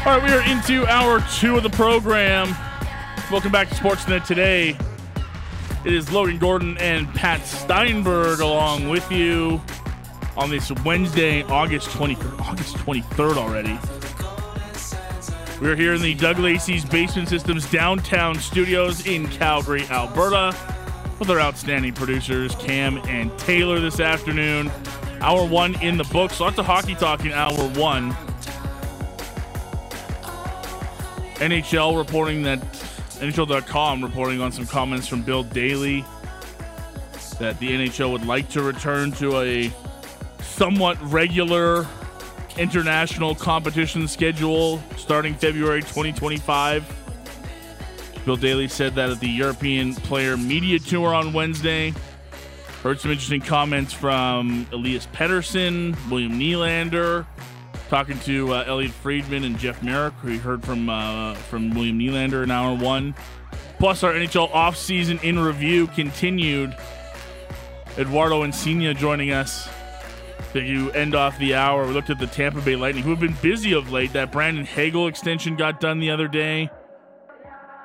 All 0.00 0.18
right, 0.18 0.22
we 0.22 0.30
are 0.30 0.40
into 0.50 0.86
hour 0.86 1.22
two 1.38 1.58
of 1.58 1.62
the 1.62 1.68
program. 1.68 2.56
Welcome 3.30 3.52
back 3.52 3.68
to 3.68 3.74
Sportsnet 3.74 4.24
today. 4.24 4.74
It 5.84 5.92
is 5.92 6.10
Logan 6.10 6.38
Gordon 6.38 6.78
and 6.78 7.06
Pat 7.12 7.44
Steinberg 7.44 8.40
along 8.40 8.88
with 8.88 9.12
you 9.12 9.60
on 10.38 10.48
this 10.48 10.72
Wednesday, 10.86 11.42
August 11.42 11.90
20, 11.90 12.14
August 12.40 12.76
23rd 12.76 13.36
already. 13.36 13.78
We're 15.60 15.76
here 15.76 15.92
in 15.92 16.00
the 16.00 16.14
Doug 16.14 16.38
Lacey's 16.38 16.86
Basement 16.86 17.28
Systems 17.28 17.70
downtown 17.70 18.36
studios 18.36 19.06
in 19.06 19.28
Calgary, 19.28 19.84
Alberta, 19.90 20.56
with 21.18 21.28
our 21.28 21.40
outstanding 21.40 21.92
producers 21.92 22.54
Cam 22.54 22.96
and 23.06 23.38
Taylor 23.38 23.78
this 23.80 24.00
afternoon. 24.00 24.70
Hour 25.20 25.46
one 25.46 25.74
in 25.82 25.98
the 25.98 26.04
books. 26.04 26.40
Lots 26.40 26.58
of 26.58 26.64
hockey 26.64 26.94
talk 26.94 27.26
in 27.26 27.32
hour 27.32 27.68
one. 27.74 28.16
NHL 31.40 31.96
reporting 31.96 32.42
that 32.42 32.60
NHL.com 33.20 34.02
reporting 34.02 34.40
on 34.40 34.52
some 34.52 34.66
comments 34.66 35.06
from 35.06 35.22
Bill 35.22 35.42
Daly 35.42 36.04
that 37.38 37.58
the 37.58 37.70
NHL 37.70 38.12
would 38.12 38.26
like 38.26 38.50
to 38.50 38.62
return 38.62 39.12
to 39.12 39.40
a 39.40 39.72
somewhat 40.42 40.98
regular 41.10 41.86
international 42.58 43.34
competition 43.34 44.06
schedule 44.06 44.82
starting 44.98 45.34
February 45.34 45.80
2025. 45.80 46.96
Bill 48.26 48.36
Daly 48.36 48.68
said 48.68 48.94
that 48.96 49.08
at 49.08 49.20
the 49.20 49.28
European 49.28 49.94
Player 49.94 50.36
Media 50.36 50.78
Tour 50.78 51.14
on 51.14 51.32
Wednesday. 51.32 51.94
Heard 52.82 53.00
some 53.00 53.10
interesting 53.10 53.40
comments 53.40 53.92
from 53.92 54.66
Elias 54.72 55.06
Pettersson, 55.06 55.96
William 56.10 56.38
Nylander, 56.38 57.26
talking 57.90 58.20
to 58.20 58.54
uh, 58.54 58.64
Elliot 58.68 58.92
Friedman 58.92 59.42
and 59.42 59.58
Jeff 59.58 59.82
Marek. 59.82 60.14
We 60.22 60.38
heard 60.38 60.64
from 60.64 60.88
uh, 60.88 61.34
from 61.34 61.70
William 61.70 61.98
Nylander 61.98 62.44
in 62.44 62.50
hour 62.50 62.74
one. 62.74 63.14
Plus, 63.78 64.04
our 64.04 64.12
NHL 64.12 64.50
offseason 64.52 65.22
in 65.24 65.38
review 65.38 65.88
continued. 65.88 66.74
Eduardo 67.98 68.44
Encina 68.44 68.96
joining 68.96 69.32
us 69.32 69.68
to 70.52 70.92
end 70.92 71.16
off 71.16 71.36
the 71.38 71.56
hour. 71.56 71.84
We 71.86 71.92
looked 71.92 72.10
at 72.10 72.20
the 72.20 72.28
Tampa 72.28 72.60
Bay 72.60 72.76
Lightning, 72.76 73.02
who 73.02 73.10
have 73.10 73.20
been 73.20 73.36
busy 73.42 73.72
of 73.72 73.90
late. 73.90 74.12
That 74.12 74.30
Brandon 74.30 74.64
Hagel 74.64 75.08
extension 75.08 75.56
got 75.56 75.80
done 75.80 75.98
the 75.98 76.10
other 76.10 76.28
day. 76.28 76.70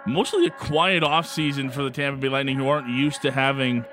Mostly 0.05 0.45
a 0.45 0.51
quiet 0.51 1.01
offseason 1.01 1.71
for 1.71 1.81
the 1.81 1.89
Tampa 1.89 2.21
Bay 2.21 2.29
Lightning, 2.29 2.57
who 2.57 2.67
aren't 2.67 2.89
used 2.89 3.23
to 3.23 3.31
having 3.31 3.83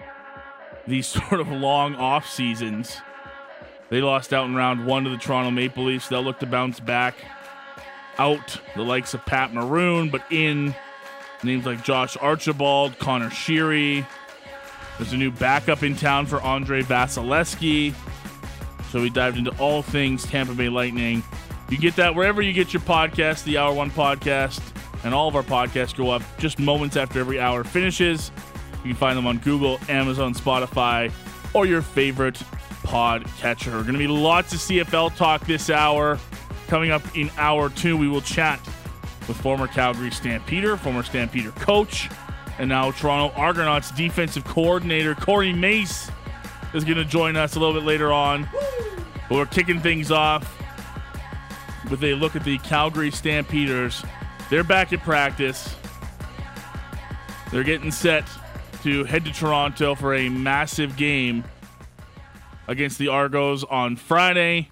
these 0.87 1.07
sort 1.29 1.41
of 1.41 1.49
long 1.49 1.95
off 1.95 2.29
seasons. 2.29 3.01
They 3.93 4.01
lost 4.01 4.33
out 4.33 4.47
in 4.47 4.55
round 4.55 4.87
one 4.87 5.05
to 5.05 5.11
the 5.11 5.19
Toronto 5.19 5.51
Maple 5.51 5.85
Leafs. 5.85 6.09
They'll 6.09 6.23
look 6.23 6.39
to 6.39 6.47
bounce 6.47 6.81
back 6.81 7.15
out 8.17 8.59
the 8.75 8.81
likes 8.81 9.13
of 9.13 9.23
Pat 9.27 9.53
Maroon, 9.53 10.09
but 10.09 10.25
in 10.31 10.75
names 11.43 11.67
like 11.67 11.85
Josh 11.85 12.17
Archibald, 12.17 12.99
Connor 12.99 13.29
Sheary. 13.29 14.07
There's 14.97 15.13
a 15.13 15.19
new 15.19 15.31
backup 15.31 15.83
in 15.83 15.95
town 15.95 16.25
for 16.25 16.41
Andre 16.41 16.81
Vasilevskiy. 16.81 17.95
So 18.91 19.03
we 19.03 19.11
dived 19.11 19.37
into 19.37 19.51
all 19.59 19.83
things 19.83 20.25
Tampa 20.25 20.55
Bay 20.55 20.71
Lightning. 20.71 21.23
You 21.69 21.77
get 21.77 21.95
that 21.97 22.15
wherever 22.15 22.41
you 22.41 22.55
get 22.55 22.73
your 22.73 22.81
podcast, 22.81 23.45
the 23.45 23.59
Hour 23.59 23.75
One 23.75 23.91
podcast, 23.91 24.63
and 25.05 25.13
all 25.13 25.29
of 25.29 25.37
our 25.37 25.43
podcasts 25.43 25.95
go 25.95 26.09
up 26.09 26.23
just 26.39 26.59
moments 26.59 26.97
after 26.97 27.21
every 27.21 27.39
hour 27.39 27.63
finishes. 27.63 28.33
You 28.85 28.93
can 28.93 28.95
find 28.95 29.19
them 29.19 29.27
on 29.27 29.37
Google, 29.37 29.79
Amazon, 29.91 30.33
Spotify, 30.33 31.13
or 31.53 31.67
your 31.67 31.83
favorite 31.83 32.43
pod 32.83 33.25
catcher. 33.39 33.71
Going 33.71 33.93
to 33.93 33.99
be 33.99 34.07
lots 34.07 34.53
of 34.53 34.61
CFL 34.61 35.17
talk 35.17 35.47
this 35.47 35.71
hour. 35.71 36.19
Coming 36.69 36.91
up 36.91 37.03
in 37.17 37.31
hour 37.37 37.69
two, 37.71 37.97
we 37.97 38.09
will 38.09 38.21
chat 38.21 38.61
with 39.29 39.37
former 39.37 39.67
Calgary 39.67 40.11
Stampeder, 40.11 40.77
former 40.77 41.03
Stampeder 41.03 41.51
coach, 41.53 42.09
and 42.59 42.69
now 42.69 42.91
Toronto 42.91 43.35
Argonauts 43.37 43.91
defensive 43.93 44.45
coordinator 44.45 45.15
Corey 45.15 45.53
Mace 45.53 46.11
is 46.75 46.85
going 46.85 46.97
to 46.97 47.05
join 47.05 47.37
us 47.37 47.57
a 47.57 47.61
little 47.61 47.75
bit 47.75 47.85
later 47.85 48.13
on. 48.13 48.49
But 49.29 49.37
we're 49.37 49.47
kicking 49.47 49.81
things 49.81 50.11
off 50.11 50.59
with 51.91 52.03
a 52.05 52.15
look 52.15 52.37
at 52.37 52.45
the 52.45 52.59
Calgary 52.59 53.11
Stampeders. 53.11 54.05
They're 54.51 54.65
back 54.65 54.93
at 54.93 55.01
practice. 55.01 55.75
They're 57.51 57.65
getting 57.65 57.91
set 57.91 58.25
to 58.83 59.05
head 59.05 59.25
to 59.25 59.33
Toronto 59.33 59.95
for 59.95 60.15
a 60.15 60.29
massive 60.29 60.97
game 60.97 61.45
against 62.73 62.99
the 62.99 63.09
Argos 63.09 63.63
on 63.65 63.97
Friday. 63.97 64.71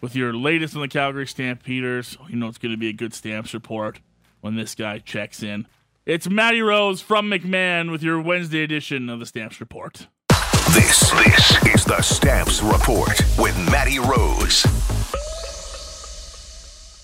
With 0.00 0.16
your 0.16 0.32
latest 0.32 0.74
on 0.74 0.80
the 0.80 0.88
Calgary 0.88 1.26
Stampeders, 1.26 2.16
oh, 2.18 2.26
you 2.28 2.36
know 2.36 2.46
it's 2.46 2.56
going 2.56 2.72
to 2.72 2.78
be 2.78 2.88
a 2.88 2.92
good 2.92 3.12
Stamps 3.12 3.52
report 3.52 4.00
when 4.40 4.54
this 4.54 4.74
guy 4.74 4.98
checks 4.98 5.42
in. 5.42 5.66
It's 6.06 6.30
Matty 6.30 6.62
Rose 6.62 7.02
from 7.02 7.28
McMahon 7.28 7.90
with 7.90 8.02
your 8.02 8.18
Wednesday 8.20 8.62
edition 8.62 9.10
of 9.10 9.18
the 9.18 9.26
Stamps 9.26 9.60
Report. 9.60 10.06
This, 10.72 11.10
this 11.10 11.64
is 11.74 11.84
the 11.84 12.00
Stamps 12.00 12.62
Report 12.62 13.20
with 13.36 13.56
Matty 13.70 13.98
Rose. 13.98 14.64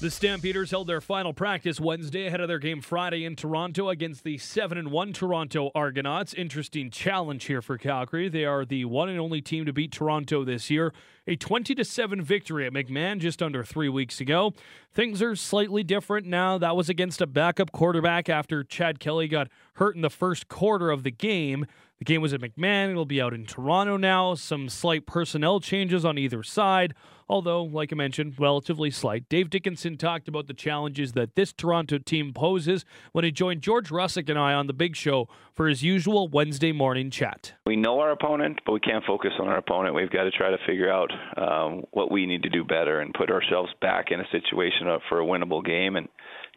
The 0.07 0.13
Stampeders 0.13 0.71
held 0.71 0.87
their 0.87 1.01
final 1.01 1.35
practice 1.35 1.81
Wednesday 1.81 2.29
ahead 2.29 2.41
of 2.41 2.47
their 2.47 2.61
game 2.61 2.81
Friday 2.81 3.25
in 3.25 3.35
Toronto 3.35 3.89
against 3.89 4.23
the 4.23 4.39
7 4.39 4.79
and 4.79 4.93
1 4.93 5.13
Toronto 5.13 5.73
Argonauts. 5.75 6.33
Interesting 6.33 6.93
challenge 6.93 7.47
here 7.47 7.61
for 7.61 7.77
Calgary. 7.77 8.29
They 8.29 8.45
are 8.45 8.65
the 8.65 8.85
one 8.85 9.09
and 9.09 9.19
only 9.19 9.43
team 9.43 9.67
to 9.67 9.73
beat 9.73 9.91
Toronto 9.91 10.45
this 10.45 10.71
year. 10.71 10.95
A 11.27 11.35
20 11.35 11.75
to 11.75 11.85
7 11.85 12.23
victory 12.23 12.69
at 12.69 12.73
McMahon 12.73 13.19
just 13.19 13.43
under 13.43 13.65
3 13.65 13.89
weeks 13.89 14.21
ago. 14.21 14.55
Things 14.95 15.21
are 15.21 15.35
slightly 15.35 15.83
different 15.83 16.29
now. 16.29 16.57
That 16.57 16.77
was 16.77 16.89
against 16.89 17.21
a 17.21 17.27
backup 17.27 17.73
quarterback 17.73 18.29
after 18.29 18.63
Chad 18.63 19.01
Kelly 19.01 19.27
got 19.27 19.49
hurt 19.73 19.97
in 19.97 20.03
the 20.03 20.09
first 20.09 20.47
quarter 20.47 20.93
of 20.93 21.03
the 21.03 21.11
game. 21.11 21.67
The 21.99 22.05
game 22.05 22.23
was 22.23 22.33
at 22.33 22.41
McMahon. 22.41 22.91
It'll 22.91 23.07
be 23.07 23.21
out 23.21 23.35
in 23.35 23.45
Toronto 23.45 23.97
now. 23.97 24.35
Some 24.37 24.69
slight 24.69 25.05
personnel 25.05 25.59
changes 25.59 26.05
on 26.05 26.17
either 26.17 26.45
side 26.45 26.95
although, 27.29 27.63
like 27.63 27.93
I 27.93 27.97
mentioned, 27.97 28.35
relatively 28.39 28.91
slight. 28.91 29.29
Dave 29.29 29.51
Dickenson 29.51 29.97
talked 29.97 30.29
about 30.29 30.47
the 30.47 30.55
challenges 30.55 31.13
that 31.13 31.35
this 31.35 31.53
Toronto 31.53 31.99
team 31.99 32.33
poses 32.33 32.85
when 33.13 33.25
he 33.25 33.31
joined 33.31 33.63
George 33.63 33.91
Russick 33.91 34.29
and 34.29 34.39
I 34.39 34.55
on 34.55 34.67
the 34.67 34.73
big 34.73 34.97
show 34.97 35.29
for 35.55 35.69
his 35.69 35.83
usual 35.83 36.29
Wednesday 36.29 36.73
morning 36.73 37.11
chat. 37.11 37.55
We 37.65 37.77
know 37.77 38.01
our 38.01 38.11
opponent, 38.11 38.61
but 38.67 38.73
we 38.73 38.81
can't 38.81 39.05
focus 39.05 39.33
on 39.41 39.49
our 39.49 39.59
opponent. 39.59 39.95
We've 39.95 40.11
got 40.11 40.25
to 40.25 40.31
try 40.31 40.51
to 40.51 40.59
figure 40.67 40.91
out 40.91 41.11
um, 41.37 41.85
what 41.93 42.11
we 42.11 42.27
need 42.27 42.43
to 42.43 42.51
do 42.51 42.65
better 42.65 43.01
and 43.01 43.15
put 43.15 43.31
ourselves 43.31 43.71
back 43.81 44.07
in 44.11 44.21
a 44.21 44.29
situation 44.31 44.87
for 45.09 45.21
a 45.21 45.25
winnable 45.25 45.65
game 45.65 45.97
and 45.97 46.09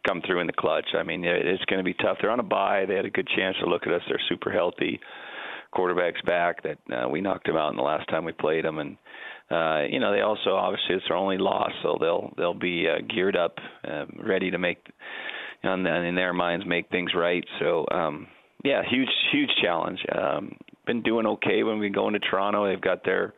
come 0.06 0.22
through 0.26 0.40
in 0.40 0.46
the 0.46 0.52
clutch. 0.52 0.86
I 0.98 1.02
mean, 1.02 1.24
it's 1.24 1.64
going 1.66 1.78
to 1.78 1.84
be 1.84 1.94
tough. 1.94 2.18
They're 2.20 2.30
on 2.30 2.40
a 2.40 2.44
bye. 2.44 2.84
They 2.86 2.94
had 2.94 3.04
a 3.04 3.10
good 3.10 3.28
chance 3.36 3.56
to 3.60 3.68
look 3.68 3.86
at 3.86 3.92
us. 3.92 4.02
They're 4.08 4.20
super 4.28 4.50
healthy. 4.50 5.00
Quarterback's 5.72 6.22
back. 6.22 6.62
That 6.62 6.78
uh, 6.92 7.08
we 7.08 7.20
knocked 7.20 7.46
them 7.46 7.56
out 7.56 7.70
in 7.70 7.76
the 7.76 7.82
last 7.82 8.08
time 8.08 8.24
we 8.24 8.32
played 8.32 8.64
them, 8.64 8.78
and 8.78 8.96
uh, 9.50 9.82
you 9.90 9.98
know, 9.98 10.12
they 10.12 10.20
also 10.20 10.50
obviously 10.50 10.94
it's 10.94 11.04
their 11.08 11.16
only 11.16 11.38
loss, 11.38 11.72
so 11.82 11.96
they'll 12.00 12.32
they'll 12.36 12.54
be 12.54 12.86
uh, 12.88 13.02
geared 13.12 13.36
up, 13.36 13.56
um, 13.88 14.20
ready 14.22 14.50
to 14.50 14.58
make, 14.58 14.78
you 15.62 15.68
know, 15.68 15.74
in 15.74 16.14
their 16.14 16.32
minds, 16.32 16.64
make 16.66 16.88
things 16.90 17.10
right. 17.14 17.44
So, 17.58 17.84
um, 17.90 18.28
yeah, 18.64 18.82
huge 18.88 19.08
huge 19.32 19.50
challenge. 19.60 19.98
Um, 20.16 20.56
been 20.86 21.02
doing 21.02 21.26
okay 21.26 21.64
when 21.64 21.78
we 21.80 21.88
go 21.88 22.06
into 22.06 22.20
Toronto. 22.20 22.68
They've 22.68 22.80
got 22.80 23.04
their 23.04 23.34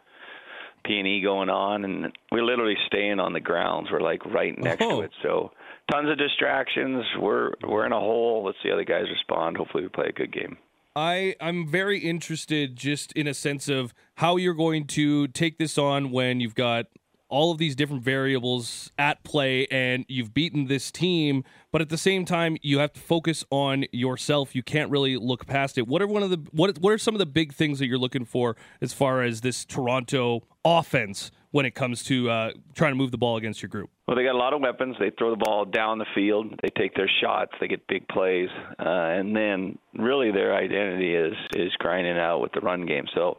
P 0.84 0.98
and 0.98 1.08
E 1.08 1.22
going 1.22 1.48
on, 1.48 1.84
and 1.84 2.12
we're 2.30 2.44
literally 2.44 2.76
staying 2.86 3.18
on 3.18 3.32
the 3.32 3.40
grounds. 3.40 3.88
We're 3.90 4.00
like 4.00 4.24
right 4.26 4.58
next 4.58 4.82
oh. 4.82 5.00
to 5.00 5.02
it, 5.02 5.12
so 5.22 5.50
tons 5.90 6.10
of 6.10 6.18
distractions. 6.18 7.04
We're 7.18 7.52
we're 7.66 7.86
in 7.86 7.92
a 7.92 8.00
hole. 8.00 8.44
Let's 8.44 8.58
see 8.62 8.68
how 8.68 8.76
the 8.76 8.84
guys 8.84 9.04
respond. 9.10 9.56
Hopefully, 9.56 9.84
we 9.84 9.88
play 9.88 10.06
a 10.08 10.12
good 10.12 10.32
game. 10.32 10.58
I 10.94 11.34
I'm 11.40 11.66
very 11.66 11.98
interested 11.98 12.76
just 12.76 13.12
in 13.12 13.26
a 13.26 13.34
sense 13.34 13.68
of 13.68 13.94
how 14.16 14.36
you're 14.36 14.54
going 14.54 14.86
to 14.86 15.28
take 15.28 15.58
this 15.58 15.78
on 15.78 16.10
when 16.10 16.40
you've 16.40 16.54
got 16.54 16.86
all 17.28 17.50
of 17.50 17.56
these 17.56 17.74
different 17.74 18.02
variables 18.02 18.90
at 18.98 19.24
play 19.24 19.66
and 19.68 20.04
you've 20.06 20.34
beaten 20.34 20.66
this 20.66 20.90
team 20.90 21.42
but 21.70 21.80
at 21.80 21.88
the 21.88 21.96
same 21.96 22.26
time 22.26 22.58
you 22.60 22.78
have 22.78 22.92
to 22.92 23.00
focus 23.00 23.42
on 23.50 23.86
yourself 23.90 24.54
you 24.54 24.62
can't 24.62 24.90
really 24.90 25.16
look 25.16 25.46
past 25.46 25.78
it 25.78 25.88
what 25.88 26.02
are 26.02 26.06
one 26.06 26.22
of 26.22 26.28
the 26.28 26.36
what 26.50 26.76
what 26.78 26.92
are 26.92 26.98
some 26.98 27.14
of 27.14 27.18
the 27.18 27.24
big 27.26 27.54
things 27.54 27.78
that 27.78 27.86
you're 27.86 27.98
looking 27.98 28.26
for 28.26 28.54
as 28.82 28.92
far 28.92 29.22
as 29.22 29.40
this 29.40 29.64
Toronto 29.64 30.42
offense 30.62 31.30
when 31.52 31.66
it 31.66 31.74
comes 31.74 32.02
to 32.02 32.28
uh, 32.28 32.50
trying 32.74 32.90
to 32.90 32.96
move 32.96 33.10
the 33.10 33.18
ball 33.18 33.36
against 33.36 33.62
your 33.62 33.68
group? 33.68 33.90
Well, 34.08 34.16
they 34.16 34.24
got 34.24 34.34
a 34.34 34.38
lot 34.38 34.52
of 34.52 34.60
weapons. 34.60 34.96
They 34.98 35.10
throw 35.16 35.30
the 35.30 35.36
ball 35.36 35.64
down 35.64 35.98
the 35.98 36.06
field. 36.14 36.58
They 36.62 36.70
take 36.70 36.94
their 36.94 37.10
shots. 37.20 37.52
They 37.60 37.68
get 37.68 37.86
big 37.86 38.08
plays, 38.08 38.48
uh, 38.78 38.82
and 38.84 39.36
then 39.36 39.78
really 39.94 40.32
their 40.32 40.54
identity 40.54 41.14
is 41.14 41.34
is 41.54 41.72
grinding 41.78 42.18
out 42.18 42.40
with 42.40 42.52
the 42.52 42.60
run 42.60 42.84
game. 42.86 43.04
So 43.14 43.38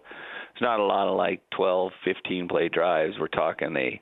it's 0.54 0.62
not 0.62 0.80
a 0.80 0.86
lot 0.86 1.08
of 1.08 1.18
like 1.18 1.42
12, 1.56 1.92
15 2.06 2.48
play 2.48 2.70
drives. 2.70 3.16
We're 3.20 3.28
talking 3.28 3.74
they 3.74 4.02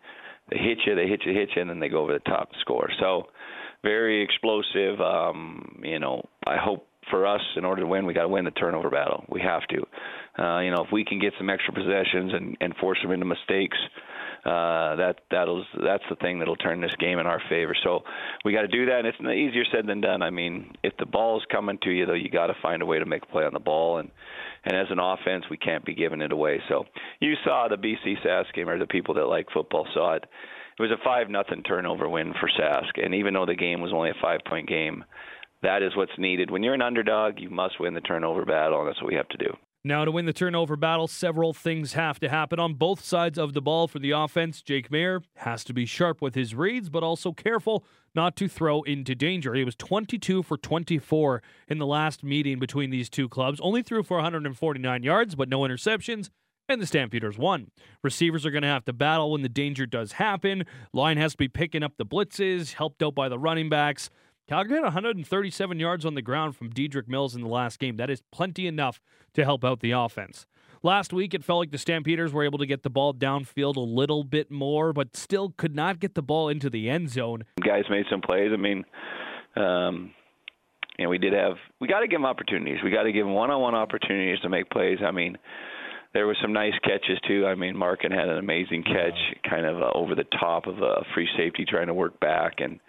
they 0.49 0.57
hit 0.57 0.79
you, 0.85 0.95
they 0.95 1.07
hit 1.07 1.21
you, 1.25 1.33
hit 1.33 1.49
you, 1.55 1.61
and 1.61 1.69
then 1.69 1.79
they 1.79 1.89
go 1.89 2.01
over 2.01 2.13
the 2.13 2.19
top 2.19 2.51
to 2.51 2.59
score. 2.59 2.89
So 2.99 3.27
very 3.83 4.21
explosive. 4.21 4.99
Um, 4.99 5.81
you 5.83 5.99
know, 5.99 6.27
I 6.45 6.57
hope 6.57 6.87
for 7.09 7.25
us, 7.25 7.41
in 7.55 7.65
order 7.65 7.81
to 7.81 7.87
win, 7.87 8.05
we 8.05 8.13
got 8.13 8.23
to 8.23 8.27
win 8.27 8.45
the 8.45 8.51
turnover 8.51 8.89
battle. 8.89 9.25
We 9.29 9.41
have 9.41 9.61
to. 9.69 10.43
Uh, 10.43 10.59
you 10.61 10.71
know, 10.71 10.83
if 10.83 10.91
we 10.91 11.03
can 11.03 11.19
get 11.19 11.33
some 11.37 11.49
extra 11.49 11.73
possessions 11.73 12.33
and, 12.33 12.57
and 12.61 12.75
force 12.75 12.99
them 13.01 13.11
into 13.11 13.25
mistakes, 13.25 13.77
uh, 14.45 14.95
that 14.95 15.15
that'll 15.29 15.63
that's 15.83 16.03
the 16.09 16.15
thing 16.15 16.39
that'll 16.39 16.55
turn 16.55 16.81
this 16.81 16.95
game 16.99 17.19
in 17.19 17.27
our 17.27 17.41
favor. 17.49 17.75
So 17.83 18.01
we 18.43 18.53
got 18.53 18.61
to 18.61 18.67
do 18.67 18.87
that, 18.87 19.05
and 19.05 19.07
it's 19.07 19.19
easier 19.19 19.63
said 19.71 19.87
than 19.87 20.01
done. 20.01 20.21
I 20.21 20.31
mean, 20.31 20.73
if 20.83 20.93
the 20.97 21.05
ball's 21.05 21.43
coming 21.51 21.77
to 21.83 21.91
you, 21.91 22.05
though, 22.05 22.13
you 22.13 22.29
got 22.29 22.47
to 22.47 22.55
find 22.61 22.81
a 22.81 22.85
way 22.85 22.97
to 22.97 23.05
make 23.05 23.23
a 23.23 23.27
play 23.27 23.43
on 23.43 23.53
the 23.53 23.59
ball, 23.59 23.97
and 23.97 24.09
and 24.63 24.75
as 24.75 24.87
an 24.89 24.99
offense, 24.99 25.45
we 25.49 25.57
can't 25.57 25.85
be 25.85 25.95
giving 25.95 26.21
it 26.21 26.31
away. 26.31 26.61
So 26.69 26.85
you 27.19 27.33
saw 27.43 27.67
the 27.67 27.77
BC 27.77 28.25
Sask 28.25 28.53
game, 28.53 28.69
or 28.69 28.77
the 28.77 28.87
people 28.87 29.13
that 29.15 29.25
like 29.25 29.47
football 29.53 29.87
saw 29.93 30.15
it. 30.15 30.25
It 30.79 30.81
was 30.81 30.91
a 30.91 31.03
five 31.03 31.29
nothing 31.29 31.63
turnover 31.63 32.09
win 32.09 32.33
for 32.39 32.49
Sask, 32.49 33.03
and 33.03 33.13
even 33.13 33.33
though 33.33 33.45
the 33.45 33.55
game 33.55 33.81
was 33.81 33.93
only 33.93 34.09
a 34.09 34.21
five 34.21 34.39
point 34.47 34.67
game, 34.67 35.03
that 35.63 35.83
is 35.83 35.95
what's 35.95 36.11
needed. 36.17 36.49
When 36.49 36.63
you're 36.63 36.73
an 36.73 36.81
underdog, 36.81 37.39
you 37.39 37.49
must 37.49 37.79
win 37.79 37.93
the 37.93 38.01
turnover 38.01 38.45
battle, 38.45 38.79
and 38.79 38.87
that's 38.87 39.01
what 39.01 39.09
we 39.09 39.17
have 39.17 39.29
to 39.29 39.37
do. 39.37 39.53
Now, 39.83 40.05
to 40.05 40.11
win 40.11 40.25
the 40.25 40.33
turnover 40.33 40.75
battle, 40.75 41.07
several 41.07 41.53
things 41.53 41.93
have 41.93 42.19
to 42.19 42.29
happen 42.29 42.59
on 42.59 42.75
both 42.75 43.03
sides 43.03 43.39
of 43.39 43.53
the 43.53 43.61
ball 43.61 43.87
for 43.87 43.97
the 43.97 44.11
offense. 44.11 44.61
Jake 44.61 44.91
Maier 44.91 45.23
has 45.37 45.63
to 45.63 45.73
be 45.73 45.87
sharp 45.87 46.21
with 46.21 46.35
his 46.35 46.53
reads, 46.53 46.89
but 46.89 47.01
also 47.01 47.31
careful 47.31 47.83
not 48.13 48.35
to 48.35 48.47
throw 48.47 48.83
into 48.83 49.15
danger. 49.15 49.55
He 49.55 49.63
was 49.63 49.75
22 49.75 50.43
for 50.43 50.55
24 50.55 51.41
in 51.67 51.79
the 51.79 51.87
last 51.87 52.23
meeting 52.23 52.59
between 52.59 52.91
these 52.91 53.09
two 53.09 53.27
clubs, 53.27 53.59
only 53.61 53.81
threw 53.81 54.03
for 54.03 54.17
149 54.17 55.01
yards, 55.01 55.33
but 55.33 55.49
no 55.49 55.61
interceptions. 55.61 56.29
And 56.69 56.79
the 56.79 56.85
Stampeders 56.85 57.39
won. 57.39 57.71
Receivers 58.03 58.45
are 58.45 58.51
going 58.51 58.61
to 58.61 58.67
have 58.67 58.85
to 58.85 58.93
battle 58.93 59.31
when 59.31 59.41
the 59.41 59.49
danger 59.49 59.87
does 59.87 60.13
happen. 60.13 60.63
Line 60.93 61.17
has 61.17 61.31
to 61.31 61.37
be 61.37 61.47
picking 61.47 61.81
up 61.81 61.93
the 61.97 62.05
blitzes, 62.05 62.73
helped 62.73 63.01
out 63.01 63.15
by 63.15 63.29
the 63.29 63.39
running 63.39 63.67
backs. 63.67 64.11
Calgary 64.47 64.77
had 64.77 64.83
137 64.83 65.79
yards 65.79 66.05
on 66.05 66.15
the 66.15 66.21
ground 66.21 66.55
from 66.55 66.69
Dedrick 66.69 67.07
Mills 67.07 67.35
in 67.35 67.41
the 67.41 67.47
last 67.47 67.79
game. 67.79 67.97
That 67.97 68.09
is 68.09 68.21
plenty 68.31 68.67
enough 68.67 68.99
to 69.33 69.45
help 69.45 69.63
out 69.63 69.79
the 69.79 69.91
offense. 69.91 70.45
Last 70.83 71.13
week, 71.13 71.33
it 71.33 71.43
felt 71.43 71.59
like 71.59 71.71
the 71.71 71.77
Stampeders 71.77 72.33
were 72.33 72.43
able 72.43 72.57
to 72.57 72.65
get 72.65 72.81
the 72.81 72.89
ball 72.89 73.13
downfield 73.13 73.75
a 73.75 73.81
little 73.81 74.23
bit 74.23 74.49
more, 74.49 74.93
but 74.93 75.15
still 75.15 75.53
could 75.55 75.75
not 75.75 75.99
get 75.99 76.15
the 76.15 76.23
ball 76.23 76.49
into 76.49 76.69
the 76.69 76.89
end 76.89 77.11
zone. 77.11 77.43
Guys 77.63 77.83
made 77.89 78.05
some 78.09 78.19
plays. 78.19 78.49
I 78.51 78.57
mean, 78.57 78.83
um, 79.55 80.11
you 80.97 81.05
know, 81.05 81.09
we 81.09 81.19
did 81.19 81.33
have. 81.33 81.57
We 81.79 81.87
got 81.87 81.99
to 81.99 82.07
give 82.07 82.17
them 82.17 82.25
opportunities. 82.25 82.79
We 82.83 82.89
got 82.89 83.03
to 83.03 83.11
give 83.11 83.25
them 83.25 83.35
one-on-one 83.35 83.75
opportunities 83.75 84.39
to 84.41 84.49
make 84.49 84.71
plays. 84.71 84.97
I 85.05 85.11
mean, 85.11 85.37
there 86.13 86.25
were 86.25 86.35
some 86.41 86.51
nice 86.51 86.73
catches 86.83 87.19
too. 87.27 87.45
I 87.45 87.55
mean, 87.55 87.77
Marken 87.77 88.11
had 88.11 88.27
an 88.27 88.37
amazing 88.37 88.83
catch, 88.83 89.17
kind 89.49 89.65
of 89.65 89.81
uh, 89.81 89.91
over 89.93 90.15
the 90.15 90.25
top 90.39 90.65
of 90.65 90.79
a 90.79 91.05
free 91.13 91.29
safety 91.37 91.63
trying 91.67 91.87
to 91.87 91.93
work 91.93 92.19
back, 92.19 92.55
and 92.57 92.79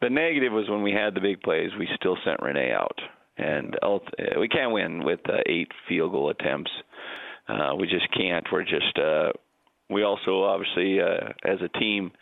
the 0.00 0.10
negative 0.10 0.52
was 0.52 0.68
when 0.68 0.82
we 0.82 0.92
had 0.92 1.14
the 1.14 1.20
big 1.20 1.40
plays, 1.42 1.70
we 1.78 1.88
still 1.96 2.16
sent 2.24 2.42
Rene 2.42 2.72
out, 2.72 2.98
and 3.36 3.76
we 4.38 4.48
can't 4.48 4.72
win 4.72 5.04
with 5.04 5.20
uh, 5.28 5.38
eight 5.46 5.70
field 5.88 6.12
goal 6.12 6.30
attempts. 6.30 6.70
Uh, 7.48 7.74
we 7.78 7.86
just 7.86 8.06
can't. 8.16 8.46
We're 8.52 8.62
just. 8.62 8.98
Uh, 8.98 9.32
we 9.88 10.04
also 10.04 10.44
obviously, 10.44 11.00
uh, 11.00 11.32
as 11.44 11.58
a 11.62 11.78
team, 11.78 12.12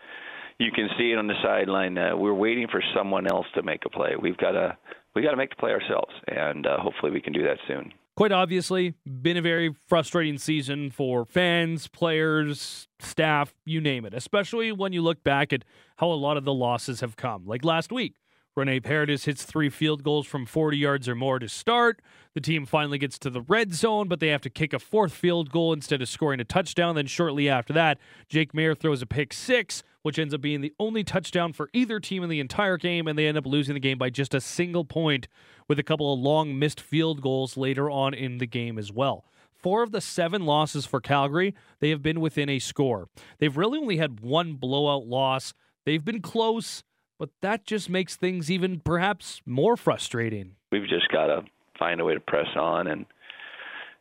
you 0.59 0.71
can 0.73 0.89
see 0.99 1.13
it 1.13 1.19
on 1.19 1.27
the 1.27 1.35
sideline. 1.43 1.99
Uh, 1.99 2.17
we're 2.17 2.35
waiting 2.35 2.67
for 2.71 2.83
someone 2.97 3.27
else 3.31 3.47
to 3.55 3.63
make 3.63 3.83
a 3.85 3.91
play. 3.91 4.13
We've 4.21 4.39
got 4.39 4.53
to. 4.53 4.77
We 5.15 5.23
got 5.23 5.33
to 5.33 5.37
make 5.37 5.51
the 5.51 5.57
play 5.57 5.73
ourselves, 5.73 6.13
and 6.29 6.67
uh, 6.67 6.79
hopefully 6.79 7.11
we 7.11 7.21
can 7.21 7.33
do 7.33 7.43
that 7.43 7.59
soon 7.67 7.93
quite 8.19 8.33
obviously 8.33 8.95
been 9.07 9.37
a 9.37 9.41
very 9.41 9.73
frustrating 9.87 10.39
season 10.39 10.91
for 10.91 11.25
fans, 11.25 11.87
players, 11.87 12.89
staff, 12.99 13.55
you 13.65 13.81
name 13.81 14.05
it, 14.05 14.13
especially 14.13 14.73
when 14.73 14.93
you 14.93 15.01
look 15.01 15.23
back 15.23 15.53
at 15.53 15.65
how 15.99 16.11
a 16.11 16.15
lot 16.15 16.37
of 16.37 16.45
the 16.45 16.53
losses 16.53 17.01
have 17.01 17.15
come. 17.15 17.47
Like 17.47 17.65
last 17.65 17.93
week, 17.93 18.17
Rene 18.59 18.81
Paredes 18.81 19.25
hits 19.25 19.45
three 19.45 19.71
field 19.71 20.03
goals 20.03 20.27
from 20.27 20.45
40 20.45 20.77
yards 20.77 21.09
or 21.09 21.15
more 21.15 21.39
to 21.39 21.49
start. 21.49 22.03
The 22.35 22.41
team 22.41 22.67
finally 22.67 22.99
gets 22.99 23.19
to 23.21 23.31
the 23.31 23.41
red 23.41 23.73
zone, 23.73 24.09
but 24.09 24.19
they 24.19 24.29
have 24.29 24.41
to 24.43 24.51
kick 24.51 24.73
a 24.73 24.81
fourth 24.81 25.13
field 25.13 25.51
goal 25.51 25.73
instead 25.73 26.03
of 26.03 26.09
scoring 26.09 26.41
a 26.41 26.45
touchdown. 26.45 26.97
Then 26.97 27.07
shortly 27.07 27.49
after 27.49 27.73
that, 27.75 27.99
Jake 28.29 28.53
Maier 28.53 28.77
throws 28.77 29.01
a 29.01 29.07
pick 29.07 29.33
six, 29.33 29.85
which 30.03 30.19
ends 30.19 30.35
up 30.35 30.41
being 30.41 30.61
the 30.61 30.75
only 30.81 31.05
touchdown 31.05 31.53
for 31.53 31.71
either 31.73 32.01
team 32.01 32.25
in 32.25 32.29
the 32.29 32.41
entire 32.41 32.77
game, 32.77 33.07
and 33.07 33.17
they 33.17 33.29
end 33.29 33.39
up 33.39 33.47
losing 33.47 33.75
the 33.75 33.81
game 33.81 33.97
by 33.97 34.11
just 34.11 34.35
a 34.35 34.41
single 34.41 34.85
point 34.85 35.29
with 35.69 35.79
a 35.79 35.85
couple 35.85 36.13
of 36.13 36.19
long 36.19 36.59
missed 36.59 36.81
field 36.81 37.23
goals 37.23 37.57
later 37.57 37.89
on 37.89 38.13
in 38.13 38.39
the 38.39 38.47
game 38.47 38.77
as 38.77 38.93
well. 38.93 39.25
Four 39.53 39.85
of 39.85 39.93
the 39.93 40.01
seven 40.01 40.45
losses 40.45 40.85
for 40.85 41.01
Calgary, 41.01 41.55
they 41.79 41.91
have 41.91 42.03
been 42.03 42.21
within 42.21 42.49
a 42.49 42.59
score. 42.59 43.09
They've 43.39 43.57
really 43.57 43.79
only 43.79 43.99
had 43.99 44.21
one 44.21 44.55
blowout 44.55 45.07
loss. 45.07 45.55
They've 45.85 46.05
been 46.05 46.23
close, 46.23 46.83
but 47.19 47.31
that 47.41 47.65
just 47.65 47.91
makes 47.91 48.17
things 48.17 48.51
even 48.51 48.81
perhaps 48.81 49.43
more 49.45 49.77
frustrating. 49.77 50.53
We've 50.71 50.89
just 50.89 51.09
got 51.11 51.27
to 51.27 51.43
find 51.79 52.01
a 52.01 52.05
way 52.05 52.15
to 52.15 52.21
press 52.21 52.49
on 52.57 52.87
and 52.87 53.07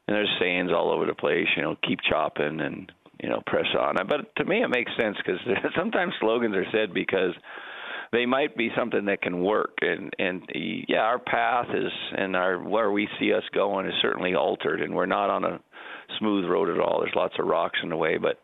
and 0.07 0.15
there's 0.15 0.33
sayings 0.39 0.71
all 0.71 0.89
over 0.89 1.05
the 1.05 1.13
place, 1.13 1.47
you 1.57 1.61
know, 1.61 1.75
keep 1.85 1.99
chopping 2.09 2.61
and 2.61 2.91
you 3.21 3.29
know 3.29 3.41
press 3.45 3.65
on. 3.77 3.99
Uh, 3.99 4.03
but 4.03 4.33
to 4.37 4.45
me, 4.45 4.63
it 4.63 4.69
makes 4.69 4.91
sense 4.97 5.17
because 5.17 5.39
sometimes 5.75 6.13
slogans 6.19 6.55
are 6.55 6.65
said 6.71 6.93
because 6.93 7.33
they 8.13 8.25
might 8.25 8.55
be 8.55 8.69
something 8.77 9.05
that 9.05 9.21
can 9.21 9.43
work. 9.43 9.77
And 9.81 10.13
and 10.17 10.43
yeah, 10.87 11.01
our 11.01 11.19
path 11.19 11.67
is 11.73 11.91
and 12.17 12.35
our 12.35 12.57
where 12.59 12.91
we 12.91 13.07
see 13.19 13.33
us 13.33 13.43
going 13.53 13.85
is 13.85 13.93
certainly 14.01 14.33
altered, 14.33 14.81
and 14.81 14.93
we're 14.93 15.05
not 15.05 15.29
on 15.29 15.43
a 15.43 15.59
smooth 16.19 16.45
road 16.45 16.69
at 16.69 16.79
all. 16.79 17.01
There's 17.01 17.15
lots 17.15 17.35
of 17.39 17.45
rocks 17.45 17.79
in 17.83 17.89
the 17.89 17.97
way, 17.97 18.17
but 18.17 18.39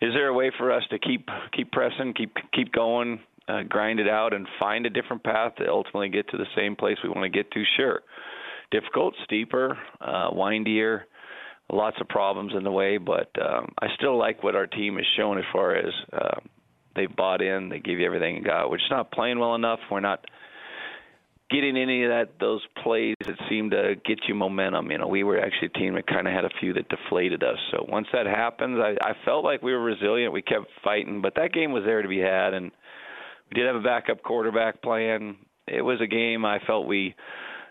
is 0.00 0.12
there 0.14 0.28
a 0.28 0.34
way 0.34 0.50
for 0.56 0.72
us 0.72 0.82
to 0.90 0.98
keep 0.98 1.28
keep 1.54 1.70
pressing, 1.70 2.14
keep 2.14 2.32
keep 2.54 2.72
going, 2.72 3.20
uh, 3.48 3.62
grind 3.68 4.00
it 4.00 4.08
out, 4.08 4.32
and 4.32 4.46
find 4.58 4.86
a 4.86 4.90
different 4.90 5.22
path 5.22 5.54
to 5.56 5.68
ultimately 5.68 6.08
get 6.08 6.28
to 6.30 6.36
the 6.36 6.46
same 6.56 6.76
place 6.76 6.96
we 7.02 7.10
want 7.10 7.22
to 7.22 7.28
get 7.28 7.50
to? 7.52 7.62
Sure, 7.76 8.02
difficult, 8.70 9.14
steeper, 9.24 9.78
uh, 10.00 10.30
windier 10.32 11.06
lots 11.72 11.96
of 12.00 12.08
problems 12.08 12.52
in 12.56 12.62
the 12.62 12.70
way, 12.70 12.98
but 12.98 13.30
um, 13.40 13.72
I 13.80 13.88
still 13.96 14.18
like 14.18 14.42
what 14.42 14.54
our 14.54 14.66
team 14.66 14.96
has 14.96 15.06
shown 15.16 15.38
as 15.38 15.44
far 15.52 15.74
as 15.74 15.92
uh, 16.12 16.40
they 16.94 17.06
bought 17.06 17.42
in, 17.42 17.68
they 17.68 17.78
give 17.78 17.98
you 17.98 18.06
everything 18.06 18.36
you 18.36 18.42
got. 18.42 18.70
We're 18.70 18.78
just 18.78 18.90
not 18.90 19.10
playing 19.10 19.38
well 19.38 19.54
enough. 19.54 19.80
We're 19.90 20.00
not 20.00 20.24
getting 21.50 21.76
any 21.76 22.04
of 22.04 22.10
that 22.10 22.38
those 22.40 22.62
plays 22.82 23.14
that 23.26 23.36
seem 23.48 23.70
to 23.70 23.94
get 24.04 24.20
you 24.28 24.34
momentum. 24.34 24.90
You 24.90 24.98
know, 24.98 25.08
we 25.08 25.24
were 25.24 25.38
actually 25.38 25.70
a 25.74 25.78
team 25.78 25.94
that 25.94 26.06
kind 26.06 26.26
of 26.26 26.34
had 26.34 26.44
a 26.44 26.50
few 26.60 26.72
that 26.74 26.88
deflated 26.88 27.42
us. 27.42 27.58
So 27.70 27.86
once 27.88 28.06
that 28.12 28.26
happens, 28.26 28.78
I, 28.78 28.96
I 29.02 29.14
felt 29.24 29.44
like 29.44 29.62
we 29.62 29.72
were 29.72 29.82
resilient. 29.82 30.32
We 30.32 30.42
kept 30.42 30.66
fighting, 30.82 31.20
but 31.22 31.34
that 31.36 31.52
game 31.52 31.72
was 31.72 31.84
there 31.84 32.02
to 32.02 32.08
be 32.08 32.18
had, 32.18 32.54
and 32.54 32.70
did 33.54 33.66
have 33.66 33.76
a 33.76 33.80
backup 33.80 34.22
quarterback 34.22 34.82
plan. 34.82 35.36
It 35.66 35.82
was 35.82 36.00
a 36.00 36.06
game 36.06 36.44
I 36.44 36.58
felt 36.66 36.86
we 36.86 37.14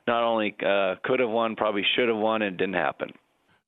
not 0.08 0.24
only 0.24 0.56
uh, 0.66 0.96
could 1.04 1.20
have 1.20 1.30
won, 1.30 1.56
probably 1.56 1.84
should 1.96 2.10
have 2.10 2.18
won, 2.18 2.42
and 2.42 2.56
it 2.56 2.58
didn't 2.58 2.76
happen. 2.76 3.12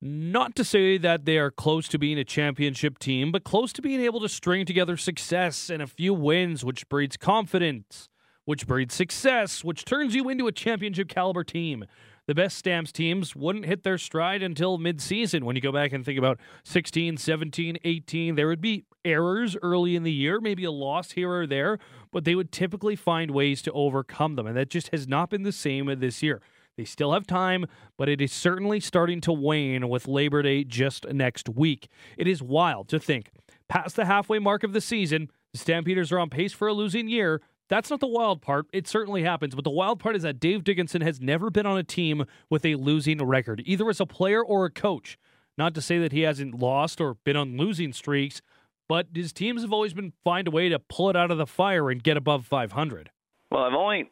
Not 0.02 0.56
to 0.58 0.64
say 0.64 0.98
that 0.98 1.26
they 1.26 1.38
are 1.38 1.50
close 1.50 1.88
to 1.88 1.98
being 1.98 2.20
a 2.20 2.24
championship 2.24 3.00
team, 3.00 3.32
but 3.32 3.44
close 3.44 3.72
to 3.74 3.82
being 3.82 4.02
able 4.02 4.20
to 4.22 4.30
string 4.30 4.66
together 4.66 4.98
success 4.98 5.70
and 5.70 5.82
a 5.82 5.88
few 5.88 6.14
wins, 6.14 6.64
which 6.66 6.88
breeds 6.90 7.18
confidence, 7.18 8.10
which 8.44 8.68
breeds 8.68 8.94
success, 8.94 9.64
which 9.64 9.86
turns 9.86 10.14
you 10.14 10.30
into 10.30 10.48
a 10.48 10.52
championship 10.52 11.08
caliber 11.08 11.44
team. 11.44 11.86
The 12.28 12.36
best 12.36 12.58
Stamps 12.58 12.92
teams 12.92 13.36
wouldn't 13.36 13.66
hit 13.66 13.84
their 13.84 13.98
stride 13.98 14.42
until 14.42 14.80
midseason. 14.80 15.44
When 15.44 15.56
you 15.56 15.62
go 15.62 15.72
back 15.72 15.94
and 15.94 16.04
think 16.04 16.20
about 16.20 16.40
16, 16.64 17.18
17, 17.18 17.78
18, 17.84 18.36
there 18.36 18.48
would 18.48 18.62
be 18.62 18.84
errors 19.06 19.56
early 19.62 19.96
in 19.96 20.04
the 20.04 20.12
year, 20.12 20.42
maybe 20.42 20.66
a 20.66 20.72
loss 20.72 21.12
here 21.12 21.32
or 21.32 21.48
there, 21.48 21.78
but 22.12 22.26
they 22.26 22.36
would 22.36 22.52
typically 22.52 22.96
find 22.96 23.32
ways 23.32 23.62
to 23.62 23.72
overcome 23.72 24.36
them. 24.36 24.48
And 24.48 24.58
that 24.58 24.70
just 24.70 24.90
has 24.90 25.08
not 25.08 25.30
been 25.30 25.44
the 25.44 25.52
same 25.52 25.86
this 26.00 26.22
year. 26.22 26.42
They 26.78 26.84
still 26.84 27.14
have 27.14 27.26
time, 27.26 27.68
but 27.98 28.10
it 28.10 28.20
is 28.20 28.34
certainly 28.34 28.82
starting 28.82 29.22
to 29.22 29.32
wane 29.32 29.88
with 29.88 30.08
Labor 30.08 30.42
Day 30.42 30.66
just 30.66 31.08
next 31.08 31.48
week. 31.48 31.88
It 32.18 32.28
is 32.28 32.44
wild 32.44 32.90
to 32.90 33.00
think, 33.00 33.30
past 33.70 33.96
the 33.96 34.06
halfway 34.06 34.40
mark 34.40 34.64
of 34.64 34.74
the 34.74 34.82
season, 34.82 35.30
the 35.54 35.60
Stampeders 35.60 36.12
are 36.12 36.20
on 36.20 36.30
pace 36.30 36.52
for 36.52 36.68
a 36.68 36.74
losing 36.74 37.08
year. 37.08 37.42
That's 37.70 37.90
not 37.90 38.02
the 38.02 38.08
wild 38.08 38.42
part. 38.42 38.68
It 38.74 38.88
certainly 38.88 39.24
happens. 39.24 39.56
But 39.56 39.64
the 39.64 39.70
wild 39.70 40.00
part 40.00 40.16
is 40.16 40.24
that 40.24 40.40
Dave 40.40 40.64
Dickenson 40.64 41.02
has 41.02 41.22
never 41.22 41.50
been 41.50 41.66
on 41.66 41.78
a 41.78 41.84
team 41.84 42.26
with 42.50 42.66
a 42.66 42.76
losing 42.76 43.26
record, 43.26 43.64
either 43.66 43.90
as 43.90 44.02
a 44.02 44.06
player 44.06 44.44
or 44.44 44.66
a 44.66 44.70
coach. 44.70 45.18
Not 45.58 45.74
to 45.76 45.82
say 45.82 45.98
that 46.00 46.12
he 46.12 46.22
hasn't 46.22 46.60
lost 46.60 47.00
or 47.00 47.16
been 47.24 47.38
on 47.38 47.58
losing 47.58 47.94
streaks, 47.94 48.42
but 48.88 49.08
his 49.14 49.34
teams 49.34 49.62
have 49.62 49.74
always 49.74 49.94
been 49.94 50.14
find 50.24 50.48
a 50.48 50.52
way 50.52 50.70
to 50.70 50.80
pull 50.80 51.10
it 51.10 51.16
out 51.16 51.32
of 51.32 51.38
the 51.38 51.46
fire 51.46 51.90
and 51.90 52.04
get 52.04 52.18
above 52.18 52.46
500. 52.46 53.10
Well, 53.52 53.64
I've 53.64 53.74
only 53.74 54.10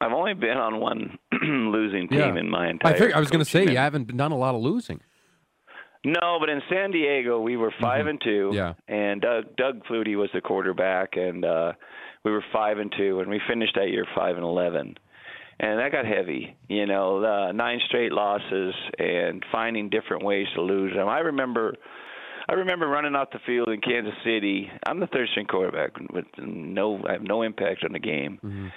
I've 0.00 0.12
only 0.12 0.34
been 0.34 0.56
on 0.56 0.80
one 0.80 1.18
losing 1.42 2.08
team 2.08 2.18
yeah. 2.18 2.36
in 2.36 2.48
my 2.48 2.70
entire. 2.70 2.92
I, 2.92 2.96
figured, 2.96 3.14
I 3.14 3.20
was 3.20 3.30
going 3.30 3.44
to 3.44 3.50
say 3.50 3.64
you 3.64 3.76
haven't 3.76 4.16
done 4.16 4.32
a 4.32 4.36
lot 4.38 4.54
of 4.54 4.60
losing. 4.60 5.00
No, 6.04 6.38
but 6.40 6.48
in 6.48 6.62
San 6.70 6.92
Diego 6.92 7.40
we 7.40 7.56
were 7.56 7.72
5 7.80 7.98
mm-hmm. 8.00 8.08
and 8.08 8.20
two. 8.22 8.50
Yeah. 8.54 8.74
And 8.86 9.20
Doug 9.20 9.56
Doug 9.56 9.84
Flutie 9.86 10.16
was 10.16 10.30
the 10.32 10.40
quarterback, 10.40 11.16
and 11.16 11.44
uh, 11.44 11.72
we 12.24 12.30
were 12.30 12.44
five 12.52 12.78
and 12.78 12.92
two, 12.96 13.20
and 13.20 13.30
we 13.30 13.40
finished 13.48 13.74
that 13.76 13.88
year 13.88 14.06
five 14.14 14.36
and 14.36 14.44
eleven. 14.44 14.96
And 15.60 15.80
that 15.80 15.90
got 15.90 16.06
heavy, 16.06 16.56
you 16.68 16.86
know, 16.86 17.24
uh, 17.24 17.52
nine 17.52 17.80
straight 17.88 18.12
losses 18.12 18.74
and 18.96 19.44
finding 19.50 19.90
different 19.90 20.24
ways 20.24 20.46
to 20.54 20.62
lose 20.62 20.94
them. 20.94 21.08
I 21.08 21.18
remember, 21.18 21.74
I 22.48 22.54
remember 22.54 22.88
running 22.88 23.14
off 23.14 23.28
the 23.30 23.40
field 23.46 23.68
in 23.68 23.80
Kansas 23.80 24.14
City. 24.24 24.70
I'm 24.86 25.00
the 25.00 25.06
third 25.08 25.28
string 25.30 25.46
quarterback 25.46 25.90
with 26.12 26.24
no, 26.38 27.02
I 27.06 27.12
have 27.12 27.22
no 27.22 27.42
impact 27.42 27.84
on 27.84 27.92
the 27.92 27.98
game. 27.98 28.40
Mm-hmm 28.44 28.68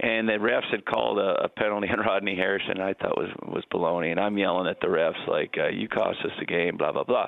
and 0.00 0.28
the 0.28 0.34
refs 0.34 0.70
had 0.70 0.84
called 0.84 1.18
a, 1.18 1.44
a 1.44 1.48
penalty 1.48 1.88
on 1.88 1.98
Rodney 2.06 2.36
Harrison. 2.36 2.80
I 2.80 2.94
thought 2.94 3.16
was 3.16 3.30
was 3.42 3.64
baloney, 3.72 4.10
and 4.10 4.20
I'm 4.20 4.38
yelling 4.38 4.68
at 4.68 4.80
the 4.80 4.86
refs 4.86 5.26
like, 5.26 5.56
uh, 5.58 5.68
"You 5.68 5.88
cost 5.88 6.18
us 6.24 6.30
the 6.38 6.46
game," 6.46 6.76
blah 6.76 6.92
blah 6.92 7.04
blah. 7.04 7.26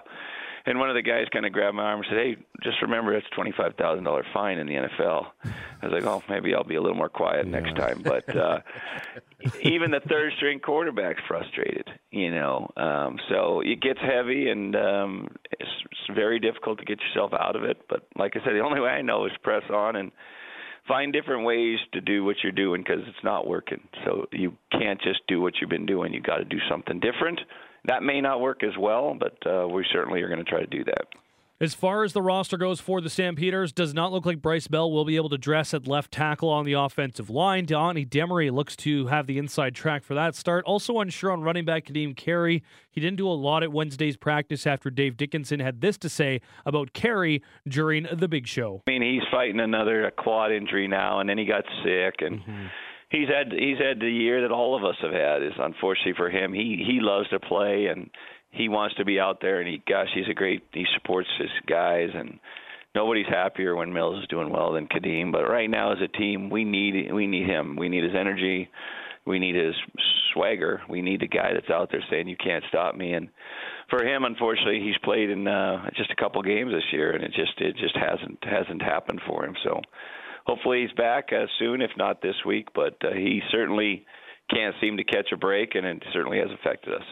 And 0.67 0.79
one 0.79 0.89
of 0.91 0.95
the 0.95 1.03
guys 1.03 1.27
kind 1.33 1.47
of 1.47 1.53
grabbed 1.53 1.77
my 1.77 1.85
arm 1.85 2.01
and 2.01 2.07
said, 2.09 2.19
"Hey, 2.19 2.37
just 2.63 2.83
remember 2.83 3.15
it's 3.15 3.27
twenty 3.35 3.53
five 3.57 3.75
thousand 3.77 4.05
dollar 4.05 4.25
fine 4.33 4.59
in 4.59 4.67
the 4.67 4.75
NFL." 4.75 5.27
I 5.45 5.87
was 5.87 5.93
like, 5.93 6.05
"Oh, 6.05 6.23
maybe 6.29 6.55
I'll 6.55 6.65
be 6.65 6.77
a 6.77 6.81
little 6.83 6.97
more 6.97 7.09
quiet 7.09 7.47
yeah. 7.47 7.61
next 7.61 7.77
time." 7.77 8.03
But 8.03 8.37
uh, 8.37 8.61
even 9.63 9.91
the 9.91 10.01
third 10.01 10.33
string 10.37 10.61
quarterback's 10.61 11.23
frustrated, 11.27 11.89
you 12.11 12.31
know. 12.31 12.71
Um, 12.77 13.19
so 13.29 13.61
it 13.61 13.81
gets 13.81 14.01
heavy, 14.01 14.51
and 14.51 14.77
um, 14.77 15.29
it's, 15.53 15.71
it's 15.91 16.15
very 16.15 16.39
difficult 16.39 16.79
to 16.79 16.85
get 16.85 16.99
yourself 17.01 17.33
out 17.33 17.57
of 17.57 17.65
it. 17.65 17.79
But 17.89 18.07
like 18.17 18.37
I 18.37 18.45
said, 18.45 18.55
the 18.55 18.61
only 18.61 18.81
way 18.81 18.91
I 18.91 19.03
know 19.03 19.27
is 19.27 19.33
press 19.43 19.65
on 19.71 19.97
and 19.97 20.13
find 20.87 21.13
different 21.13 21.45
ways 21.45 21.79
to 21.93 22.01
do 22.01 22.25
what 22.25 22.37
you're 22.43 22.53
doing 22.53 22.83
because 22.83 23.03
it's 23.07 23.25
not 23.25 23.47
working. 23.47 23.81
So 24.05 24.27
you 24.33 24.57
can't 24.73 25.01
just 25.01 25.21
do 25.29 25.41
what 25.41 25.55
you've 25.61 25.71
been 25.71 25.87
doing. 25.87 26.13
You 26.13 26.21
got 26.21 26.39
to 26.39 26.45
do 26.45 26.59
something 26.69 27.01
different. 27.01 27.41
That 27.87 28.03
may 28.03 28.21
not 28.21 28.41
work 28.41 28.63
as 28.63 28.77
well, 28.79 29.17
but 29.19 29.37
uh, 29.47 29.67
we 29.69 29.85
certainly 29.93 30.23
are 30.23 30.29
going 30.29 30.45
to 30.45 30.51
try 30.51 30.61
to 30.61 30.67
do 30.67 30.85
that. 30.85 31.07
As 31.63 31.75
far 31.75 32.05
as 32.05 32.15
the 32.15 32.23
roster 32.23 32.57
goes 32.57 32.81
for 32.81 33.03
the 33.03 33.11
Stampeders, 33.11 33.71
does 33.71 33.93
not 33.93 34.13
look 34.13 34.25
like 34.25 34.41
Bryce 34.41 34.67
Bell 34.67 34.91
will 34.91 35.05
be 35.05 35.17
able 35.17 35.29
to 35.29 35.37
dress 35.37 35.75
at 35.75 35.87
left 35.87 36.11
tackle 36.11 36.49
on 36.49 36.65
the 36.65 36.73
offensive 36.73 37.29
line. 37.29 37.67
Donnie 37.67 38.07
Demery 38.07 38.51
looks 38.51 38.75
to 38.77 39.09
have 39.09 39.27
the 39.27 39.37
inside 39.37 39.75
track 39.75 40.03
for 40.03 40.15
that 40.15 40.35
start. 40.35 40.65
Also 40.65 41.01
unsure 41.01 41.31
on 41.31 41.43
running 41.43 41.67
back 41.67 41.85
Kadeem 41.85 42.17
Carey. 42.17 42.63
He 42.91 42.99
didn't 42.99 43.19
do 43.19 43.29
a 43.29 43.37
lot 43.37 43.63
at 43.63 43.73
Wednesday's 43.73 44.17
practice 44.17 44.67
after 44.67 44.89
Dave 44.89 45.19
Dickenson 45.19 45.61
had 45.61 45.83
this 45.83 45.99
to 45.99 46.09
say 46.09 46.41
about 46.65 46.95
Carey 46.95 47.43
during 47.69 48.07
the 48.11 48.27
big 48.27 48.47
show. 48.47 48.83
I 48.89 48.91
mean, 48.93 49.03
he's 49.03 49.29
fighting 49.31 49.61
another 49.61 50.11
quad 50.17 50.53
injury 50.53 50.89
now, 50.89 51.21
and 51.21 51.29
then 51.29 51.37
he 51.37 51.45
got 51.45 51.65
sick, 51.85 52.15
and. 52.21 52.41
Mm-hmm 52.41 52.67
he's 53.11 53.29
had 53.29 53.53
he's 53.53 53.79
had 53.79 54.01
the 54.01 54.11
year 54.11 54.43
that 54.43 54.53
all 54.53 54.77
of 54.77 54.85
us 54.85 54.97
have 55.03 55.13
had. 55.13 55.43
Is 55.43 55.53
unfortunately 55.59 56.15
for 56.17 56.31
him. 56.31 56.53
He 56.53 56.83
he 56.87 56.99
loves 57.01 57.29
to 57.29 57.39
play 57.39 57.87
and 57.87 58.11
he 58.53 58.69
wants 58.69 58.97
to 58.97 59.05
be 59.05 59.21
out 59.21 59.41
there, 59.41 59.61
and 59.61 59.69
he, 59.69 59.83
gosh, 59.87 60.09
he's 60.15 60.29
a 60.29 60.35
great. 60.35 60.63
He 60.73 60.85
supports 60.95 61.29
his 61.39 61.51
guys, 61.67 62.09
and 62.15 62.39
nobody's 62.95 63.29
happier 63.29 63.77
when 63.77 63.93
Mills 63.93 64.23
is 64.23 64.29
doing 64.29 64.51
well 64.51 64.73
than 64.73 64.89
Kadeem. 64.89 65.31
But 65.33 65.49
right 65.49 65.71
now, 65.71 65.93
as 65.93 65.99
a 66.03 66.09
team, 66.09 66.51
we 66.51 66.65
need 66.65 67.13
we 67.13 67.27
need 67.27 67.47
him. 67.47 67.77
We 67.77 67.89
need 67.89 68.05
his 68.05 68.17
energy. 68.19 68.69
We 69.27 69.39
need 69.39 69.55
his 69.55 69.75
swagger. 70.33 70.81
We 70.89 71.03
need 71.03 71.23
a 71.23 71.29
guy 71.29 71.53
that's 71.55 71.71
out 71.71 71.91
there 71.93 72.03
saying, 72.11 72.27
"You 72.27 72.37
can't 72.37 72.65
stop 72.69 72.97
me." 72.97 73.13
And 73.13 73.29
for 73.89 74.03
him, 74.05 74.25
unfortunately, 74.25 74.81
he's 74.81 74.99
played 75.05 75.31
in 75.31 75.47
uh, 75.47 75.89
just 75.97 76.11
a 76.11 76.17
couple 76.17 76.43
games 76.43 76.73
this 76.73 76.93
year, 76.93 77.13
and 77.13 77.23
it 77.23 77.33
just 77.33 77.61
it 77.61 77.77
just 77.77 77.97
hasn't 77.97 78.43
hasn't 78.43 78.83
happened 78.83 79.21
for 79.29 79.45
him. 79.45 79.55
So 79.63 79.81
hopefully 80.47 80.83
he's 80.83 80.97
back 80.97 81.29
uh, 81.33 81.47
soon, 81.59 81.83
if 81.83 81.91
not 81.97 82.23
this 82.23 82.37
week. 82.47 82.69
But 82.75 82.97
uh, 83.05 83.15
he 83.15 83.41
certainly 83.51 84.07
can't 84.53 84.75
seem 84.81 84.97
to 84.97 85.05
catch 85.05 85.33
a 85.33 85.37
break, 85.37 85.75
and 85.75 85.87
it 85.87 86.03
certainly 86.13 86.39
has 86.39 86.49
affected 86.51 86.95
us. 86.95 87.05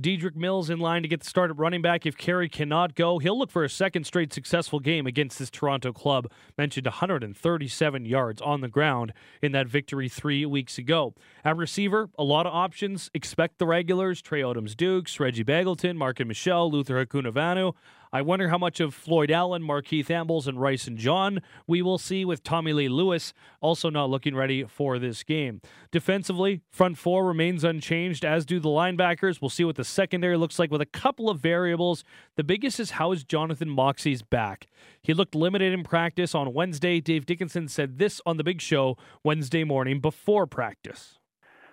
Dedrick 0.00 0.34
Mills 0.34 0.70
in 0.70 0.78
line 0.78 1.02
to 1.02 1.08
get 1.08 1.20
the 1.20 1.28
start 1.28 1.50
at 1.50 1.58
running 1.58 1.82
back. 1.82 2.06
If 2.06 2.16
Carey 2.16 2.48
cannot 2.48 2.94
go, 2.94 3.18
he'll 3.18 3.38
look 3.38 3.50
for 3.50 3.62
a 3.62 3.68
second 3.68 4.04
straight 4.04 4.32
successful 4.32 4.80
game 4.80 5.06
against 5.06 5.38
this 5.38 5.50
Toronto 5.50 5.92
club. 5.92 6.30
Mentioned 6.56 6.86
137 6.86 8.06
yards 8.06 8.40
on 8.40 8.62
the 8.62 8.68
ground 8.68 9.12
in 9.42 9.52
that 9.52 9.68
victory 9.68 10.08
three 10.08 10.46
weeks 10.46 10.78
ago. 10.78 11.14
At 11.44 11.58
receiver, 11.58 12.08
a 12.18 12.24
lot 12.24 12.46
of 12.46 12.54
options. 12.54 13.10
Expect 13.12 13.58
the 13.58 13.66
regulars 13.66 14.22
Tre 14.22 14.40
Odoms 14.40 14.74
Dukes, 14.74 15.20
Reggie 15.20 15.44
Begelton, 15.44 15.96
Mark 15.96 16.20
and 16.20 16.28
Michelle, 16.28 16.70
Luther 16.70 17.04
Hakunavanhu. 17.04 17.74
I 18.14 18.20
wonder 18.20 18.48
how 18.48 18.58
much 18.58 18.78
of 18.78 18.92
Floyd 18.92 19.30
Allen, 19.30 19.62
Markeith 19.62 20.10
Ambles, 20.10 20.46
and 20.46 20.58
Rysen 20.58 20.96
John 20.96 21.40
we 21.66 21.80
will 21.80 21.96
see 21.96 22.26
with 22.26 22.42
Tommy 22.42 22.74
Lee 22.74 22.88
Lewis 22.88 23.32
also 23.62 23.88
not 23.88 24.10
looking 24.10 24.34
ready 24.34 24.64
for 24.64 24.98
this 24.98 25.22
game. 25.22 25.62
Defensively, 25.90 26.60
front 26.70 26.98
four 26.98 27.24
remains 27.24 27.64
unchanged, 27.64 28.22
as 28.22 28.44
do 28.44 28.60
the 28.60 28.68
linebackers. 28.68 29.40
We'll 29.40 29.48
see 29.48 29.64
what 29.64 29.76
the 29.76 29.84
secondary 29.84 30.36
looks 30.36 30.58
like 30.58 30.70
with 30.70 30.82
a 30.82 30.86
couple 30.86 31.30
of 31.30 31.40
variables. 31.40 32.04
The 32.36 32.44
biggest 32.44 32.78
is 32.78 32.92
how 32.92 33.12
is 33.12 33.24
Jonathan 33.24 33.70
Moxey's 33.70 34.20
back? 34.20 34.66
He 35.00 35.14
looked 35.14 35.34
limited 35.34 35.72
in 35.72 35.82
practice 35.82 36.34
on 36.34 36.52
Wednesday. 36.52 37.00
Dave 37.00 37.24
Dickenson 37.24 37.66
said 37.66 37.98
this 37.98 38.20
on 38.26 38.36
the 38.36 38.44
big 38.44 38.60
show 38.60 38.98
Wednesday 39.24 39.64
morning 39.64 40.00
before 40.00 40.46
practice. 40.46 41.18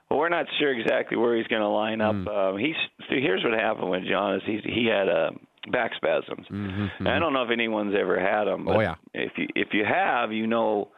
Well, 0.10 0.20
we're 0.20 0.30
not 0.30 0.46
sure 0.58 0.72
exactly 0.74 1.18
where 1.18 1.36
he's 1.38 1.48
going 1.48 1.62
to 1.62 1.68
line 1.68 2.02
up. 2.02 2.16
Mm. 2.16 2.54
Um, 2.54 2.58
he's 2.58 2.76
here's 3.10 3.44
what 3.44 3.54
happened 3.54 3.92
with 3.92 4.04
John 4.10 4.36
is 4.36 4.42
he 4.46 4.60
he 4.64 4.86
had 4.88 5.08
a 5.08 5.32
back 5.72 5.92
spasms. 5.96 6.46
Mm-hmm, 6.52 6.82
mm-hmm. 6.82 7.08
I 7.08 7.20
don't 7.20 7.34
know 7.34 7.44
if 7.44 7.52
anyone's 7.52 7.96
ever 8.00 8.20
had 8.20 8.46
them. 8.46 8.66
But 8.66 8.76
oh 8.76 8.80
yeah. 8.80 8.96
If 9.14 9.34
you 9.38 9.48
if 9.56 9.70
you 9.74 9.84
have, 9.86 10.32
you 10.32 10.48
know 10.48 10.90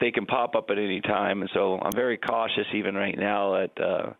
they 0.00 0.10
can 0.10 0.26
pop 0.26 0.54
up 0.54 0.66
at 0.70 0.78
any 0.78 1.00
time, 1.00 1.42
and 1.42 1.50
so 1.54 1.78
I'm 1.78 1.92
very 1.94 2.16
cautious 2.16 2.66
even 2.74 2.94
right 2.94 3.16
now 3.18 3.62
at 3.62 3.80
uh, 3.80 4.12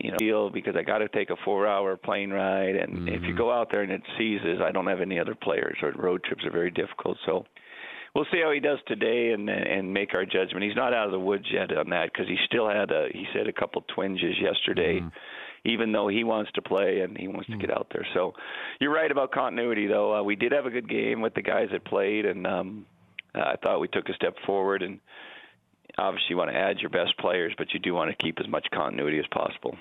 you 0.00 0.12
know 0.12 0.50
because 0.52 0.74
I 0.76 0.82
got 0.82 0.98
to 0.98 1.08
take 1.08 1.30
a 1.30 1.36
four-hour 1.44 1.96
plane 1.96 2.30
ride, 2.30 2.76
and 2.76 2.92
mm-hmm. 2.92 3.08
if 3.08 3.22
you 3.22 3.28
mm-hmm. 3.28 3.38
go 3.38 3.52
out 3.52 3.68
there 3.70 3.82
and 3.82 3.92
it 3.92 4.02
seizes, 4.18 4.60
I 4.64 4.72
don't 4.72 4.86
have 4.86 5.00
any 5.00 5.18
other 5.18 5.34
players, 5.34 5.76
or 5.82 5.92
road 5.92 6.22
trips 6.24 6.44
are 6.44 6.52
very 6.52 6.70
difficult. 6.70 7.18
So 7.26 7.44
we'll 8.14 8.26
see 8.32 8.40
how 8.42 8.52
he 8.52 8.60
does 8.60 8.78
today 8.86 9.32
and 9.32 9.48
and 9.48 9.92
make 9.92 10.14
our 10.14 10.24
judgment. 10.24 10.64
He's 10.64 10.76
not 10.76 10.94
out 10.94 11.06
of 11.06 11.12
the 11.12 11.20
woods 11.20 11.46
yet 11.52 11.76
on 11.76 11.90
that 11.90 12.12
because 12.12 12.28
he 12.28 12.36
still 12.46 12.68
had 12.68 12.90
a 12.90 13.08
he 13.12 13.26
said 13.34 13.48
a 13.48 13.52
couple 13.52 13.84
twinges 13.94 14.36
yesterday. 14.40 15.00
Mm-hmm 15.00 15.08
even 15.64 15.92
though 15.92 16.08
he 16.08 16.24
wants 16.24 16.50
to 16.52 16.62
play 16.62 17.00
and 17.00 17.16
he 17.16 17.28
wants 17.28 17.48
to 17.50 17.56
get 17.56 17.70
out 17.70 17.88
there. 17.92 18.06
So 18.14 18.34
you're 18.80 18.92
right 18.92 19.10
about 19.10 19.32
continuity, 19.32 19.86
though. 19.86 20.16
Uh, 20.16 20.22
we 20.22 20.36
did 20.36 20.52
have 20.52 20.66
a 20.66 20.70
good 20.70 20.88
game 20.88 21.20
with 21.20 21.34
the 21.34 21.42
guys 21.42 21.68
that 21.72 21.84
played, 21.84 22.24
and 22.24 22.46
um, 22.46 22.86
I 23.34 23.56
thought 23.62 23.80
we 23.80 23.88
took 23.88 24.08
a 24.08 24.14
step 24.14 24.34
forward. 24.46 24.82
And 24.82 25.00
obviously, 25.98 26.28
you 26.30 26.36
want 26.36 26.50
to 26.50 26.56
add 26.56 26.78
your 26.78 26.90
best 26.90 27.16
players, 27.18 27.52
but 27.58 27.72
you 27.72 27.80
do 27.80 27.94
want 27.94 28.10
to 28.10 28.16
keep 28.16 28.40
as 28.40 28.48
much 28.48 28.66
continuity 28.72 29.18
as 29.18 29.26
possible. 29.30 29.76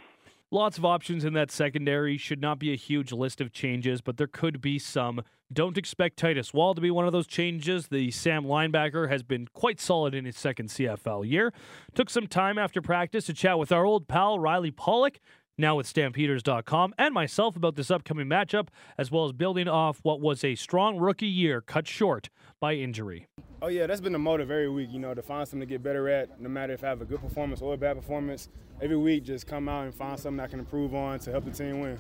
Lots 0.52 0.80
of 0.80 0.86
options 0.86 1.26
in 1.26 1.34
that 1.34 1.52
secondary. 1.52 2.18
Should 2.18 2.42
not 2.42 2.58
be 2.58 2.74
a 2.74 2.76
huge 2.76 3.12
list 3.12 3.40
of 3.40 3.52
changes, 3.52 4.02
but 4.02 4.18
there 4.18 4.28
could 4.28 4.62
be 4.62 4.80
some. 4.80 5.22
Don't 5.54 5.78
expect 5.78 6.18
Titus 6.18 6.54
Wall 6.54 6.74
to 6.74 6.82
be 6.82 6.90
one 6.90 7.06
of 7.06 7.12
those 7.12 7.28
changes. 7.28 7.88
The 7.88 8.10
Sam 8.10 8.46
linebacker 8.46 9.10
has 9.10 9.22
been 9.22 9.48
quite 9.54 9.80
solid 9.80 10.16
in 10.16 10.26
his 10.26 10.36
second 10.36 10.70
CFL 10.70 11.30
year. 11.30 11.54
Took 11.94 12.10
some 12.10 12.26
time 12.26 12.58
after 12.58 12.82
practice 12.82 13.28
to 13.28 13.34
chat 13.34 13.60
with 13.60 13.72
our 13.72 13.86
old 13.86 14.08
pal 14.08 14.40
Riley 14.40 14.72
Pollock 14.72 15.20
now 15.60 15.76
with 15.76 15.86
Stampeders.com, 15.86 16.96
and 16.98 17.14
myself 17.14 17.56
about 17.56 17.76
this 17.76 17.92
upcoming 17.92 18.28
matchup, 18.28 18.70
as 18.98 19.12
well 19.12 19.26
as 19.26 19.34
building 19.34 19.68
off 19.68 20.00
what 20.04 20.22
was 20.22 20.44
a 20.44 20.56
strong 20.56 20.98
rookie 20.98 21.28
year 21.28 21.62
cut 21.62 21.88
short 21.88 22.30
by 22.60 22.74
injury. 22.74 23.28
Oh, 23.62 23.68
yeah, 23.68 23.86
that's 23.86 24.02
been 24.02 24.14
the 24.14 24.20
motive 24.20 24.50
every 24.50 24.70
week, 24.70 24.90
you 24.92 25.00
know, 25.00 25.14
to 25.14 25.22
find 25.22 25.48
something 25.48 25.68
to 25.68 25.72
get 25.72 25.84
better 25.84 26.08
at, 26.08 26.40
no 26.40 26.48
matter 26.48 26.74
if 26.74 26.84
I 26.84 26.88
have 26.88 27.02
a 27.02 27.06
good 27.06 27.22
performance 27.22 27.62
or 27.62 27.74
a 27.74 27.78
bad 27.78 27.98
performance. 27.98 28.48
Every 28.82 28.96
week, 28.96 29.26
just 29.26 29.48
come 29.48 29.68
out 29.68 29.84
and 29.84 29.94
find 29.94 30.18
something 30.18 30.40
I 30.40 30.48
can 30.48 30.60
improve 30.60 30.96
on 30.96 31.20
to 31.20 31.32
help 31.32 31.44
the 31.44 31.52
team 31.52 31.82
win. 31.82 32.00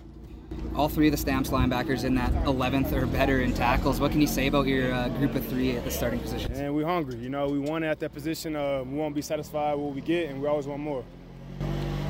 All 0.75 0.87
three 0.87 1.07
of 1.07 1.11
the 1.11 1.17
Stamps 1.17 1.49
linebackers 1.49 2.05
in 2.05 2.15
that 2.15 2.31
11th 2.45 2.91
or 2.93 3.05
better 3.05 3.41
in 3.41 3.53
tackles. 3.53 3.99
What 3.99 4.11
can 4.11 4.21
you 4.21 4.27
say 4.27 4.47
about 4.47 4.67
your 4.67 4.91
uh, 4.91 5.09
group 5.09 5.35
of 5.35 5.45
three 5.47 5.75
at 5.75 5.83
the 5.83 5.91
starting 5.91 6.19
position? 6.19 6.53
And 6.53 6.73
we're 6.73 6.85
hungry. 6.85 7.17
You 7.17 7.29
know, 7.29 7.47
we 7.47 7.59
won 7.59 7.83
at 7.83 7.99
that 7.99 8.13
position. 8.13 8.55
Uh, 8.55 8.83
we 8.83 8.97
won't 8.97 9.13
be 9.13 9.21
satisfied 9.21 9.75
with 9.75 9.85
what 9.85 9.95
we 9.95 10.01
get, 10.01 10.29
and 10.29 10.41
we 10.41 10.47
always 10.47 10.65
want 10.65 10.81
more. 10.81 11.03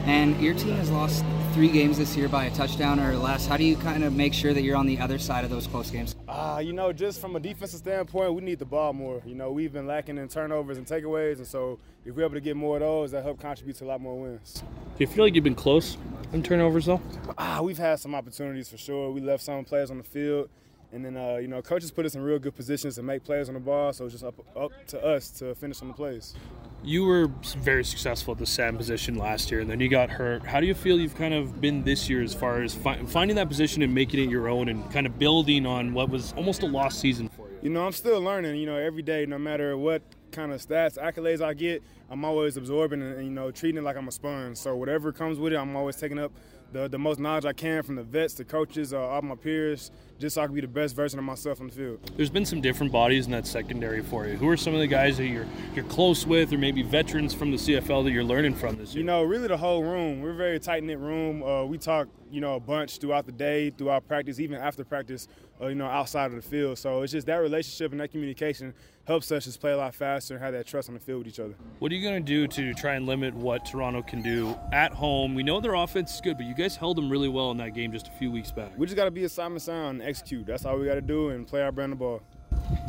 And 0.10 0.42
your 0.42 0.56
team 0.56 0.76
has 0.78 0.90
lost 0.90 1.24
three 1.54 1.68
games 1.68 2.00
this 2.00 2.18
year 2.18 2.28
by 2.28 2.46
a 2.46 2.52
touchdown 2.56 3.00
or 3.00 3.16
less. 3.16 3.46
How 3.46 3.58
do 3.58 3.64
you 3.64 3.76
kind 3.78 4.04
of 4.04 4.12
make 4.12 4.34
sure 4.34 4.56
that 4.56 4.64
you're 4.64 4.76
on 4.76 4.88
the 4.88 4.98
other 4.98 5.20
side 5.20 5.44
of 5.44 5.52
those 5.52 5.68
close 5.68 5.92
games? 5.92 6.16
Uh, 6.28 6.60
you 6.66 6.74
know, 6.74 6.92
just 6.92 7.22
from 7.22 7.36
a 7.36 7.40
defensive 7.40 7.78
standpoint, 7.78 8.34
we 8.34 8.42
need 8.42 8.58
the 8.58 8.66
ball 8.66 8.92
more. 8.92 9.22
You 9.24 9.36
know, 9.36 9.52
we've 9.52 9.72
been 9.72 9.86
lacking 9.86 10.18
in 10.18 10.28
turnovers 10.28 10.80
and 10.80 10.88
takeaways, 10.88 11.38
and 11.38 11.46
so 11.46 11.78
if 12.06 12.16
we're 12.16 12.24
able 12.24 12.34
to 12.34 12.42
get 12.42 12.56
more 12.56 12.78
of 12.78 12.82
those, 12.82 13.12
that 13.12 13.24
help 13.24 13.40
contribute 13.40 13.76
to 13.78 13.86
a 13.86 13.86
lot 13.86 14.02
more 14.02 14.20
wins. 14.20 14.64
Do 14.98 15.04
you 15.04 15.06
feel 15.06 15.26
like 15.26 15.36
you've 15.36 15.44
been 15.44 15.54
close 15.54 15.96
in 16.34 16.42
turnovers, 16.42 16.88
though? 16.88 17.02
Ah, 17.38 17.62
we've 17.62 17.78
had 17.78 18.00
some 18.00 18.16
opportunities 18.16 18.68
for 18.68 18.78
sure. 18.78 19.12
We 19.12 19.22
left 19.22 19.44
some 19.44 19.64
players 19.64 19.92
on 19.92 20.00
the 20.00 20.04
field. 20.04 20.50
And 20.92 21.06
then, 21.06 21.16
uh, 21.16 21.36
you 21.36 21.48
know, 21.48 21.62
coaches 21.62 21.92
put 21.92 22.06
us 22.06 22.16
in 22.16 22.22
real 22.22 22.40
good 22.40 22.56
positions 22.56 22.96
to 22.96 23.04
make 23.04 23.24
plays 23.24 23.48
on 23.48 23.54
the 23.54 23.60
ball, 23.60 23.94
so 23.94 24.06
it's 24.06 24.14
just 24.14 24.24
up, 24.24 24.36
up 24.58 24.72
to 24.88 25.04
us 25.04 25.30
to 25.32 25.54
finish 25.56 25.82
on 25.82 25.88
the 25.88 25.94
plays 25.94 26.36
you 26.84 27.06
were 27.06 27.28
very 27.58 27.84
successful 27.84 28.32
at 28.32 28.38
the 28.38 28.46
SAM 28.46 28.78
position 28.78 29.16
last 29.16 29.52
year, 29.52 29.60
and 29.60 29.70
then 29.70 29.80
you 29.80 29.90
got 29.90 30.10
hurt. 30.10 30.46
How 30.46 30.60
do 30.60 30.68
you 30.68 30.74
feel 30.74 31.00
you've 31.00 31.16
kind 31.16 31.34
of 31.34 31.60
been 31.60 31.84
this 31.84 32.10
year 32.10 32.24
as 32.24 32.34
far 32.34 32.62
as 32.62 32.74
fi- 32.74 33.04
finding 33.04 33.36
that 33.36 33.50
position 33.50 33.82
and 33.82 33.94
making 33.94 34.24
it 34.24 34.30
your 34.30 34.48
own, 34.48 34.70
and 34.70 34.90
kind 34.92 35.06
of 35.06 35.20
building 35.20 35.66
on 35.66 35.94
what 35.94 36.10
was 36.10 36.34
almost 36.34 36.64
a 36.64 36.66
lost 36.66 37.00
season 37.00 37.30
for 37.30 37.48
you? 37.50 37.58
You 37.64 37.70
know, 37.70 37.86
I'm 37.86 37.92
still 37.92 38.22
learning. 38.22 38.56
You 38.56 38.66
know, 38.66 38.78
every 38.78 39.02
day, 39.02 39.26
no 39.26 39.38
matter 39.38 39.78
what 39.78 40.02
kind 40.32 40.52
of 40.52 40.62
stats, 40.62 40.98
accolades 40.98 41.42
I 41.42 41.54
get, 41.54 41.84
I'm 42.10 42.26
always 42.26 42.58
absorbing 42.58 43.02
and, 43.02 43.16
and 43.16 43.26
you 43.26 43.32
know 43.32 43.52
treating 43.52 43.80
it 43.80 43.84
like 43.84 43.98
I'm 43.98 44.08
a 44.08 44.12
sponge. 44.12 44.58
So 44.58 44.76
whatever 44.76 45.12
comes 45.12 45.40
with 45.40 45.54
it, 45.54 45.58
I'm 45.58 45.76
always 45.76 45.96
taking 45.96 46.20
up 46.20 46.32
the, 46.72 46.88
the 46.88 47.00
most 47.00 47.20
knowledge 47.20 47.46
I 47.46 47.54
can 47.54 47.84
from 47.84 47.96
the 47.96 48.04
vets, 48.04 48.36
the 48.36 48.46
coaches, 48.46 48.94
uh, 48.94 49.00
all 49.00 49.22
my 49.22 49.36
peers, 49.36 49.92
just 50.20 50.36
so 50.36 50.42
I 50.42 50.46
can 50.46 50.54
be 50.54 50.62
the 50.62 50.68
best 50.68 50.96
version 50.96 51.18
of 51.18 51.26
myself 51.26 51.62
on 51.62 51.68
the 51.68 51.74
field. 51.74 52.12
There's 52.16 52.30
been 52.30 52.46
some 52.46 52.62
different 52.62 52.92
bodies 52.92 53.26
in 53.26 53.32
that 53.32 53.48
secondary 53.48 54.02
for 54.02 54.28
you. 54.28 54.36
Who 54.36 54.48
are 54.50 54.58
some 54.58 54.74
of 54.74 54.80
the 54.80 54.88
guys 54.88 55.18
that 55.18 55.28
you're 55.28 55.48
you're 55.74 55.86
close 55.86 56.26
with, 56.26 56.54
or 56.54 56.58
maybe 56.58 56.84
veterans 56.84 57.34
from 57.34 57.52
the 57.52 57.58
CFL 57.58 58.04
that 58.04 58.12
you're 58.12 58.24
learning 58.24 58.56
from 58.56 58.78
this 58.78 58.94
year? 58.94 59.00
You 59.00 59.06
know, 59.06 59.24
really 59.24 59.48
the 59.48 59.58
whole 59.58 59.84
room. 59.84 60.22
We're 60.22 60.32
a 60.32 60.36
very 60.36 60.60
tight 60.60 60.84
knit 60.84 61.00
room. 61.00 61.42
Uh, 61.44 61.66
we 61.66 61.78
talk, 61.78 62.08
you 62.32 62.42
know, 62.42 62.56
a 62.56 62.60
bunch 62.60 63.00
throughout 63.00 63.26
the 63.26 63.32
day, 63.32 63.72
throughout 63.72 64.08
practice, 64.08 64.40
even 64.40 64.60
after 64.60 64.84
practice. 64.84 65.28
Uh, 65.62 65.68
you 65.68 65.76
know, 65.76 65.88
outside 65.88 66.28
of 66.28 66.36
the 66.36 66.42
field. 66.42 66.78
So 66.78 67.02
it's 67.02 67.12
just 67.12 67.28
that 67.28 67.38
relationship 67.38 67.92
and 67.92 68.00
that 68.02 68.12
communication 68.12 68.74
helps 69.06 69.32
us 69.32 69.46
just 69.46 69.60
play 69.60 69.72
a 69.72 69.78
lot 69.78 69.96
faster 69.96 70.36
and 70.36 70.44
have 70.44 70.54
that 70.54 70.68
trust 70.68 70.88
on 70.88 70.94
the 70.94 71.00
field 71.00 71.20
with 71.20 71.28
each 71.28 71.40
other. 71.40 71.56
What 71.80 71.92
are 71.92 71.96
you 71.96 72.08
going 72.08 72.24
to 72.24 72.26
do 72.26 72.48
to 72.48 72.74
try 72.74 72.94
and 72.94 73.06
limit 73.06 73.34
what 73.34 73.66
Toronto 73.66 74.02
can 74.02 74.22
do 74.22 74.56
at 74.72 74.94
home? 74.94 75.36
We 75.36 75.44
know 75.44 75.60
their 75.60 75.74
offense 75.74 76.14
is 76.14 76.22
good, 76.22 76.38
but 76.38 76.46
you 76.46 76.54
guys 76.54 76.76
held 76.76 76.98
them 76.98 77.10
really 77.10 77.30
well 77.30 77.52
in 77.52 77.58
that 77.58 77.74
game 77.74 77.92
just 77.92 78.08
a 78.08 78.12
few 78.12 78.32
weeks 78.32 78.52
back. 78.52 78.72
We 78.78 78.86
just 78.86 78.96
got 78.96 79.06
to 79.06 79.12
be 79.12 79.24
a 79.24 79.30
Simon 79.30 79.60
Sound 79.60 80.02
and 80.02 80.10
execute. 80.10 80.46
That's 80.46 80.66
all 80.66 80.78
we 80.78 80.86
got 80.86 80.96
to 80.96 81.02
do 81.02 81.30
and 81.30 81.48
play 81.48 81.62
our 81.62 81.72
brand 81.72 81.94
of 81.94 82.00
ball. 82.00 82.22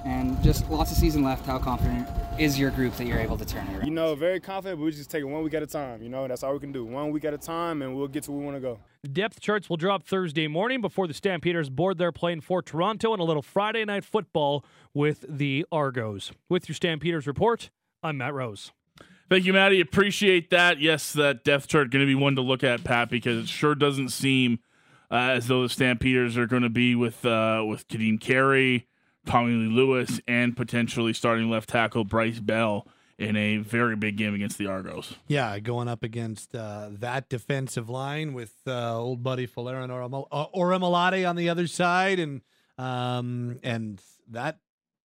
And 0.05 0.43
just 0.43 0.69
lots 0.71 0.91
of 0.91 0.97
season 0.97 1.23
left. 1.23 1.47
How 1.47 1.59
confident 1.59 2.09
is 2.39 2.59
your 2.59 2.71
group 2.71 2.97
that 2.97 3.07
you're 3.07 3.19
able 3.19 3.37
to 3.37 3.45
turn 3.45 3.67
it 3.69 3.77
around? 3.77 3.87
You 3.87 3.93
know, 3.93 4.15
very 4.15 4.41
confident, 4.41 4.81
but 4.81 4.85
we 4.85 4.91
just 4.91 5.11
take 5.11 5.21
it 5.21 5.27
one 5.27 5.43
week 5.43 5.55
at 5.55 5.63
a 5.63 5.67
time. 5.67 6.03
You 6.03 6.09
know, 6.09 6.27
that's 6.27 6.43
all 6.43 6.53
we 6.53 6.59
can 6.59 6.73
do. 6.73 6.85
One 6.85 7.11
week 7.11 7.25
at 7.25 7.35
a 7.35 7.39
time, 7.39 7.83
and 7.83 7.95
we'll 7.95 8.09
get 8.09 8.25
to 8.25 8.33
where 8.33 8.41
we 8.41 8.45
want 8.47 8.57
to 8.57 8.61
go. 8.61 8.79
Depth 9.11 9.41
charts 9.41 9.69
will 9.69 9.77
drop 9.77 10.07
Thursday 10.07 10.49
morning 10.49 10.81
before 10.81 11.07
the 11.07 11.15
Stampeders 11.15 11.71
board 11.71 11.99
their 11.99 12.13
plane 12.13 12.41
for 12.41 12.63
Toronto 12.63 13.13
and 13.13 13.21
a 13.21 13.25
little 13.25 13.43
Friday 13.43 13.85
night 13.85 14.05
football 14.05 14.65
with 14.95 15.25
the 15.29 15.67
Argos. 15.71 16.33
With 16.49 16.69
your 16.69 16.75
Stampeders 16.75 17.27
report, 17.27 17.71
I'm 18.03 18.19
Matt 18.19 18.35
Rose. 18.35 18.73
Thank 19.29 19.45
you, 19.45 19.53
Maddie. 19.53 19.81
Appreciate 19.81 20.51
that. 20.51 20.81
Yes, 20.81 21.13
that 21.13 21.45
depth 21.45 21.69
chart 21.69 21.91
going 21.91 22.05
to 22.05 22.07
be 22.07 22.17
one 22.17 22.35
to 22.35 22.43
look 22.43 22.65
at, 22.65 22.83
Pat, 22.83 23.11
because 23.11 23.45
it 23.45 23.49
sure 23.49 23.77
doesn't 23.77 24.09
seem 24.09 24.59
uh, 25.11 25.35
as 25.35 25.47
though 25.47 25.63
the 25.63 25.69
Stampeders 25.69 26.37
are 26.37 26.47
going 26.47 26.63
to 26.63 26.69
be 26.69 26.95
with 26.95 27.25
uh, 27.25 27.65
with 27.67 27.87
Kadeem 27.87 28.21
Carey, 28.21 28.89
Tommy 29.27 29.53
Lee 29.53 29.75
Lewis, 29.75 30.21
and 30.27 30.57
potentially 30.57 31.13
starting 31.13 31.51
left 31.51 31.69
tackle 31.69 32.05
Bryce 32.05 32.41
Bell 32.41 32.87
in 33.19 33.37
a 33.37 33.59
very 33.59 33.97
big 33.97 34.17
game 34.17 34.35
against 34.35 34.57
the 34.57 34.67
Argos. 34.67 35.15
Yeah, 35.29 35.59
going 35.59 35.89
up 35.89 36.03
against 36.03 36.55
uh, 36.55 36.89
that 36.91 37.29
defensive 37.29 37.91
line 37.91 38.33
with 38.33 38.55
uh, 38.67 38.99
old 38.99 39.23
buddy 39.23 39.47
Folarin 39.47 39.91
or 39.91 40.09
Orimolade 40.55 41.29
on 41.29 41.37
the 41.37 41.49
other 41.49 41.67
side, 41.67 42.19
and 42.19 42.41
um, 42.79 43.59
and 43.63 44.01
that 44.29 44.59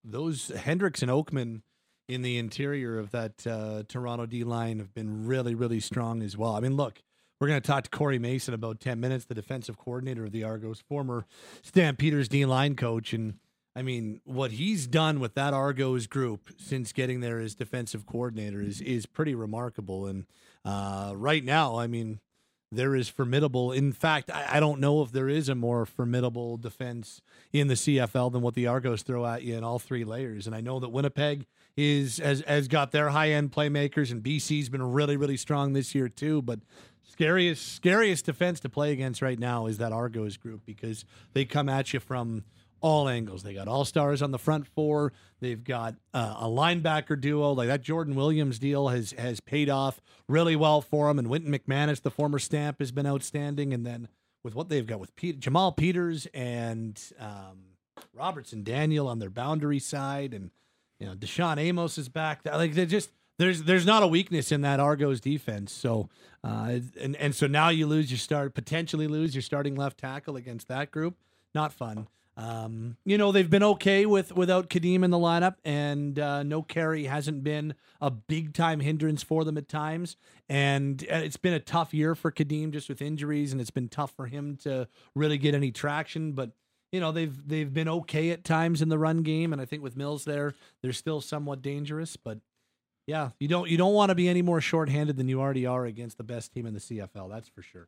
those 0.04 0.48
Hendrix 0.50 1.02
and 1.02 1.12
Oakman 1.12 1.62
in 2.08 2.22
the 2.22 2.38
interior 2.38 3.00
of 3.00 3.12
that 3.12 3.46
uh, 3.46 3.84
Toronto 3.88 4.26
D 4.26 4.44
line 4.44 4.80
have 4.80 4.94
been 4.94 5.26
really, 5.26 5.56
really 5.56 5.80
strong 5.80 6.22
as 6.22 6.38
well. 6.38 6.56
I 6.56 6.60
mean, 6.60 6.76
look, 6.76 7.02
we're 7.40 7.48
going 7.48 7.62
to 7.62 7.68
talk 7.68 7.84
to 7.86 7.90
Corey 7.90 8.20
Mason 8.20 8.54
about 8.54 8.80
10 8.80 9.00
minutes, 9.00 9.26
the 9.26 9.34
defensive 9.34 9.78
coordinator 9.78 10.24
of 10.24 10.32
the 10.32 10.44
Argos, 10.44 10.80
former 10.80 11.26
Stampeders 11.64 12.30
D 12.30 12.46
line 12.46 12.76
coach. 12.76 13.12
And 13.12 13.36
I 13.76 13.82
mean, 13.82 14.22
what 14.24 14.52
he's 14.52 14.88
done 14.88 15.20
with 15.20 15.34
that 15.34 15.54
Argos 15.54 16.08
group 16.08 16.50
since 16.58 16.94
getting 16.94 17.20
there 17.20 17.40
as 17.40 17.56
defensive 17.56 18.06
coordinator 18.06 18.62
is, 18.62 18.80
is 18.80 19.06
pretty 19.06 19.36
remarkable. 19.36 20.06
And 20.06 20.26
uh, 20.64 21.14
right 21.16 21.44
now, 21.44 21.78
I 21.78 21.88
mean, 21.88 22.20
there 22.72 22.96
is 22.96 23.10
formidable. 23.10 23.72
In 23.72 23.92
fact, 23.92 24.32
I, 24.32 24.58
I, 24.58 24.60
don't 24.60 24.80
know 24.80 25.02
if 25.02 25.12
there 25.12 25.30
is 25.30 25.50
a 25.50 25.56
more 25.56 25.86
formidable 25.86 26.58
defense 26.58 27.22
in 27.54 27.68
the 27.68 27.76
CFL 27.76 28.32
than 28.32 28.42
what 28.42 28.54
the 28.54 28.68
Argos 28.68 29.04
throw 29.04 29.26
at 29.26 29.44
you 29.44 29.56
in 29.56 29.64
all 29.64 29.80
three 29.80 30.04
layers. 30.04 30.48
And 30.48 30.56
I 30.56 30.62
know 30.62 30.80
that 30.80 30.90
Winnipeg 30.90 31.46
is 31.78 32.18
has 32.18 32.42
has 32.42 32.68
got 32.68 32.92
their 32.92 33.10
high 33.10 33.32
end 33.32 33.52
playmakers, 33.52 34.12
and 34.12 34.24
BC's 34.24 34.70
been 34.70 34.94
really 34.94 35.18
really 35.18 35.38
strong 35.38 35.74
this 35.74 35.94
year 35.94 36.10
too. 36.10 36.42
But 36.42 36.60
scariest 37.04 37.76
scariest 37.76 38.26
defense 38.26 38.60
to 38.62 38.70
play 38.70 38.92
against 38.92 39.22
right 39.22 39.40
now 39.40 39.68
is 39.68 39.78
that 39.78 39.92
Argos 39.92 40.38
group 40.38 40.62
because 40.66 41.06
they 41.34 41.46
come 41.46 41.70
at 41.70 41.94
you 41.94 42.00
from 42.00 42.44
all 42.86 43.10
angles. 43.10 43.42
They 43.42 43.56
got 43.56 43.68
all 43.68 43.84
stars 43.84 44.22
on 44.22 44.30
the 44.30 44.38
front 44.38 44.68
four. 44.68 45.12
They've 45.40 45.64
got 45.64 45.96
uh, 46.14 46.36
a 46.42 46.46
linebacker 46.46 47.20
duo 47.20 47.52
like 47.54 47.68
that. 47.68 47.82
Jordan 47.82 48.14
Williams 48.14 48.60
deal 48.60 48.90
has 48.90 49.12
has 49.18 49.40
paid 49.40 49.72
off 49.72 50.00
really 50.28 50.56
well 50.56 50.82
for 50.82 51.08
them. 51.08 51.18
And 51.18 51.28
Wynton 51.28 51.52
McManus, 51.52 52.04
the 52.04 52.12
former 52.12 52.38
Stamp, 52.38 52.78
has 52.78 52.92
been 52.92 53.08
outstanding. 53.08 53.74
And 53.74 53.88
then 53.88 54.08
with 54.44 54.54
what 54.54 54.70
they've 54.70 54.86
got 54.86 55.00
with 55.00 55.16
Pete, 55.16 55.40
Jamal 55.40 55.72
Peters 55.72 56.28
and 56.32 57.02
um, 57.20 57.72
Robertson 58.14 58.64
Daniel 58.64 59.08
on 59.08 59.18
their 59.18 59.32
boundary 59.32 59.80
side, 59.80 60.36
and 60.36 60.52
you 61.00 61.08
know, 61.08 61.16
DaShaun 61.16 61.58
Amos 61.58 61.98
is 61.98 62.08
back. 62.08 62.42
Like 62.46 62.76
they 62.76 62.86
just 62.86 63.10
there's 63.40 63.64
there's 63.64 63.88
not 63.88 64.04
a 64.04 64.08
weakness 64.08 64.52
in 64.52 64.62
that 64.62 64.80
Argos 64.80 65.20
defense. 65.20 65.74
So 65.74 66.08
uh, 66.44 66.78
and 67.02 67.16
and 67.16 67.34
so 67.34 67.48
now 67.48 67.70
you 67.70 67.88
lose 67.88 68.12
your 68.12 68.20
start 68.20 68.54
potentially 68.54 69.08
lose 69.08 69.34
your 69.34 69.42
starting 69.42 69.74
left 69.74 69.98
tackle 69.98 70.36
against 70.36 70.68
that 70.68 70.92
group. 70.92 71.18
Not 71.56 71.74
fun. 71.74 72.08
Um, 72.38 72.98
you 73.06 73.18
know 73.18 73.32
they've 73.32 73.50
been 73.50 73.64
okay 73.64 74.06
with 74.06 74.36
without 74.36 74.70
Kadeem 74.70 75.04
in 75.04 75.12
the 75.12 75.18
lineup, 75.18 75.56
and 75.64 76.20
uh, 76.20 76.44
no 76.44 76.62
Carey 76.62 77.06
hasn't 77.06 77.44
been 77.44 77.76
a 78.02 78.12
big 78.12 78.54
time 78.54 78.82
hindrance 78.82 79.24
for 79.24 79.46
them 79.46 79.58
at 79.58 79.70
times. 79.70 80.18
And 80.50 81.02
uh, 81.04 81.18
it's 81.18 81.38
been 81.38 81.54
a 81.54 81.60
tough 81.60 81.94
year 81.94 82.14
for 82.14 82.32
Kadeem 82.32 82.72
just 82.72 82.90
with 82.90 83.02
injuries, 83.02 83.52
and 83.52 83.62
it's 83.62 83.72
been 83.72 83.88
tough 83.88 84.12
for 84.12 84.28
him 84.28 84.58
to 84.64 84.88
really 85.16 85.38
get 85.38 85.56
any 85.56 85.72
traction. 85.72 86.34
But 86.34 86.52
you 86.92 87.00
know 87.00 87.14
they've 87.14 87.48
they've 87.48 87.74
been 87.74 87.88
okay 87.88 88.32
at 88.32 88.44
times 88.44 88.82
in 88.82 88.90
the 88.90 88.98
run 88.98 89.24
game, 89.24 89.54
and 89.54 89.62
I 89.62 89.66
think 89.66 89.82
with 89.82 89.96
Mills 89.96 90.26
there, 90.26 90.56
they're 90.82 90.94
still 90.94 91.22
somewhat 91.22 91.62
dangerous. 91.62 92.18
But 92.18 92.40
yeah, 93.08 93.30
you 93.40 93.48
don't 93.48 93.70
you 93.70 93.78
don't 93.78 93.94
want 93.94 94.10
to 94.10 94.16
be 94.16 94.28
any 94.28 94.42
more 94.42 94.60
shorthanded 94.60 95.16
than 95.16 95.30
you 95.30 95.40
already 95.40 95.66
are 95.66 95.86
against 95.86 96.18
the 96.18 96.24
best 96.24 96.54
team 96.54 96.66
in 96.66 96.74
the 96.74 96.80
CFL. 96.82 97.30
That's 97.30 97.48
for 97.48 97.62
sure. 97.62 97.88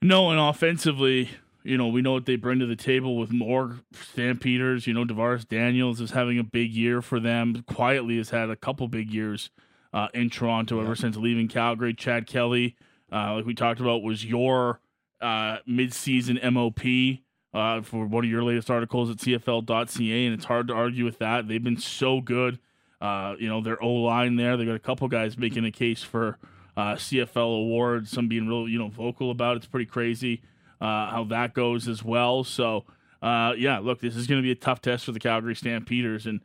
No, 0.00 0.30
and 0.30 0.38
offensively, 0.38 1.30
you 1.64 1.78
know, 1.78 1.88
we 1.88 2.02
know 2.02 2.12
what 2.12 2.26
they 2.26 2.36
bring 2.36 2.58
to 2.58 2.66
the 2.66 2.76
table 2.76 3.16
with 3.16 3.30
more 3.30 3.80
Stampeders. 3.92 4.86
You 4.86 4.94
know, 4.94 5.04
DaVaris 5.04 5.46
Daniels 5.46 6.00
is 6.00 6.10
having 6.10 6.38
a 6.38 6.44
big 6.44 6.72
year 6.72 7.00
for 7.00 7.20
them. 7.20 7.64
Quietly 7.66 8.16
has 8.16 8.30
had 8.30 8.50
a 8.50 8.56
couple 8.56 8.88
big 8.88 9.10
years 9.10 9.50
uh, 9.92 10.08
in 10.12 10.30
Toronto 10.30 10.76
yeah. 10.76 10.84
ever 10.84 10.96
since 10.96 11.16
leaving 11.16 11.48
Calgary. 11.48 11.94
Chad 11.94 12.26
Kelly, 12.26 12.76
uh, 13.12 13.34
like 13.34 13.46
we 13.46 13.54
talked 13.54 13.80
about, 13.80 14.02
was 14.02 14.24
your 14.24 14.80
uh, 15.20 15.58
midseason 15.68 16.42
MOP 16.52 17.20
uh, 17.54 17.82
for 17.82 18.06
one 18.06 18.24
of 18.24 18.30
your 18.30 18.42
latest 18.42 18.70
articles 18.70 19.10
at 19.10 19.18
CFL.ca, 19.18 20.26
and 20.26 20.34
it's 20.34 20.46
hard 20.46 20.66
to 20.68 20.74
argue 20.74 21.04
with 21.04 21.18
that. 21.18 21.46
They've 21.46 21.62
been 21.62 21.78
so 21.78 22.20
good. 22.20 22.58
Uh, 23.00 23.34
you 23.38 23.48
know, 23.48 23.60
their 23.60 23.82
O 23.82 23.92
line 23.94 24.36
there, 24.36 24.56
they 24.56 24.64
got 24.64 24.74
a 24.74 24.80
couple 24.80 25.08
guys 25.08 25.36
making 25.36 25.64
a 25.64 25.72
case 25.72 26.02
for 26.02 26.38
uh, 26.76 26.94
CFL 26.94 27.58
awards, 27.58 28.10
some 28.10 28.28
being 28.28 28.48
real, 28.48 28.68
you 28.68 28.78
know, 28.78 28.88
vocal 28.88 29.30
about 29.30 29.54
it. 29.54 29.56
It's 29.58 29.66
pretty 29.66 29.86
crazy 29.86 30.40
uh, 30.82 31.10
how 31.10 31.26
that 31.30 31.54
goes 31.54 31.88
as 31.88 32.04
well. 32.04 32.44
So, 32.44 32.84
uh, 33.22 33.54
yeah, 33.56 33.78
look, 33.78 34.00
this 34.00 34.16
is 34.16 34.26
going 34.26 34.40
to 34.40 34.42
be 34.42 34.50
a 34.50 34.56
tough 34.56 34.80
test 34.82 35.04
for 35.04 35.12
the 35.12 35.20
Calgary 35.20 35.54
Stampeders. 35.54 36.26
And 36.26 36.40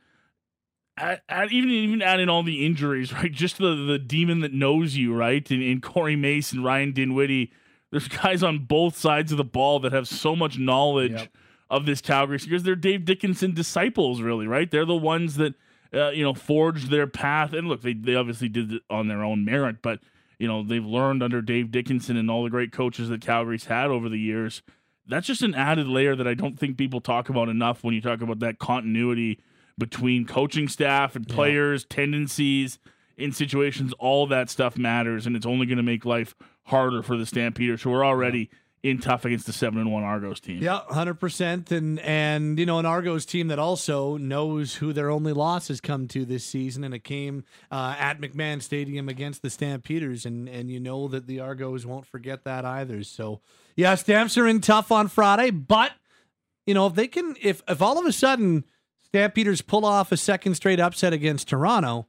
at, 0.97 1.23
at, 1.27 1.51
even 1.51 1.69
even 1.69 2.01
adding 2.01 2.29
all 2.29 2.43
the 2.43 2.65
injuries, 2.65 3.11
right? 3.13 3.31
Just 3.31 3.57
the, 3.57 3.75
the 3.75 3.99
demon 3.99 4.41
that 4.41 4.53
knows 4.53 4.95
you, 4.95 5.13
right? 5.13 5.49
In, 5.51 5.61
in 5.61 5.81
Corey 5.81 6.15
Mason, 6.15 6.63
Ryan 6.63 6.93
Dinwiddie 6.93 7.51
there's 7.91 8.07
guys 8.07 8.43
on 8.43 8.59
both 8.59 8.97
sides 8.97 9.31
of 9.31 9.37
the 9.37 9.43
ball 9.43 9.79
that 9.79 9.93
have 9.93 10.07
so 10.07 10.35
much 10.35 10.57
knowledge 10.57 11.11
yep. 11.11 11.29
of 11.69 11.85
this 11.85 12.01
Calgary 12.01 12.37
because 12.37 12.63
they're 12.63 12.75
Dave 12.75 13.05
Dickenson 13.05 13.53
disciples, 13.53 14.21
really, 14.21 14.47
right? 14.47 14.69
They're 14.69 14.85
the 14.85 14.95
ones 14.95 15.35
that 15.35 15.53
uh, 15.93 16.09
you 16.09 16.23
know 16.23 16.33
forged 16.33 16.89
their 16.89 17.07
path. 17.07 17.53
And 17.53 17.67
look, 17.67 17.81
they 17.81 17.93
they 17.93 18.15
obviously 18.15 18.49
did 18.49 18.73
it 18.73 18.81
on 18.89 19.07
their 19.07 19.23
own 19.23 19.45
merit, 19.45 19.77
but 19.81 19.99
you 20.39 20.47
know 20.47 20.63
they've 20.63 20.85
learned 20.85 21.23
under 21.23 21.41
Dave 21.41 21.71
Dickenson 21.71 22.17
and 22.17 22.29
all 22.29 22.43
the 22.43 22.49
great 22.49 22.71
coaches 22.71 23.09
that 23.09 23.21
Calgary's 23.21 23.65
had 23.65 23.87
over 23.87 24.09
the 24.09 24.19
years. 24.19 24.61
That's 25.07 25.27
just 25.27 25.41
an 25.41 25.55
added 25.55 25.87
layer 25.87 26.15
that 26.15 26.27
I 26.27 26.33
don't 26.33 26.59
think 26.59 26.77
people 26.77 26.99
talk 26.99 27.29
about 27.29 27.47
enough 27.49 27.83
when 27.83 27.93
you 27.93 28.01
talk 28.01 28.21
about 28.21 28.39
that 28.39 28.59
continuity 28.59 29.39
between 29.77 30.25
coaching 30.25 30.67
staff 30.67 31.15
and 31.15 31.27
players, 31.27 31.85
yeah. 31.89 31.95
tendencies 31.95 32.79
in 33.15 33.31
situations. 33.31 33.93
All 33.99 34.27
that 34.27 34.49
stuff 34.49 34.77
matters, 34.77 35.25
and 35.25 35.35
it's 35.35 35.45
only 35.45 35.65
going 35.65 35.77
to 35.77 35.83
make 35.83 36.03
life 36.03 36.35
harder 36.63 37.01
for 37.01 37.15
the 37.15 37.25
Stampeders, 37.25 37.83
who 37.83 37.93
are 37.93 38.03
already 38.03 38.49
in 38.83 38.99
tough 38.99 39.25
against 39.25 39.45
the 39.45 39.53
seven 39.53 39.79
and 39.79 39.91
one 39.91 40.03
Argos 40.03 40.39
team. 40.39 40.61
Yeah, 40.61 40.81
hundred 40.89 41.15
percent, 41.15 41.71
and 41.71 41.99
and 41.99 42.59
you 42.59 42.65
know 42.65 42.79
an 42.79 42.85
Argos 42.85 43.25
team 43.25 43.47
that 43.47 43.59
also 43.59 44.17
knows 44.17 44.75
who 44.75 44.93
their 44.93 45.09
only 45.09 45.33
loss 45.33 45.67
has 45.69 45.81
come 45.81 46.07
to 46.09 46.25
this 46.25 46.45
season, 46.45 46.83
and 46.83 46.93
it 46.93 47.03
came 47.03 47.43
uh, 47.71 47.95
at 47.97 48.21
McMahon 48.21 48.61
Stadium 48.61 49.09
against 49.09 49.41
the 49.41 49.49
Stampeders, 49.49 50.25
and 50.25 50.47
and 50.47 50.69
you 50.69 50.79
know 50.79 51.07
that 51.07 51.27
the 51.27 51.39
Argos 51.39 51.85
won't 51.85 52.05
forget 52.05 52.43
that 52.43 52.65
either. 52.65 53.03
So 53.03 53.41
yeah, 53.75 53.95
Stamps 53.95 54.37
are 54.37 54.47
in 54.47 54.61
tough 54.61 54.91
on 54.91 55.07
Friday, 55.07 55.49
but 55.49 55.91
you 56.65 56.73
know 56.73 56.87
if 56.87 56.95
they 56.95 57.07
can, 57.07 57.35
if 57.41 57.63
if 57.67 57.81
all 57.81 57.97
of 57.99 58.05
a 58.05 58.13
sudden 58.13 58.63
Stampeders 59.01 59.61
pull 59.61 59.85
off 59.85 60.11
a 60.11 60.17
second 60.17 60.55
straight 60.55 60.79
upset 60.79 61.13
against 61.13 61.47
Toronto 61.47 62.07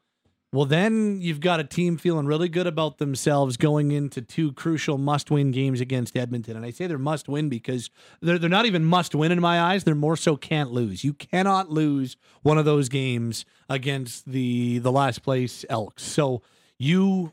well, 0.50 0.64
then 0.64 1.20
you've 1.20 1.40
got 1.40 1.60
a 1.60 1.64
team 1.64 1.98
feeling 1.98 2.24
really 2.24 2.48
good 2.48 2.66
about 2.66 2.96
themselves 2.96 3.58
going 3.58 3.92
into 3.92 4.22
two 4.22 4.52
crucial 4.52 4.96
must 4.96 5.30
win 5.30 5.50
games 5.50 5.80
against 5.80 6.16
Edmonton. 6.16 6.56
And 6.56 6.64
I 6.64 6.70
say 6.70 6.86
they're 6.86 6.96
must 6.96 7.28
win 7.28 7.50
because 7.50 7.90
they're, 8.22 8.38
they're 8.38 8.48
not 8.48 8.64
even 8.64 8.82
must 8.82 9.14
win 9.14 9.30
in 9.30 9.40
my 9.40 9.60
eyes. 9.60 9.84
They're 9.84 9.94
more 9.94 10.16
so 10.16 10.36
can't 10.36 10.72
lose. 10.72 11.04
You 11.04 11.12
cannot 11.12 11.70
lose 11.70 12.16
one 12.40 12.56
of 12.56 12.64
those 12.64 12.88
games 12.88 13.44
against 13.68 14.30
the, 14.30 14.78
the 14.78 14.92
last 14.92 15.22
place 15.22 15.66
Elks. 15.68 16.02
So 16.02 16.40
you 16.78 17.32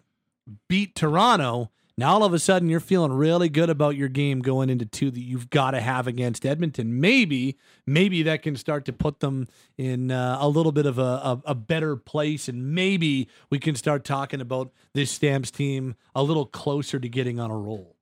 beat 0.68 0.94
Toronto 0.94 1.72
now 1.98 2.14
all 2.14 2.24
of 2.24 2.34
a 2.34 2.40
sudden 2.40 2.70
you're 2.70 2.80
feeling 2.80 3.14
really 3.14 3.50
good 3.50 3.70
about 3.70 3.96
your 3.96 4.10
game 4.10 4.42
going 4.42 4.70
into 4.70 4.86
two 4.86 5.12
that 5.12 5.22
you've 5.22 5.50
got 5.50 5.72
to 5.72 5.82
have 5.82 6.08
against 6.08 6.46
Edmonton. 6.46 7.00
Maybe, 7.00 7.58
maybe 7.86 8.24
that 8.24 8.42
can 8.42 8.56
start 8.56 8.86
to 8.86 8.94
put 8.94 9.22
them 9.22 9.48
in 9.78 10.12
uh, 10.12 10.38
a 10.40 10.50
little 10.50 10.72
bit 10.72 10.86
of 10.86 11.00
a, 11.00 11.02
a, 11.02 11.42
a, 11.46 11.56
better 11.56 11.96
place, 11.96 12.50
and 12.50 12.74
maybe 12.74 13.30
we 13.50 13.60
can 13.60 13.76
start 13.76 14.04
talking 14.04 14.42
about 14.42 14.72
this 14.94 15.12
Stamps 15.12 15.52
team 15.52 15.96
a 16.14 16.22
little 16.22 16.46
closer 16.46 17.00
to 17.00 17.08
getting 17.08 17.40
on 17.40 17.50
a 17.50 17.58
roll. 17.58 17.96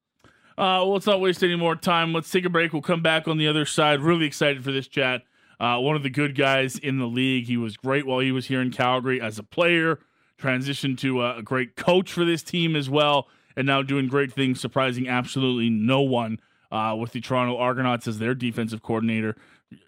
Uh, 0.56 0.82
well, 0.82 0.94
let's 0.94 1.08
not 1.08 1.20
waste 1.20 1.44
any 1.44 1.56
more 1.56 1.76
time. 1.76 2.14
Let's 2.14 2.30
take 2.30 2.46
a 2.46 2.50
break. 2.50 2.74
We'll 2.74 2.84
come 2.84 3.02
back 3.02 3.28
on 3.28 3.38
the 3.38 3.48
other 3.48 3.66
side. 3.66 4.02
Really 4.02 4.26
excited 4.26 4.64
for 4.64 4.72
this 4.72 4.88
chat. 4.88 5.24
Uh, 5.60 5.80
one 5.80 5.96
of 5.96 6.04
the 6.04 6.10
good 6.10 6.36
guys 6.36 6.78
in 6.78 7.00
the 7.00 7.08
league. 7.08 7.46
He 7.46 7.58
was 7.58 7.78
great 7.78 8.06
while 8.06 8.20
he 8.20 8.32
was 8.32 8.48
here 8.48 8.62
in 8.62 8.72
Calgary 8.72 9.22
as 9.22 9.40
a 9.40 9.44
player, 9.44 10.00
transitioned 10.38 11.00
to 11.00 11.24
a, 11.24 11.38
a 11.38 11.42
great 11.42 11.76
coach 11.76 12.12
for 12.12 12.26
this 12.26 12.44
team 12.44 12.76
as 12.76 12.90
well, 12.90 13.28
and 13.56 13.68
now 13.68 13.82
doing 13.82 14.08
great 14.08 14.32
things, 14.32 14.60
surprising 14.60 15.08
absolutely 15.08 15.70
no 15.70 16.02
one 16.02 16.40
uh, 16.72 16.96
with 17.00 17.12
the 17.12 17.22
Toronto 17.22 17.58
Argonauts 17.58 18.08
as 18.08 18.20
their 18.20 18.34
defensive 18.34 18.82
coordinator. 18.82 19.36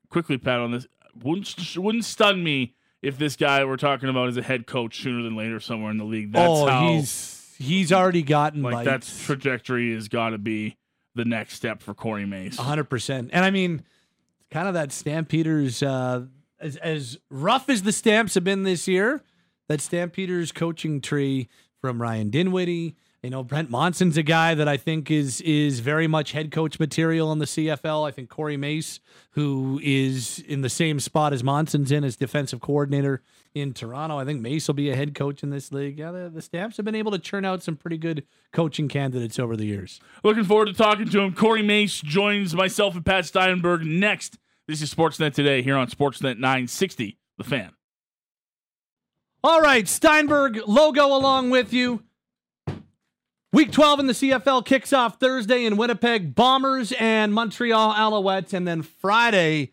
Quickly, 0.10 0.38
Pat, 0.38 0.60
on 0.60 0.72
this. 0.72 0.88
Wouldn't, 1.24 1.78
wouldn't 1.78 2.06
stun 2.06 2.44
me 2.44 2.76
if 3.02 3.18
this 3.18 3.36
guy 3.36 3.64
we're 3.64 3.78
talking 3.78 4.10
about 4.10 4.30
is 4.30 4.38
a 4.38 4.42
head 4.42 4.66
coach 4.66 5.02
sooner 5.02 5.24
than 5.24 5.36
later 5.36 5.60
somewhere 5.60 5.92
in 5.92 5.98
the 5.98 6.04
league. 6.04 6.32
That's 6.32 6.50
oh, 6.50 6.68
how, 6.68 6.90
he's 6.90 7.56
he's 7.58 7.92
already 7.92 8.24
gotten 8.24 8.64
like 8.64 8.86
bites. 8.86 9.18
that 9.18 9.26
trajectory 9.26 9.94
has 9.94 10.08
got 10.08 10.32
to 10.32 10.38
be 10.38 10.78
the 11.14 11.24
next 11.24 11.54
step 11.54 11.82
for 11.82 11.94
Corey 11.94 12.26
Mace. 12.26 12.58
hundred 12.58 12.86
percent. 12.86 13.30
And 13.32 13.46
I 13.46 13.52
mean, 13.52 13.84
kind 14.52 14.68
of 14.68 14.74
that 14.74 14.92
Stampeders, 14.92 15.84
uh, 15.84 16.24
as 16.60 16.78
as 16.78 17.18
rough 17.30 17.70
as 17.70 17.84
the 17.84 17.92
Stamps 17.92 18.34
have 18.34 18.44
been 18.44 18.64
this 18.64 18.88
year, 18.88 19.22
that 19.68 19.82
Stampeders 19.82 20.52
coaching 20.52 21.00
tree 21.00 21.48
from 21.80 22.02
Ryan 22.02 22.30
Dinwiddie. 22.30 22.96
You 23.26 23.32
know, 23.32 23.42
Brent 23.42 23.72
Monson's 23.72 24.18
a 24.18 24.24
guy 24.24 24.54
that 24.54 24.68
I 24.68 24.78
think 24.78 25.10
is 25.10 25.42
is 25.42 25.80
very 25.80 26.06
much 26.06 26.34
head 26.34 26.52
coach 26.52 26.80
material 26.80 27.32
in 27.32 27.40
the 27.40 27.46
CFL. 27.46 28.08
I 28.08 28.12
think 28.12 28.30
Corey 28.30 28.56
Mace, 28.56 29.00
who 29.32 29.82
is 29.84 30.44
in 30.48 30.62
the 30.62 30.70
same 30.70 31.00
spot 31.00 31.34
as 31.34 31.44
Monson's 31.44 31.92
in 31.92 32.04
as 32.04 32.16
defensive 32.16 32.62
coordinator 32.62 33.24
in 33.56 33.74
Toronto, 33.74 34.20
I 34.20 34.26
think 34.26 34.42
Mace 34.42 34.68
will 34.68 34.76
be 34.76 34.92
a 34.92 34.96
head 34.96 35.16
coach 35.16 35.42
in 35.42 35.50
this 35.50 35.72
league. 35.72 35.98
Yeah, 35.98 36.12
the, 36.12 36.30
the 36.30 36.42
Stamps 36.44 36.78
have 36.78 36.86
been 36.86 36.94
able 36.94 37.12
to 37.14 37.18
churn 37.18 37.46
out 37.46 37.64
some 37.64 37.76
pretty 37.76 37.98
good 37.98 38.28
coaching 38.54 38.88
candidates 38.88 39.40
over 39.40 39.58
the 39.58 39.66
years. 39.66 40.00
Looking 40.24 40.44
forward 40.44 40.68
to 40.68 40.74
talking 40.74 41.10
to 41.10 41.22
him. 41.22 41.34
Corey 41.34 41.64
Mace 41.64 42.02
joins 42.02 42.54
myself 42.54 42.94
and 42.94 43.04
Pat 43.04 43.26
Steinberg 43.26 43.88
next. 43.88 44.38
This 44.68 44.84
is 44.84 44.94
Sportsnet 44.94 45.34
today 45.34 45.64
here 45.64 45.78
on 45.78 45.88
Sportsnet 45.88 46.38
960, 46.38 47.18
The 47.40 47.44
Fan. 47.44 47.72
All 49.44 49.62
right, 49.62 49.88
Steinberg 49.88 50.60
logo 50.68 51.08
along 51.08 51.50
with 51.50 51.74
you. 51.74 52.04
Week 53.56 53.72
12 53.72 54.02
in 54.02 54.08
the 54.08 54.12
CFL 54.12 54.66
kicks 54.66 54.92
off 54.92 55.18
Thursday 55.18 55.64
in 55.64 55.78
Winnipeg, 55.78 56.36
Bombers 56.36 56.92
and 57.00 57.34
Montreal 57.34 57.94
Alouettes, 57.94 58.52
and 58.52 58.68
then 58.68 58.82
Friday 58.82 59.72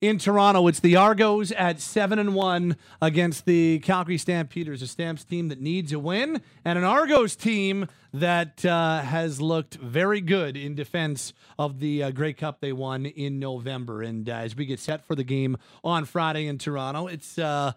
in 0.00 0.16
Toronto, 0.16 0.66
it's 0.66 0.80
the 0.80 0.96
Argos 0.96 1.52
at 1.52 1.78
seven 1.78 2.18
and 2.18 2.34
one 2.34 2.78
against 3.02 3.44
the 3.44 3.80
Calgary 3.80 4.16
Stampeders, 4.16 4.80
a 4.80 4.86
Stamps 4.86 5.24
team 5.24 5.48
that 5.48 5.60
needs 5.60 5.92
a 5.92 5.98
win, 5.98 6.40
and 6.64 6.78
an 6.78 6.86
Argos 6.86 7.36
team 7.36 7.86
that 8.14 8.64
uh, 8.64 9.02
has 9.02 9.42
looked 9.42 9.74
very 9.74 10.22
good 10.22 10.56
in 10.56 10.74
defense 10.74 11.34
of 11.58 11.80
the 11.80 12.02
uh, 12.02 12.10
Grey 12.12 12.32
Cup 12.32 12.62
they 12.62 12.72
won 12.72 13.04
in 13.04 13.38
November. 13.38 14.00
And 14.00 14.26
uh, 14.26 14.36
as 14.36 14.56
we 14.56 14.64
get 14.64 14.80
set 14.80 15.04
for 15.04 15.14
the 15.14 15.22
game 15.22 15.58
on 15.84 16.06
Friday 16.06 16.46
in 16.46 16.56
Toronto, 16.56 17.08
it's 17.08 17.38
uh, 17.38 17.72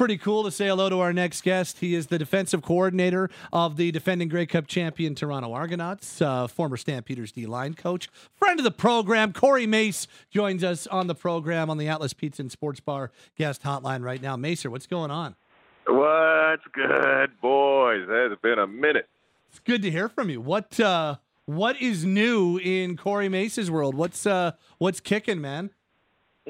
pretty 0.00 0.16
cool 0.16 0.44
to 0.44 0.50
say 0.50 0.66
hello 0.66 0.88
to 0.88 0.98
our 0.98 1.12
next 1.12 1.42
guest. 1.42 1.80
He 1.80 1.94
is 1.94 2.06
the 2.06 2.18
defensive 2.18 2.62
coordinator 2.62 3.28
of 3.52 3.76
the 3.76 3.90
defending 3.90 4.30
Grey 4.30 4.46
Cup 4.46 4.66
champion 4.66 5.14
Toronto 5.14 5.52
Argonauts, 5.52 6.22
uh, 6.22 6.46
former 6.46 6.78
Stampeders 6.78 7.32
D 7.32 7.44
line 7.44 7.74
coach, 7.74 8.08
friend 8.34 8.58
of 8.58 8.64
the 8.64 8.70
program. 8.70 9.34
Corey 9.34 9.66
Mace 9.66 10.06
joins 10.30 10.64
us 10.64 10.86
on 10.86 11.06
the 11.06 11.14
program 11.14 11.68
on 11.68 11.76
the 11.76 11.86
Atlas 11.86 12.14
Pizza 12.14 12.40
and 12.40 12.50
Sports 12.50 12.80
Bar 12.80 13.10
guest 13.36 13.62
hotline 13.62 14.02
right 14.02 14.22
now. 14.22 14.36
Macer, 14.36 14.70
what's 14.70 14.86
going 14.86 15.10
on? 15.10 15.36
What's 15.86 16.64
good, 16.72 17.38
boys? 17.42 18.06
It's 18.08 18.40
been 18.40 18.58
a 18.58 18.66
minute. 18.66 19.06
It's 19.50 19.58
good 19.58 19.82
to 19.82 19.90
hear 19.90 20.08
from 20.08 20.30
you. 20.30 20.40
What 20.40 20.80
uh, 20.80 21.16
what 21.44 21.78
is 21.78 22.06
new 22.06 22.56
in 22.56 22.96
Corey 22.96 23.28
Mace's 23.28 23.70
world? 23.70 23.94
What's 23.94 24.24
uh, 24.24 24.52
what's 24.78 25.00
kicking, 25.00 25.42
man? 25.42 25.68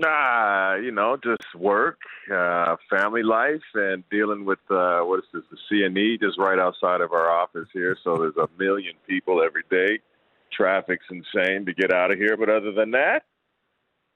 Nah, 0.00 0.76
you 0.76 0.92
know, 0.92 1.18
just 1.22 1.54
work, 1.54 1.98
uh, 2.34 2.76
family 2.88 3.22
life, 3.22 3.60
and 3.74 4.02
dealing 4.08 4.46
with 4.46 4.58
uh, 4.70 5.00
what 5.00 5.18
is 5.18 5.24
this, 5.34 5.42
the 5.50 5.58
CNE, 5.70 6.18
just 6.20 6.38
right 6.38 6.58
outside 6.58 7.02
of 7.02 7.12
our 7.12 7.30
office 7.30 7.68
here. 7.74 7.98
So 8.02 8.16
there's 8.16 8.36
a 8.38 8.48
million 8.58 8.94
people 9.06 9.42
every 9.42 9.64
day. 9.70 10.00
Traffic's 10.56 11.04
insane 11.10 11.66
to 11.66 11.74
get 11.74 11.92
out 11.92 12.10
of 12.10 12.16
here, 12.16 12.38
but 12.38 12.48
other 12.48 12.72
than 12.72 12.92
that, 12.92 13.24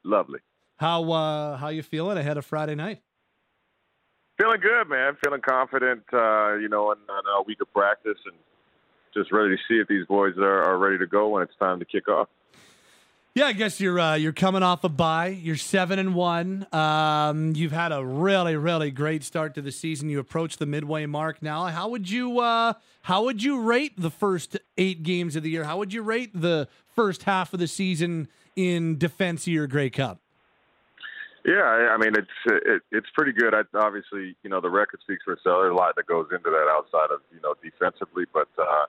lovely. 0.04 0.40
How 0.78 1.04
uh, 1.12 1.58
how 1.58 1.68
you 1.68 1.82
feeling 1.82 2.16
ahead 2.16 2.38
of 2.38 2.46
Friday 2.46 2.74
night? 2.74 3.02
Feeling 4.40 4.60
good, 4.60 4.88
man. 4.88 5.18
Feeling 5.22 5.42
confident. 5.42 6.02
Uh, 6.10 6.54
you 6.54 6.70
know, 6.70 6.92
in, 6.92 6.98
in 6.98 7.38
a 7.38 7.42
week 7.42 7.60
of 7.60 7.70
practice, 7.74 8.18
and 8.24 8.34
just 9.12 9.30
ready 9.32 9.54
to 9.54 9.62
see 9.68 9.80
if 9.80 9.88
these 9.88 10.06
boys 10.06 10.32
are, 10.38 10.62
are 10.64 10.78
ready 10.78 10.96
to 10.96 11.06
go 11.06 11.28
when 11.28 11.42
it's 11.42 11.54
time 11.60 11.78
to 11.78 11.84
kick 11.84 12.08
off. 12.08 12.28
Yeah, 13.36 13.46
I 13.46 13.52
guess 13.52 13.80
you're 13.80 13.98
uh, 13.98 14.14
you're 14.14 14.32
coming 14.32 14.62
off 14.62 14.84
a 14.84 14.88
bye. 14.88 15.26
You're 15.26 15.56
seven 15.56 15.98
and 15.98 16.14
one. 16.14 16.68
Um, 16.72 17.52
you've 17.56 17.72
had 17.72 17.90
a 17.90 18.04
really 18.04 18.54
really 18.54 18.92
great 18.92 19.24
start 19.24 19.56
to 19.56 19.62
the 19.62 19.72
season. 19.72 20.08
You 20.08 20.20
approach 20.20 20.58
the 20.58 20.66
midway 20.66 21.06
mark 21.06 21.42
now. 21.42 21.64
How 21.64 21.88
would 21.88 22.08
you 22.08 22.38
uh, 22.38 22.74
how 23.02 23.24
would 23.24 23.42
you 23.42 23.60
rate 23.60 23.94
the 24.00 24.10
first 24.10 24.56
eight 24.78 25.02
games 25.02 25.34
of 25.34 25.42
the 25.42 25.50
year? 25.50 25.64
How 25.64 25.78
would 25.78 25.92
you 25.92 26.02
rate 26.02 26.30
the 26.32 26.68
first 26.94 27.24
half 27.24 27.52
of 27.52 27.58
the 27.58 27.66
season 27.66 28.28
in 28.54 28.98
defense 28.98 29.48
of 29.48 29.52
your 29.52 29.66
Grey 29.66 29.90
Cup? 29.90 30.20
Yeah, 31.44 31.60
I 31.90 31.96
mean 31.96 32.12
it's 32.16 32.28
it, 32.46 32.82
it's 32.92 33.08
pretty 33.16 33.32
good. 33.32 33.52
I, 33.52 33.62
obviously, 33.76 34.36
you 34.44 34.48
know 34.48 34.60
the 34.60 34.70
record 34.70 35.00
speaks 35.00 35.24
for 35.24 35.32
itself. 35.32 35.58
There's 35.62 35.72
a 35.72 35.74
lot 35.74 35.96
that 35.96 36.06
goes 36.06 36.28
into 36.30 36.50
that 36.50 36.68
outside 36.70 37.12
of 37.12 37.18
you 37.32 37.40
know 37.42 37.54
defensively, 37.60 38.26
but. 38.32 38.46
Uh, 38.56 38.84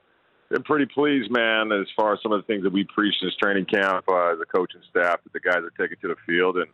been 0.50 0.62
pretty 0.62 0.86
pleased, 0.86 1.30
man, 1.30 1.72
as 1.72 1.86
far 1.96 2.14
as 2.14 2.20
some 2.22 2.32
of 2.32 2.40
the 2.40 2.46
things 2.46 2.62
that 2.64 2.72
we 2.72 2.84
preached 2.84 3.22
in 3.22 3.28
this 3.28 3.36
training 3.36 3.66
camp 3.66 4.04
uh, 4.08 4.32
as 4.32 4.38
a 4.40 4.46
coaching 4.46 4.80
staff 4.90 5.20
that 5.24 5.32
the 5.32 5.40
guys 5.40 5.58
are 5.58 5.72
taking 5.78 5.96
to 6.02 6.08
the 6.08 6.16
field. 6.26 6.56
And, 6.56 6.70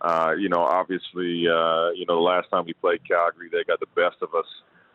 uh, 0.00 0.32
you 0.38 0.48
know, 0.48 0.60
obviously, 0.60 1.46
uh, 1.48 1.90
you 1.90 2.06
know, 2.06 2.14
the 2.14 2.26
last 2.32 2.48
time 2.50 2.64
we 2.64 2.74
played 2.74 3.00
Calgary, 3.08 3.48
they 3.50 3.64
got 3.64 3.80
the 3.80 3.86
best 3.94 4.16
of 4.22 4.34
us. 4.34 4.46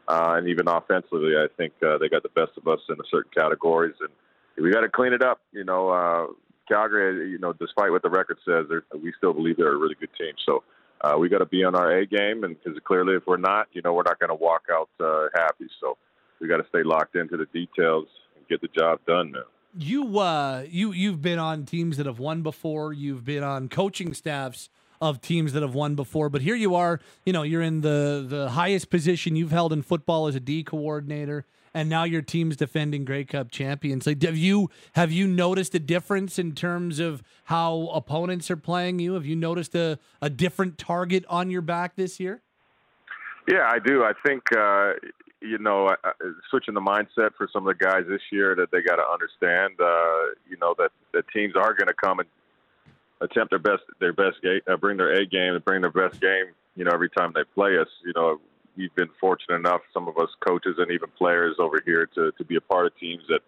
Uh, 0.07 0.35
and 0.37 0.47
even 0.47 0.67
offensively, 0.67 1.35
I 1.37 1.47
think 1.55 1.73
uh, 1.85 1.97
they 1.97 2.09
got 2.09 2.23
the 2.23 2.29
best 2.29 2.51
of 2.57 2.67
us 2.67 2.79
in 2.89 2.95
certain 3.09 3.31
categories. 3.35 3.95
And 3.99 4.09
we 4.63 4.71
got 4.71 4.81
to 4.81 4.89
clean 4.89 5.13
it 5.13 5.23
up. 5.23 5.39
You 5.51 5.63
know, 5.63 5.89
uh, 5.89 6.27
Calgary, 6.67 7.31
you 7.31 7.39
know, 7.39 7.53
despite 7.53 7.91
what 7.91 8.03
the 8.03 8.09
record 8.09 8.37
says, 8.45 8.65
we 9.01 9.13
still 9.17 9.33
believe 9.33 9.57
they're 9.57 9.73
a 9.73 9.77
really 9.77 9.95
good 9.99 10.09
team. 10.17 10.33
So 10.45 10.63
uh, 11.01 11.17
we 11.17 11.29
got 11.29 11.39
to 11.39 11.45
be 11.45 11.63
on 11.63 11.75
our 11.75 11.91
A 11.91 12.05
game. 12.05 12.43
And 12.43 12.57
because 12.61 12.79
clearly, 12.83 13.15
if 13.15 13.23
we're 13.27 13.37
not, 13.37 13.67
you 13.73 13.81
know, 13.81 13.93
we're 13.93 14.03
not 14.03 14.19
going 14.19 14.29
to 14.29 14.35
walk 14.35 14.63
out 14.71 14.89
uh, 14.99 15.27
happy. 15.33 15.67
So, 15.79 15.97
we 16.43 16.49
got 16.49 16.57
to 16.57 16.67
stay 16.67 16.83
locked 16.83 17.15
into 17.15 17.37
the 17.37 17.45
details 17.45 18.05
and 18.35 18.45
get 18.49 18.61
the 18.61 18.67
job 18.77 18.99
done 19.07 19.31
now. 19.31 19.43
You 19.75 20.19
uh 20.19 20.65
you 20.69 20.91
you've 20.91 21.21
been 21.21 21.39
on 21.39 21.65
teams 21.65 21.97
that 21.97 22.05
have 22.05 22.19
won 22.19 22.43
before. 22.43 22.93
You've 22.93 23.23
been 23.23 23.43
on 23.43 23.69
coaching 23.69 24.13
staffs 24.13 24.69
of 25.01 25.19
teams 25.19 25.53
that 25.53 25.63
have 25.63 25.73
won 25.73 25.95
before, 25.95 26.29
but 26.29 26.41
here 26.41 26.55
you 26.55 26.75
are, 26.75 26.99
you 27.25 27.33
know, 27.33 27.41
you're 27.41 27.63
in 27.63 27.81
the 27.81 28.23
the 28.27 28.51
highest 28.51 28.91
position 28.91 29.35
you've 29.35 29.51
held 29.51 29.73
in 29.73 29.81
football 29.81 30.27
as 30.27 30.35
a 30.35 30.39
D 30.39 30.63
coordinator 30.63 31.45
and 31.73 31.89
now 31.89 32.03
your 32.03 32.21
team's 32.21 32.55
defending 32.55 33.03
Grey 33.03 33.23
Cup 33.23 33.49
champions. 33.49 34.05
Like 34.05 34.21
have 34.21 34.37
you 34.37 34.69
have 34.93 35.11
you 35.11 35.25
noticed 35.25 35.73
a 35.73 35.79
difference 35.79 36.37
in 36.37 36.53
terms 36.53 36.99
of 36.99 37.23
how 37.45 37.89
opponents 37.93 38.51
are 38.51 38.57
playing 38.57 38.99
you? 38.99 39.13
Have 39.13 39.25
you 39.25 39.35
noticed 39.35 39.73
a, 39.73 39.97
a 40.21 40.29
different 40.29 40.77
target 40.77 41.25
on 41.29 41.49
your 41.49 41.61
back 41.61 41.95
this 41.95 42.19
year? 42.19 42.41
Yeah, 43.47 43.69
I 43.69 43.79
do. 43.79 44.03
I 44.03 44.13
think 44.25 44.43
uh, 44.55 44.93
you 45.43 45.57
know, 45.57 45.87
uh, 45.87 46.11
switching 46.49 46.73
the 46.73 46.81
mindset 46.81 47.35
for 47.37 47.49
some 47.51 47.67
of 47.67 47.77
the 47.77 47.85
guys 47.85 48.03
this 48.07 48.21
year 48.31 48.55
that 48.55 48.71
they 48.71 48.81
got 48.81 48.95
to 48.95 49.03
understand, 49.03 49.73
uh, 49.79 50.33
you 50.49 50.57
know, 50.59 50.73
that 50.77 50.91
the 51.11 51.21
teams 51.33 51.53
are 51.55 51.73
going 51.73 51.87
to 51.87 51.93
come 51.93 52.19
and 52.19 52.29
attempt 53.21 53.51
their 53.51 53.59
best, 53.59 53.83
their 53.99 54.13
best 54.13 54.41
game, 54.41 54.61
uh, 54.67 54.77
bring 54.77 54.97
their 54.97 55.11
A 55.11 55.25
game 55.25 55.53
and 55.53 55.63
bring 55.65 55.81
their 55.81 55.91
best 55.91 56.19
game. 56.21 56.45
You 56.75 56.85
know, 56.85 56.91
every 56.91 57.09
time 57.09 57.33
they 57.35 57.43
play 57.53 57.77
us, 57.77 57.87
you 58.05 58.13
know, 58.15 58.39
we've 58.77 58.93
been 58.95 59.09
fortunate 59.19 59.55
enough, 59.55 59.81
some 59.93 60.07
of 60.07 60.17
us 60.17 60.29
coaches 60.47 60.75
and 60.77 60.89
even 60.91 61.09
players 61.17 61.57
over 61.59 61.79
here, 61.85 62.07
to 62.15 62.31
to 62.37 62.43
be 62.45 62.55
a 62.55 62.61
part 62.61 62.87
of 62.87 62.97
teams 62.97 63.23
that, 63.27 63.41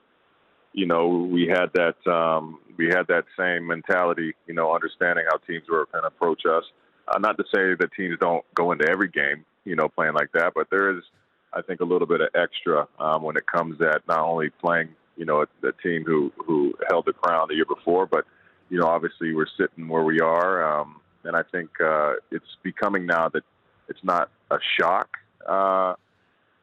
you 0.74 0.86
know, 0.86 1.08
we 1.08 1.48
had 1.48 1.72
that 1.74 2.12
um, 2.12 2.60
we 2.78 2.88
had 2.88 3.08
that 3.08 3.24
same 3.40 3.66
mentality. 3.66 4.36
You 4.48 4.54
know, 4.54 4.74
understanding 4.74 5.26
how 5.30 5.38
teams 5.38 5.64
were 5.70 5.88
going 5.92 6.04
to 6.04 6.08
approach 6.08 6.44
us. 6.46 6.64
Uh, 7.08 7.20
not 7.20 7.38
to 7.38 7.44
say 7.54 7.76
that 7.80 7.90
teams 7.96 8.18
don't 8.20 8.44
go 8.54 8.72
into 8.72 8.88
every 8.90 9.08
game, 9.08 9.46
you 9.64 9.76
know, 9.76 9.88
playing 9.88 10.14
like 10.14 10.32
that, 10.34 10.54
but 10.56 10.68
there 10.72 10.96
is 10.98 11.04
I 11.56 11.62
think, 11.62 11.80
a 11.82 11.86
little 11.86 12.08
bit 12.08 12.22
of 12.22 12.30
extra 12.36 12.88
um, 13.00 13.24
when 13.24 13.38
it 13.38 13.46
comes 13.48 13.82
at 13.82 14.08
not 14.08 14.20
only 14.20 14.50
playing, 14.50 14.90
you 15.18 15.26
know, 15.26 15.46
the 15.62 15.72
team 15.84 16.04
who 16.06 16.32
who 16.38 16.74
held 16.90 17.06
the 17.06 17.14
crown 17.14 17.48
the 17.50 17.56
year 17.56 17.66
before, 17.66 18.06
but 18.06 18.26
you 18.70 18.80
know, 18.80 18.88
obviously 18.88 19.34
we're 19.34 19.48
sitting 19.58 19.88
where 19.88 20.04
we 20.04 20.20
are, 20.20 20.80
um, 20.80 21.00
and 21.24 21.36
I 21.36 21.44
think 21.44 21.70
uh, 21.80 22.14
it's 22.32 22.58
becoming 22.64 23.06
now 23.06 23.30
that 23.30 23.44
it's 23.88 24.04
not 24.04 24.30
a 24.52 24.58
shock, 24.80 25.18
uh, 25.48 25.94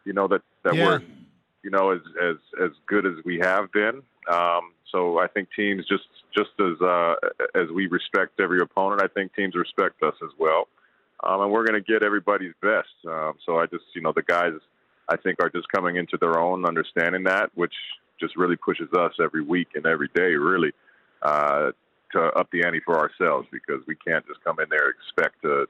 you 0.04 0.12
know, 0.12 0.28
that 0.28 0.42
that 0.64 0.74
yeah. 0.74 0.86
we're, 0.86 1.02
you 1.62 1.70
know, 1.70 1.90
as 1.90 2.00
as 2.22 2.36
as 2.62 2.70
good 2.86 3.06
as 3.06 3.24
we 3.24 3.38
have 3.38 3.72
been. 3.72 4.02
Um, 4.30 4.72
so 4.90 5.18
I 5.18 5.26
think 5.26 5.48
teams 5.56 5.86
just 5.86 6.04
just 6.36 6.50
as 6.60 6.80
uh, 6.80 7.14
as 7.54 7.68
we 7.70 7.86
respect 7.86 8.40
every 8.40 8.60
opponent, 8.60 9.00
I 9.02 9.08
think 9.08 9.34
teams 9.34 9.54
respect 9.54 10.02
us 10.02 10.14
as 10.22 10.30
well, 10.38 10.68
um, 11.24 11.40
and 11.40 11.50
we're 11.50 11.64
going 11.64 11.82
to 11.82 11.92
get 11.92 12.02
everybody's 12.02 12.54
best. 12.60 12.88
Um, 13.08 13.34
so 13.46 13.58
I 13.58 13.66
just, 13.66 13.84
you 13.94 14.02
know, 14.02 14.12
the 14.14 14.22
guys 14.22 14.52
I 15.08 15.16
think 15.16 15.42
are 15.42 15.50
just 15.50 15.68
coming 15.68 15.96
into 15.96 16.16
their 16.20 16.38
own, 16.38 16.64
understanding 16.64 17.24
that, 17.24 17.50
which 17.54 17.74
just 18.20 18.36
really 18.36 18.56
pushes 18.56 18.88
us 18.92 19.12
every 19.22 19.42
week 19.42 19.68
and 19.74 19.86
every 19.86 20.08
day, 20.14 20.34
really, 20.34 20.72
uh, 21.22 21.72
to 22.12 22.20
up 22.36 22.48
the 22.52 22.64
ante 22.64 22.80
for 22.80 22.98
ourselves 22.98 23.48
because 23.50 23.82
we 23.86 23.96
can't 23.96 24.26
just 24.26 24.42
come 24.44 24.60
in 24.60 24.66
there 24.70 24.90
expect 24.90 25.42
to, 25.42 25.66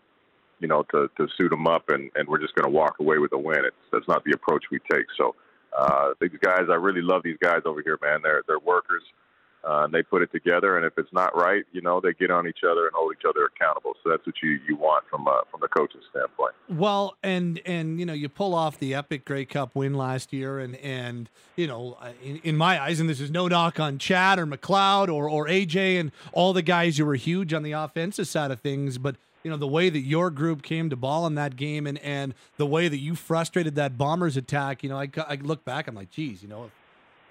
you 0.60 0.68
know, 0.68 0.82
to, 0.90 1.08
to 1.16 1.28
suit 1.36 1.50
them 1.50 1.66
up 1.66 1.88
and, 1.88 2.10
and 2.14 2.28
we're 2.28 2.40
just 2.40 2.54
going 2.54 2.70
to 2.70 2.76
walk 2.76 2.96
away 3.00 3.18
with 3.18 3.32
a 3.32 3.38
win. 3.38 3.64
It's, 3.64 3.76
that's 3.92 4.08
not 4.08 4.24
the 4.24 4.32
approach 4.32 4.64
we 4.70 4.80
take. 4.90 5.06
So 5.16 5.34
uh, 5.76 6.10
these 6.20 6.30
guys, 6.40 6.64
I 6.70 6.74
really 6.74 7.00
love 7.02 7.22
these 7.22 7.38
guys 7.40 7.62
over 7.64 7.80
here, 7.82 7.98
man. 8.02 8.20
They're 8.22 8.42
they're 8.46 8.58
workers. 8.58 9.02
Uh, 9.64 9.84
and 9.84 9.94
they 9.94 10.02
put 10.02 10.22
it 10.22 10.32
together, 10.32 10.76
and 10.76 10.84
if 10.84 10.98
it's 10.98 11.12
not 11.12 11.36
right, 11.36 11.64
you 11.70 11.80
know, 11.80 12.00
they 12.00 12.12
get 12.14 12.32
on 12.32 12.48
each 12.48 12.64
other 12.68 12.86
and 12.86 12.94
hold 12.94 13.14
each 13.16 13.24
other 13.28 13.44
accountable. 13.44 13.92
So 14.02 14.10
that's 14.10 14.26
what 14.26 14.34
you, 14.42 14.58
you 14.68 14.74
want 14.74 15.04
from 15.08 15.28
uh, 15.28 15.42
from 15.52 15.60
the 15.60 15.68
coaching 15.68 16.00
standpoint. 16.10 16.54
Well, 16.68 17.16
and 17.22 17.60
and 17.64 18.00
you 18.00 18.06
know, 18.06 18.12
you 18.12 18.28
pull 18.28 18.56
off 18.56 18.78
the 18.80 18.92
epic 18.94 19.24
Grey 19.24 19.44
Cup 19.44 19.76
win 19.76 19.94
last 19.94 20.32
year, 20.32 20.58
and 20.58 20.74
and 20.76 21.30
you 21.54 21.68
know, 21.68 21.96
in, 22.24 22.38
in 22.38 22.56
my 22.56 22.82
eyes, 22.82 22.98
and 22.98 23.08
this 23.08 23.20
is 23.20 23.30
no 23.30 23.46
knock 23.46 23.78
on 23.78 23.98
Chad 23.98 24.40
or 24.40 24.46
McLeod 24.46 25.06
or 25.08 25.30
or 25.30 25.46
AJ 25.46 26.00
and 26.00 26.10
all 26.32 26.52
the 26.52 26.62
guys 26.62 26.98
who 26.98 27.06
were 27.06 27.14
huge 27.14 27.54
on 27.54 27.62
the 27.62 27.72
offensive 27.72 28.26
side 28.26 28.50
of 28.50 28.60
things, 28.60 28.98
but 28.98 29.14
you 29.44 29.50
know 29.50 29.56
the 29.56 29.68
way 29.68 29.90
that 29.90 30.00
your 30.00 30.30
group 30.30 30.62
came 30.62 30.90
to 30.90 30.96
ball 30.96 31.26
in 31.26 31.36
that 31.36 31.56
game 31.56 31.86
and 31.86 31.98
and 31.98 32.34
the 32.56 32.66
way 32.66 32.88
that 32.88 32.98
you 32.98 33.14
frustrated 33.14 33.74
that 33.74 33.98
bombers 33.98 34.36
attack 34.36 34.82
you 34.82 34.88
know 34.88 34.96
i, 34.96 35.08
I 35.16 35.34
look 35.34 35.64
back 35.64 35.88
i'm 35.88 35.96
like 35.96 36.10
geez 36.10 36.44
you 36.44 36.48
know 36.48 36.70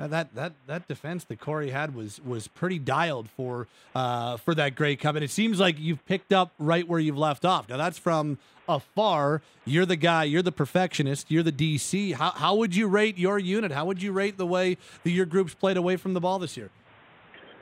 that 0.07 0.33
that 0.35 0.53
that 0.67 0.87
defense 0.87 1.23
that 1.25 1.39
Corey 1.39 1.71
had 1.71 1.95
was 1.95 2.21
was 2.21 2.47
pretty 2.47 2.79
dialed 2.79 3.29
for 3.29 3.67
uh, 3.95 4.37
for 4.37 4.55
that 4.55 4.75
Grey 4.75 4.95
Cup, 4.95 5.15
and 5.15 5.23
it 5.23 5.31
seems 5.31 5.59
like 5.59 5.79
you've 5.79 6.05
picked 6.05 6.33
up 6.33 6.51
right 6.59 6.87
where 6.87 6.99
you've 6.99 7.17
left 7.17 7.45
off. 7.45 7.69
Now 7.69 7.77
that's 7.77 7.97
from 7.97 8.37
afar. 8.67 9.41
You're 9.65 9.85
the 9.85 9.95
guy. 9.95 10.23
You're 10.23 10.41
the 10.41 10.51
perfectionist. 10.51 11.29
You're 11.29 11.43
the 11.43 11.51
DC. 11.51 12.13
How 12.13 12.31
how 12.31 12.55
would 12.55 12.75
you 12.75 12.87
rate 12.87 13.17
your 13.17 13.37
unit? 13.39 13.71
How 13.71 13.85
would 13.85 14.01
you 14.01 14.11
rate 14.11 14.37
the 14.37 14.47
way 14.47 14.77
that 15.03 15.11
your 15.11 15.25
groups 15.25 15.53
played 15.53 15.77
away 15.77 15.97
from 15.97 16.13
the 16.13 16.19
ball 16.19 16.39
this 16.39 16.57
year? 16.57 16.69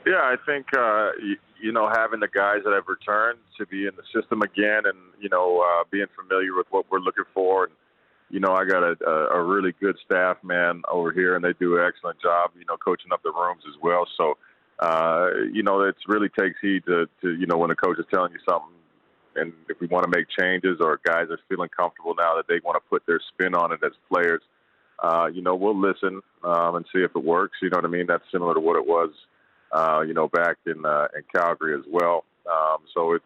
Yeah, 0.06 0.22
I 0.22 0.36
think 0.46 0.66
uh, 0.76 1.10
you, 1.22 1.36
you 1.60 1.72
know 1.72 1.90
having 1.94 2.20
the 2.20 2.28
guys 2.28 2.60
that 2.64 2.72
have 2.72 2.88
returned 2.88 3.38
to 3.58 3.66
be 3.66 3.86
in 3.86 3.92
the 3.96 4.02
system 4.18 4.42
again, 4.42 4.82
and 4.84 4.96
you 5.20 5.28
know 5.28 5.60
uh, 5.60 5.84
being 5.90 6.06
familiar 6.16 6.54
with 6.54 6.66
what 6.70 6.86
we're 6.90 7.00
looking 7.00 7.24
for, 7.34 7.64
and 7.64 7.72
you 8.30 8.40
know 8.40 8.52
I 8.52 8.64
got 8.64 8.82
a, 8.82 8.96
a, 9.34 9.42
really 9.42 9.74
good 9.80 9.96
staff 10.04 10.38
man 10.42 10.82
over 10.90 11.12
here, 11.12 11.34
and 11.34 11.44
they 11.44 11.52
do 11.58 11.76
an 11.76 11.84
excellent 11.86 12.20
job, 12.20 12.50
you 12.58 12.64
know, 12.66 12.76
coaching 12.76 13.12
up 13.12 13.22
the 13.22 13.32
rooms 13.32 13.62
as 13.68 13.74
well. 13.82 14.06
So 14.16 14.38
uh, 14.78 15.30
you 15.52 15.62
know 15.62 15.82
it 15.82 15.96
really 16.06 16.28
takes 16.28 16.56
heed 16.60 16.84
to, 16.86 17.06
to 17.22 17.34
you 17.34 17.46
know 17.46 17.58
when 17.58 17.70
a 17.70 17.76
coach 17.76 17.98
is 17.98 18.06
telling 18.12 18.32
you 18.32 18.38
something, 18.48 18.70
and 19.36 19.52
if 19.68 19.80
we 19.80 19.86
want 19.86 20.04
to 20.04 20.16
make 20.16 20.26
changes 20.38 20.78
or 20.80 21.00
guys 21.04 21.26
are 21.30 21.38
feeling 21.48 21.68
comfortable 21.76 22.14
now 22.16 22.36
that 22.36 22.46
they 22.48 22.60
want 22.64 22.82
to 22.82 22.88
put 22.88 23.04
their 23.06 23.20
spin 23.32 23.54
on 23.54 23.72
it 23.72 23.80
as 23.84 23.92
players. 24.10 24.42
Uh, 25.02 25.28
you 25.32 25.40
know, 25.40 25.54
we'll 25.54 25.80
listen 25.80 26.20
um, 26.44 26.76
and 26.76 26.84
see 26.94 27.00
if 27.00 27.10
it 27.16 27.24
works. 27.24 27.56
You 27.62 27.70
know 27.70 27.78
what 27.78 27.86
I 27.86 27.88
mean? 27.88 28.04
That's 28.06 28.22
similar 28.30 28.52
to 28.52 28.60
what 28.60 28.76
it 28.76 28.86
was 28.86 29.08
uh, 29.72 30.02
you 30.06 30.14
know, 30.14 30.28
back 30.28 30.56
in 30.66 30.84
uh, 30.84 31.08
in 31.16 31.22
Calgary 31.34 31.74
as 31.74 31.84
well. 31.90 32.24
Um, 32.50 32.78
so 32.94 33.12
it's 33.12 33.24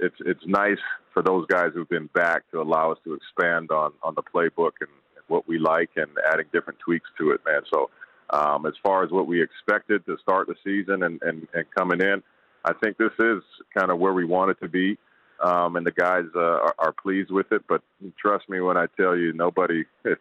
it's 0.00 0.16
it's 0.20 0.46
nice 0.46 0.78
for 1.12 1.22
those 1.22 1.46
guys 1.46 1.70
who've 1.74 1.88
been 1.88 2.08
back 2.14 2.42
to 2.52 2.60
allow 2.60 2.92
us 2.92 2.98
to 3.04 3.14
expand 3.14 3.70
on 3.70 3.92
on 4.02 4.14
the 4.14 4.22
playbook 4.22 4.72
and, 4.80 4.90
what 5.28 5.46
we 5.46 5.58
like 5.58 5.90
and 5.96 6.08
adding 6.32 6.46
different 6.52 6.78
tweaks 6.80 7.10
to 7.18 7.32
it, 7.32 7.40
man. 7.44 7.60
So 7.70 7.90
um, 8.30 8.64
as 8.66 8.72
far 8.82 9.04
as 9.04 9.10
what 9.10 9.26
we 9.26 9.42
expected 9.42 10.04
to 10.06 10.16
start 10.22 10.46
the 10.46 10.54
season 10.64 11.02
and, 11.02 11.20
and, 11.22 11.46
and 11.52 11.66
coming 11.76 12.00
in, 12.00 12.22
I 12.64 12.72
think 12.82 12.96
this 12.96 13.12
is 13.18 13.42
kind 13.76 13.90
of 13.90 13.98
where 13.98 14.14
we 14.14 14.24
want 14.24 14.50
it 14.50 14.58
to 14.62 14.68
be. 14.68 14.98
Um, 15.44 15.76
and 15.76 15.86
the 15.86 15.92
guys 15.92 16.24
uh, 16.34 16.40
are, 16.40 16.74
are 16.78 16.92
pleased 16.92 17.30
with 17.30 17.52
it. 17.52 17.62
But 17.68 17.82
trust 18.18 18.48
me 18.48 18.60
when 18.60 18.78
I 18.78 18.86
tell 18.96 19.14
you, 19.16 19.32
nobody 19.34 19.84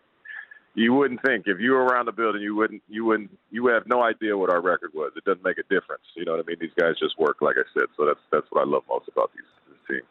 you 0.76 0.94
wouldn't 0.94 1.24
think 1.26 1.46
if 1.48 1.60
you 1.60 1.72
were 1.72 1.86
around 1.86 2.06
the 2.06 2.12
building, 2.12 2.42
you 2.42 2.56
wouldn't, 2.56 2.84
you 2.88 3.04
wouldn't, 3.04 3.32
you 3.50 3.64
would 3.64 3.74
have 3.74 3.88
no 3.88 4.04
idea 4.04 4.38
what 4.38 4.52
our 4.52 4.62
record 4.62 4.92
was. 4.94 5.12
It 5.16 5.24
doesn't 5.24 5.44
make 5.44 5.58
a 5.58 5.64
difference. 5.64 6.04
You 6.16 6.26
know 6.26 6.34
what 6.34 6.46
I 6.46 6.48
mean? 6.48 6.58
These 6.60 6.78
guys 6.78 6.94
just 7.00 7.18
work, 7.18 7.38
like 7.42 7.56
I 7.58 7.66
said. 7.74 7.88
So 7.98 8.06
that's 8.06 8.20
that's 8.32 8.46
what 8.52 8.62
I 8.62 8.70
love 8.70 8.84
most 8.88 9.08
about 9.08 9.32
these 9.34 9.67
team. 9.88 10.02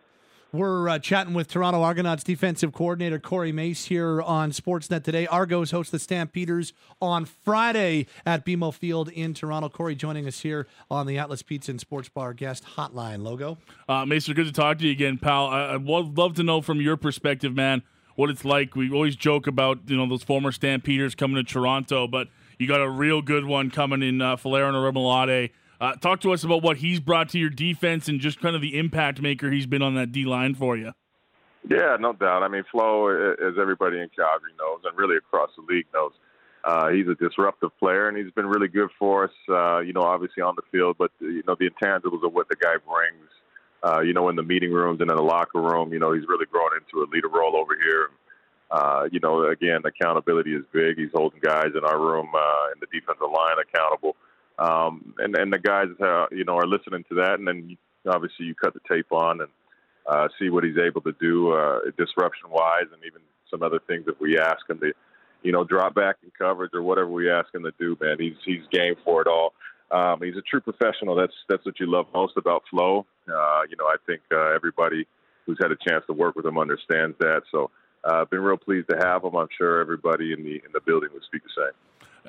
We're 0.52 0.88
uh, 0.88 0.98
chatting 0.98 1.34
with 1.34 1.48
Toronto 1.48 1.82
Argonauts 1.82 2.24
defensive 2.24 2.72
coordinator 2.72 3.18
Corey 3.18 3.52
Mace 3.52 3.86
here 3.86 4.22
on 4.22 4.52
Sportsnet 4.52 5.02
today. 5.02 5.26
Argos 5.26 5.70
host 5.70 5.92
the 5.92 5.98
Stampeders 5.98 6.72
on 7.02 7.24
Friday 7.24 8.06
at 8.24 8.46
BMO 8.46 8.72
Field 8.72 9.10
in 9.10 9.34
Toronto. 9.34 9.68
Corey 9.68 9.94
joining 9.94 10.26
us 10.26 10.40
here 10.40 10.66
on 10.90 11.06
the 11.06 11.18
Atlas 11.18 11.42
Pizza 11.42 11.72
and 11.72 11.80
Sports 11.80 12.08
Bar 12.08 12.32
guest 12.32 12.64
hotline. 12.76 13.22
Logo. 13.22 13.58
Uh, 13.88 14.06
Mace, 14.06 14.28
good 14.28 14.46
to 14.46 14.52
talk 14.52 14.78
to 14.78 14.84
you 14.86 14.92
again, 14.92 15.18
pal. 15.18 15.48
I, 15.48 15.62
I 15.64 15.76
would 15.76 16.16
love 16.16 16.34
to 16.36 16.42
know 16.42 16.62
from 16.62 16.80
your 16.80 16.96
perspective, 16.96 17.54
man 17.54 17.82
what 18.16 18.30
it's 18.30 18.44
like. 18.44 18.74
We 18.74 18.90
always 18.90 19.14
joke 19.14 19.46
about 19.46 19.80
you 19.86 19.96
know 19.96 20.08
those 20.08 20.22
former 20.22 20.50
Stampeders 20.50 21.14
coming 21.14 21.36
to 21.36 21.44
Toronto, 21.44 22.08
but 22.08 22.28
you 22.58 22.66
got 22.66 22.80
a 22.80 22.88
real 22.88 23.22
good 23.22 23.44
one 23.44 23.70
coming 23.70 24.02
in 24.02 24.20
uh, 24.20 24.36
Folarin 24.36 24.72
Orimolade. 24.72 25.50
Uh, 25.80 25.94
talk 25.94 26.20
to 26.20 26.32
us 26.32 26.44
about 26.44 26.62
what 26.62 26.78
he's 26.78 27.00
brought 27.00 27.28
to 27.30 27.38
your 27.38 27.50
defense 27.50 28.08
and 28.08 28.20
just 28.20 28.40
kind 28.40 28.56
of 28.56 28.62
the 28.62 28.78
impact 28.78 29.20
maker 29.20 29.50
he's 29.50 29.66
been 29.66 29.82
on 29.82 29.94
that 29.94 30.12
D 30.12 30.24
line 30.24 30.54
for 30.54 30.76
you. 30.76 30.92
Yeah, 31.68 31.96
no 31.98 32.12
doubt. 32.12 32.42
I 32.42 32.48
mean, 32.48 32.62
Flo, 32.70 33.08
as 33.08 33.54
everybody 33.60 33.98
in 33.98 34.08
Calgary 34.14 34.52
knows, 34.58 34.80
and 34.84 34.96
really 34.96 35.16
across 35.16 35.50
the 35.56 35.74
league 35.74 35.86
knows, 35.92 36.12
uh, 36.64 36.88
he's 36.90 37.08
a 37.08 37.14
disruptive 37.14 37.70
player, 37.78 38.08
and 38.08 38.16
he's 38.16 38.30
been 38.32 38.46
really 38.46 38.68
good 38.68 38.90
for 38.98 39.24
us. 39.24 39.32
Uh, 39.48 39.80
you 39.80 39.92
know, 39.92 40.02
obviously 40.02 40.42
on 40.42 40.54
the 40.56 40.62
field, 40.70 40.96
but 40.98 41.10
you 41.20 41.42
know 41.46 41.56
the 41.58 41.68
intangibles 41.68 42.24
of 42.24 42.32
what 42.32 42.48
the 42.48 42.56
guy 42.56 42.74
brings 42.86 43.28
uh, 43.86 44.00
you 44.00 44.12
know, 44.12 44.28
in 44.28 44.36
the 44.36 44.42
meeting 44.42 44.72
rooms 44.72 45.00
and 45.00 45.10
in 45.10 45.16
the 45.16 45.22
locker 45.22 45.60
room. 45.60 45.92
You 45.92 45.98
know, 45.98 46.12
he's 46.12 46.26
really 46.28 46.46
grown 46.46 46.70
into 46.74 47.04
a 47.04 47.08
leader 47.12 47.28
role 47.28 47.56
over 47.56 47.76
here. 47.76 48.08
Uh, 48.70 49.06
you 49.12 49.20
know, 49.20 49.44
again, 49.48 49.80
accountability 49.84 50.54
is 50.54 50.64
big. 50.72 50.98
He's 50.98 51.14
holding 51.14 51.40
guys 51.40 51.70
in 51.76 51.84
our 51.84 52.00
room 52.00 52.28
uh, 52.34 52.72
in 52.74 52.80
the 52.80 52.86
defensive 52.90 53.30
line 53.30 53.56
accountable, 53.62 54.16
um, 54.58 55.14
and 55.18 55.36
and 55.36 55.52
the 55.52 55.58
guys, 55.58 55.88
uh, 56.00 56.26
you 56.30 56.44
know, 56.44 56.56
are 56.56 56.66
listening 56.66 57.04
to 57.08 57.16
that. 57.16 57.34
And 57.38 57.46
then 57.46 57.76
obviously 58.08 58.46
you 58.46 58.54
cut 58.54 58.74
the 58.74 58.80
tape 58.88 59.12
on 59.12 59.40
and 59.40 59.50
uh, 60.06 60.28
see 60.38 60.50
what 60.50 60.64
he's 60.64 60.78
able 60.78 61.00
to 61.02 61.12
do 61.20 61.52
uh, 61.52 61.80
disruption 61.98 62.48
wise, 62.50 62.86
and 62.92 63.02
even 63.04 63.20
some 63.50 63.62
other 63.62 63.80
things 63.86 64.04
if 64.06 64.18
we 64.20 64.38
ask 64.38 64.68
him 64.68 64.78
to, 64.80 64.92
you 65.42 65.52
know, 65.52 65.64
drop 65.64 65.94
back 65.94 66.16
in 66.22 66.30
coverage 66.36 66.72
or 66.74 66.82
whatever 66.82 67.10
we 67.10 67.30
ask 67.30 67.52
him 67.54 67.64
to 67.64 67.72
do. 67.78 67.96
Man, 68.00 68.16
he's 68.18 68.36
he's 68.44 68.62
game 68.70 68.94
for 69.04 69.20
it 69.22 69.28
all. 69.28 69.52
Um, 69.90 70.20
he's 70.22 70.36
a 70.36 70.42
true 70.42 70.60
professional. 70.60 71.14
That's 71.14 71.34
that's 71.48 71.64
what 71.64 71.78
you 71.78 71.90
love 71.90 72.06
most 72.14 72.36
about 72.36 72.62
Flo. 72.70 73.06
Uh, 73.28 73.62
you 73.68 73.76
know, 73.76 73.86
I 73.86 73.96
think 74.06 74.20
uh, 74.32 74.54
everybody 74.54 75.06
who's 75.44 75.58
had 75.60 75.70
a 75.70 75.76
chance 75.88 76.04
to 76.06 76.12
work 76.12 76.34
with 76.34 76.44
him 76.44 76.58
understands 76.58 77.16
that. 77.20 77.42
So, 77.52 77.70
uh, 78.04 78.24
been 78.24 78.40
real 78.40 78.56
pleased 78.56 78.88
to 78.88 78.96
have 78.98 79.22
him. 79.22 79.36
I'm 79.36 79.48
sure 79.56 79.80
everybody 79.80 80.32
in 80.32 80.42
the 80.42 80.54
in 80.54 80.72
the 80.72 80.80
building 80.80 81.10
would 81.12 81.22
speak 81.24 81.42
the 81.44 81.50
same. 81.56 81.74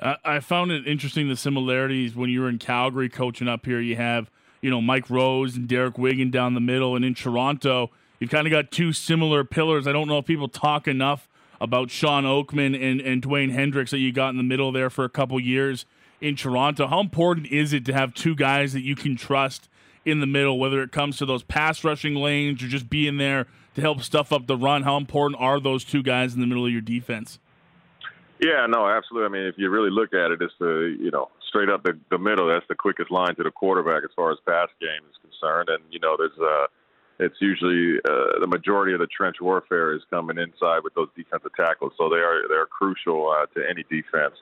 I 0.02 0.40
found 0.40 0.70
it 0.70 0.86
interesting 0.86 1.28
the 1.28 1.36
similarities 1.36 2.14
when 2.14 2.30
you 2.30 2.40
were 2.40 2.48
in 2.48 2.58
Calgary 2.58 3.08
coaching 3.08 3.48
up 3.48 3.66
here. 3.66 3.80
You 3.80 3.96
have 3.96 4.30
you 4.60 4.70
know 4.70 4.80
Mike 4.80 5.10
Rose 5.10 5.56
and 5.56 5.68
Derek 5.68 5.98
Wiggan 5.98 6.30
down 6.30 6.54
the 6.54 6.60
middle, 6.60 6.96
and 6.96 7.04
in 7.04 7.14
Toronto, 7.14 7.90
you've 8.18 8.30
kind 8.30 8.46
of 8.46 8.50
got 8.50 8.70
two 8.70 8.92
similar 8.92 9.44
pillars. 9.44 9.86
I 9.86 9.92
don't 9.92 10.08
know 10.08 10.18
if 10.18 10.26
people 10.26 10.48
talk 10.48 10.86
enough 10.86 11.28
about 11.60 11.90
Shawn 11.90 12.24
Oakman 12.24 12.80
and 12.80 13.00
and 13.00 13.22
Dewayne 13.22 13.52
Hendrix 13.52 13.90
that 13.90 13.98
you 13.98 14.12
got 14.12 14.30
in 14.30 14.36
the 14.36 14.42
middle 14.42 14.72
there 14.72 14.90
for 14.90 15.04
a 15.04 15.08
couple 15.08 15.38
years 15.40 15.84
in 16.20 16.36
Toronto. 16.36 16.86
How 16.86 17.00
important 17.00 17.46
is 17.48 17.72
it 17.72 17.84
to 17.86 17.92
have 17.92 18.14
two 18.14 18.34
guys 18.34 18.72
that 18.72 18.82
you 18.82 18.94
can 18.94 19.16
trust 19.16 19.68
in 20.04 20.20
the 20.20 20.26
middle, 20.26 20.58
whether 20.58 20.82
it 20.82 20.92
comes 20.92 21.18
to 21.18 21.26
those 21.26 21.42
pass 21.42 21.84
rushing 21.84 22.14
lanes 22.14 22.62
or 22.62 22.68
just 22.68 22.88
being 22.88 23.18
there 23.18 23.46
to 23.74 23.80
help 23.80 24.02
stuff 24.02 24.32
up 24.32 24.46
the 24.46 24.56
run? 24.56 24.82
How 24.82 24.96
important 24.96 25.40
are 25.40 25.60
those 25.60 25.84
two 25.84 26.02
guys 26.02 26.34
in 26.34 26.40
the 26.40 26.46
middle 26.46 26.66
of 26.66 26.72
your 26.72 26.80
defense? 26.80 27.38
Yeah, 28.40 28.66
no, 28.68 28.86
absolutely. 28.88 29.26
I 29.26 29.30
mean, 29.30 29.48
if 29.48 29.56
you 29.58 29.68
really 29.70 29.90
look 29.90 30.14
at 30.14 30.30
it, 30.30 30.40
it's 30.40 30.54
the 30.60 30.96
you 30.98 31.10
know 31.10 31.28
straight 31.48 31.68
up 31.68 31.82
the, 31.82 31.98
the 32.10 32.18
middle. 32.18 32.48
That's 32.48 32.66
the 32.68 32.74
quickest 32.74 33.10
line 33.10 33.34
to 33.36 33.42
the 33.42 33.50
quarterback 33.50 34.04
as 34.04 34.10
far 34.14 34.30
as 34.30 34.38
pass 34.46 34.68
game 34.80 35.02
is 35.10 35.16
concerned. 35.22 35.68
And 35.68 35.82
you 35.90 35.98
know, 35.98 36.16
there's 36.16 36.38
uh, 36.38 36.66
it's 37.18 37.34
usually 37.40 37.98
uh, 38.08 38.38
the 38.40 38.46
majority 38.46 38.92
of 38.92 39.00
the 39.00 39.08
trench 39.08 39.36
warfare 39.40 39.92
is 39.94 40.02
coming 40.10 40.38
inside 40.38 40.80
with 40.84 40.94
those 40.94 41.08
defensive 41.16 41.50
tackles. 41.56 41.92
So 41.98 42.08
they 42.08 42.22
are 42.22 42.46
they're 42.48 42.66
crucial 42.66 43.28
uh, 43.30 43.46
to 43.58 43.68
any 43.68 43.84
defense. 43.90 44.34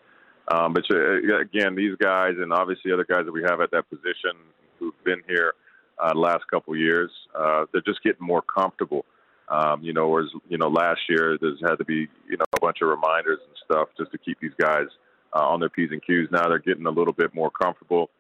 Um, 0.49 0.75
but 0.75 0.85
uh, 0.91 1.41
again, 1.41 1.75
these 1.75 1.97
guys 1.97 2.35
and 2.39 2.53
obviously 2.53 2.93
other 2.93 3.07
guys 3.09 3.25
that 3.25 3.33
we 3.33 3.43
have 3.49 3.61
at 3.61 3.71
that 3.73 3.89
position 3.89 4.37
who've 4.79 5.05
been 5.05 5.23
here 5.27 5.55
uh, 5.99 6.13
last 6.15 6.45
couple 6.51 6.77
years, 6.77 7.11
uh, 7.35 7.65
they're 7.73 7.83
just 7.83 8.03
getting 8.03 8.25
more 8.25 8.43
comfortable. 8.43 9.07
Um, 9.49 9.83
you 9.83 9.93
know, 9.93 10.09
whereas 10.09 10.31
you 10.49 10.59
know 10.59 10.69
last 10.69 11.01
year 11.09 11.39
there's 11.41 11.61
had 11.63 11.77
to 11.77 11.85
be 11.85 12.09
you 12.29 12.37
know 12.37 12.45
a 12.57 12.61
bunch 12.61 12.79
of 12.83 12.89
reminders 12.89 13.39
and 13.47 13.57
stuff 13.65 13.89
just 13.97 14.11
to 14.13 14.19
keep 14.19 14.39
these 14.41 14.55
guys 14.61 14.87
uh, 15.35 15.47
on 15.47 15.61
their 15.61 15.69
p's 15.69 15.91
and 15.93 16.05
q's. 16.05 16.29
Now 16.31 16.49
they're 16.49 16.59
getting 16.59 16.87
a 16.87 16.91
little 16.91 17.13
bit 17.13 17.35
more 17.35 17.51
comfortable 17.51 18.11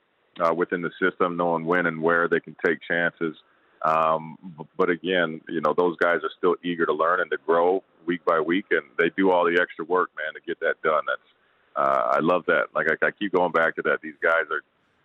uh, 0.40 0.54
within 0.54 0.82
the 0.82 0.90
system, 1.02 1.36
knowing 1.36 1.64
when 1.64 1.86
and 1.86 2.00
where 2.00 2.28
they 2.28 2.40
can 2.40 2.56
take 2.64 2.78
chances. 2.86 3.36
Um, 3.82 4.36
but 4.76 4.88
again, 4.88 5.40
you 5.48 5.60
know 5.60 5.74
those 5.76 5.96
guys 5.96 6.18
are 6.22 6.30
still 6.38 6.56
eager 6.64 6.86
to 6.86 6.92
learn 6.92 7.20
and 7.20 7.30
to 7.30 7.38
grow 7.44 7.82
week 8.06 8.24
by 8.24 8.40
week, 8.40 8.66
and 8.70 8.82
they 8.98 9.10
do 9.16 9.30
all 9.30 9.44
the 9.44 9.60
extra 9.60 9.84
work, 9.84 10.10
man, 10.16 10.34
to 10.34 10.40
get 10.46 10.60
that 10.60 10.80
done. 10.82 11.02
That's 11.06 11.28
uh, 11.76 12.10
I 12.12 12.20
love 12.20 12.44
that. 12.46 12.68
Like 12.74 12.86
I, 12.90 13.06
I 13.06 13.10
keep 13.10 13.32
going 13.32 13.52
back 13.52 13.76
to 13.76 13.82
that. 13.82 13.98
These 14.02 14.14
guys 14.22 14.44
are 14.50 14.62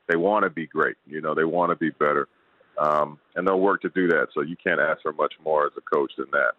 they 0.08 0.16
want 0.16 0.44
to 0.44 0.50
be 0.50 0.68
great. 0.68 0.96
You 1.06 1.22
know, 1.22 1.34
they 1.34 1.44
want 1.44 1.72
to 1.72 1.76
be 1.76 1.90
better, 1.90 2.28
um, 2.78 3.20
and 3.36 3.48
they'll 3.48 3.60
work 3.60 3.82
to 3.82 3.90
do 3.90 4.08
that. 4.08 4.28
So 4.34 4.42
you 4.42 4.56
can't 4.62 4.80
ask 4.80 5.02
for 5.02 5.14
much 5.14 5.34
more 5.44 5.66
as 5.66 5.72
a 5.78 5.82
coach 5.82 6.12
than 6.18 6.28
that. 6.32 6.54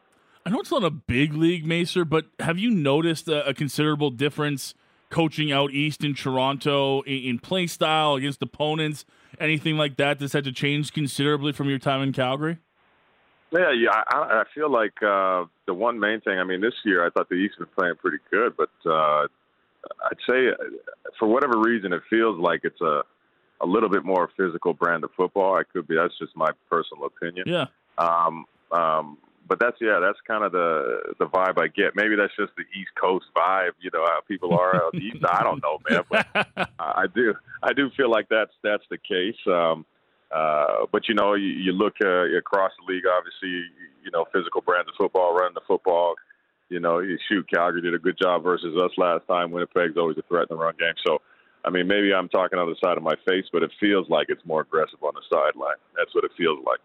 I 0.45 0.51
know 0.51 0.61
it's 0.61 0.71
not 0.71 0.85
a 0.85 0.91
big 0.91 1.35
league, 1.35 1.65
Macer, 1.65 2.09
but 2.09 2.27
have 2.41 2.59
you 2.59 2.71
noticed 2.71 3.29
a, 3.29 3.47
a 3.49 3.55
considerable 3.55 4.11
difference 4.11 4.75
coaching 5.11 5.53
out 5.53 5.71
east 5.73 6.03
in 6.03 6.15
Toronto 6.15 7.03
in, 7.03 7.23
in 7.23 7.39
play 7.39 7.67
style 7.67 8.15
against 8.15 8.43
opponents, 8.43 9.05
anything 9.39 9.77
like 9.77 9.97
that 9.99 10.19
that's 10.19 10.33
had 10.33 10.45
to 10.45 10.53
change 10.53 10.93
considerably 10.93 11.53
from 11.53 11.69
your 11.69 11.79
time 11.79 12.03
in 12.03 12.13
Calgary? 12.13 12.59
Yeah, 13.53 13.71
yeah. 13.73 13.91
I, 14.09 14.41
I 14.41 14.45
feel 14.55 14.73
like 14.73 14.95
uh, 15.03 15.45
the 15.67 15.75
one 15.75 16.01
main 16.01 16.23
thing. 16.23 16.39
I 16.39 16.45
mean, 16.45 16.61
this 16.63 16.73
year 16.85 17.07
I 17.07 17.11
thought 17.11 17.29
the 17.29 17.35
East 17.35 17.57
was 17.59 17.69
playing 17.79 17.95
pretty 17.97 18.19
good, 18.31 18.55
but 18.57 18.71
uh, 18.87 19.27
I'd 20.11 20.19
say 20.29 20.49
uh, 20.49 20.65
for 21.19 21.29
whatever 21.29 21.59
reason 21.59 21.93
it 21.93 22.03
feels 22.09 22.41
like 22.41 22.61
it's 22.65 22.81
a 22.81 23.03
a 23.63 23.67
little 23.67 23.89
bit 23.89 24.05
more 24.05 24.29
physical 24.37 24.75
brand 24.75 25.05
of 25.05 25.11
football. 25.17 25.57
I 25.57 25.63
could 25.65 25.87
be. 25.87 25.95
That's 25.95 26.17
just 26.19 26.37
my 26.37 26.51
personal 26.69 27.07
opinion. 27.07 27.45
Yeah. 27.47 27.67
Um, 27.99 28.45
um, 28.73 29.19
but 29.49 29.59
that's 29.61 29.77
yeah, 29.81 29.99
that's 30.01 30.19
kind 30.27 30.45
of 30.45 30.53
the 30.53 31.15
the 31.19 31.27
vibe 31.27 31.59
I 31.59 31.69
get. 31.69 31.95
Maybe 31.95 32.17
that's 32.17 32.35
just 32.39 32.53
the 32.57 32.65
East 32.79 32.91
Coast 33.01 33.27
vibe, 33.37 33.73
you 33.81 33.91
know, 33.93 34.05
how 34.07 34.21
people 34.27 34.55
are 34.55 34.85
on 34.85 34.91
the 34.93 35.01
East. 35.01 35.25
I 35.29 35.43
don't 35.43 35.63
know, 35.63 35.79
man, 35.89 36.03
but 36.09 36.27
I 36.79 37.07
do 37.15 37.35
I 37.63 37.73
do 37.73 37.91
feel 37.97 38.11
like 38.11 38.29
that's 38.31 38.53
that's 38.63 38.85
the 38.91 38.99
case. 38.99 39.37
Um, 39.47 39.85
uh, 40.35 40.87
but 40.91 41.09
you 41.09 41.15
know, 41.15 41.35
you, 41.35 41.49
you 41.49 41.73
look 41.73 41.95
uh, 42.03 42.25
across 42.37 42.73
the 42.79 42.93
league. 42.93 43.05
Obviously, 43.07 43.69
you 44.03 44.11
know, 44.13 44.25
physical 44.33 44.63
brands 44.63 44.89
of 44.89 44.95
football, 44.97 45.35
running 45.35 45.55
the 45.55 45.61
football. 45.67 46.15
You 46.69 46.81
know, 46.81 47.01
you 47.01 47.19
shoot. 47.29 47.47
Calgary 47.53 47.83
did 47.83 47.95
a 47.95 47.99
good 47.99 48.17
job 48.21 48.43
versus 48.43 48.75
us 48.83 48.93
last 48.97 49.27
time. 49.27 49.51
Winnipeg's 49.51 49.99
always 49.99 50.17
a 50.17 50.23
threat 50.23 50.47
in 50.49 50.57
the 50.57 50.63
run 50.63 50.75
game. 50.79 50.95
So, 51.07 51.21
I 51.65 51.71
mean, 51.71 51.87
maybe 51.87 52.13
I'm 52.13 52.29
talking 52.29 52.59
on 52.59 52.69
the 52.69 52.77
side 52.85 52.97
of 52.97 53.03
my 53.03 53.15
face, 53.27 53.45
but 53.53 53.63
it 53.63 53.71
feels 53.79 54.09
like 54.09 54.27
it's 54.29 54.45
more 54.45 54.63
aggressive 54.63 55.03
on 55.03 55.15
the 55.15 55.23
sideline. 55.31 55.77
That's 55.97 56.15
what 56.15 56.25
it 56.25 56.33
feels 56.37 56.59
like. 56.67 56.81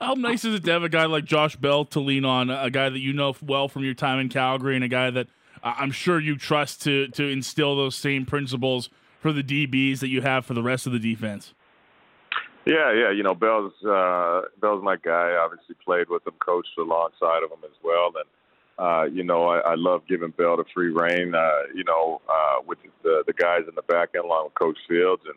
How 0.00 0.14
nice 0.14 0.44
is 0.44 0.54
it 0.54 0.64
to 0.64 0.72
have 0.72 0.84
a 0.84 0.88
guy 0.88 1.06
like 1.06 1.24
Josh 1.24 1.56
Bell 1.56 1.84
to 1.86 2.00
lean 2.00 2.24
on, 2.24 2.50
a 2.50 2.70
guy 2.70 2.88
that 2.88 3.00
you 3.00 3.12
know 3.12 3.34
well 3.42 3.68
from 3.68 3.84
your 3.84 3.94
time 3.94 4.18
in 4.20 4.28
Calgary, 4.28 4.76
and 4.76 4.84
a 4.84 4.88
guy 4.88 5.10
that 5.10 5.28
I'm 5.62 5.90
sure 5.90 6.20
you 6.20 6.36
trust 6.36 6.82
to 6.82 7.08
to 7.08 7.26
instill 7.26 7.76
those 7.76 7.96
same 7.96 8.26
principles 8.26 8.90
for 9.20 9.32
the 9.32 9.42
DBs 9.42 10.00
that 10.00 10.08
you 10.08 10.20
have 10.20 10.44
for 10.44 10.54
the 10.54 10.62
rest 10.62 10.86
of 10.86 10.92
the 10.92 10.98
defense. 10.98 11.54
Yeah, 12.64 12.92
yeah. 12.92 13.10
You 13.10 13.22
know, 13.22 13.34
Bell's 13.34 13.72
uh, 13.84 14.42
Bell's 14.60 14.84
my 14.84 14.96
guy. 14.96 15.36
Obviously, 15.40 15.74
played 15.84 16.08
with 16.08 16.26
him, 16.26 16.34
coached 16.44 16.76
alongside 16.78 17.42
of 17.42 17.50
him 17.50 17.64
as 17.64 17.76
well, 17.82 18.12
and 18.16 18.26
uh, 18.78 19.04
you 19.04 19.22
know, 19.22 19.44
I, 19.44 19.58
I 19.58 19.74
love 19.76 20.02
giving 20.08 20.30
Bell 20.30 20.56
the 20.56 20.64
free 20.74 20.88
reign. 20.88 21.34
Uh, 21.34 21.62
you 21.74 21.84
know, 21.84 22.20
uh, 22.28 22.62
with 22.66 22.78
the 23.02 23.22
the 23.26 23.32
guys 23.32 23.62
in 23.68 23.74
the 23.74 23.82
back 23.82 24.10
end, 24.14 24.24
along 24.24 24.46
with 24.46 24.54
Coach 24.54 24.78
Fields, 24.88 25.22
and 25.26 25.36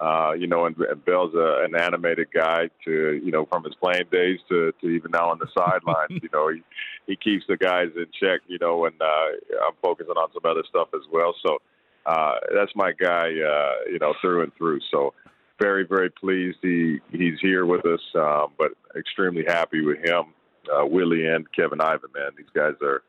uh, 0.00 0.32
you 0.32 0.46
know, 0.46 0.64
and, 0.64 0.76
and 0.78 1.04
Bell's 1.04 1.34
a, 1.34 1.62
an 1.64 1.76
animated 1.76 2.28
guy 2.32 2.70
to, 2.86 3.20
you 3.22 3.30
know, 3.30 3.46
from 3.52 3.64
his 3.64 3.74
playing 3.74 4.06
days 4.10 4.38
to, 4.48 4.72
to 4.80 4.88
even 4.88 5.10
now 5.10 5.28
on 5.28 5.38
the 5.38 5.46
sidelines. 5.54 6.08
you 6.22 6.28
know, 6.32 6.48
he 6.48 6.62
he 7.06 7.16
keeps 7.16 7.44
the 7.48 7.56
guys 7.56 7.88
in 7.96 8.06
check. 8.18 8.40
You 8.46 8.58
know, 8.58 8.86
and 8.86 9.00
uh, 9.00 9.66
I'm 9.66 9.74
focusing 9.82 10.14
on 10.16 10.28
some 10.32 10.50
other 10.50 10.64
stuff 10.68 10.88
as 10.94 11.02
well. 11.12 11.34
So 11.44 11.58
uh, 12.06 12.36
that's 12.54 12.74
my 12.74 12.92
guy. 12.92 13.28
Uh, 13.28 13.90
you 13.90 13.98
know, 14.00 14.14
through 14.22 14.42
and 14.42 14.54
through. 14.56 14.80
So 14.90 15.12
very 15.60 15.86
very 15.86 16.10
pleased 16.10 16.58
he 16.62 17.00
he's 17.12 17.38
here 17.40 17.66
with 17.66 17.84
us, 17.84 18.00
um, 18.14 18.52
but 18.56 18.72
extremely 18.96 19.44
happy 19.46 19.82
with 19.82 19.98
him, 19.98 20.32
uh, 20.72 20.86
Willie 20.86 21.26
and 21.26 21.46
Kevin 21.52 21.80
Eiben. 21.80 22.10
Man, 22.14 22.30
these 22.36 22.46
guys 22.54 22.74
are 22.82 23.02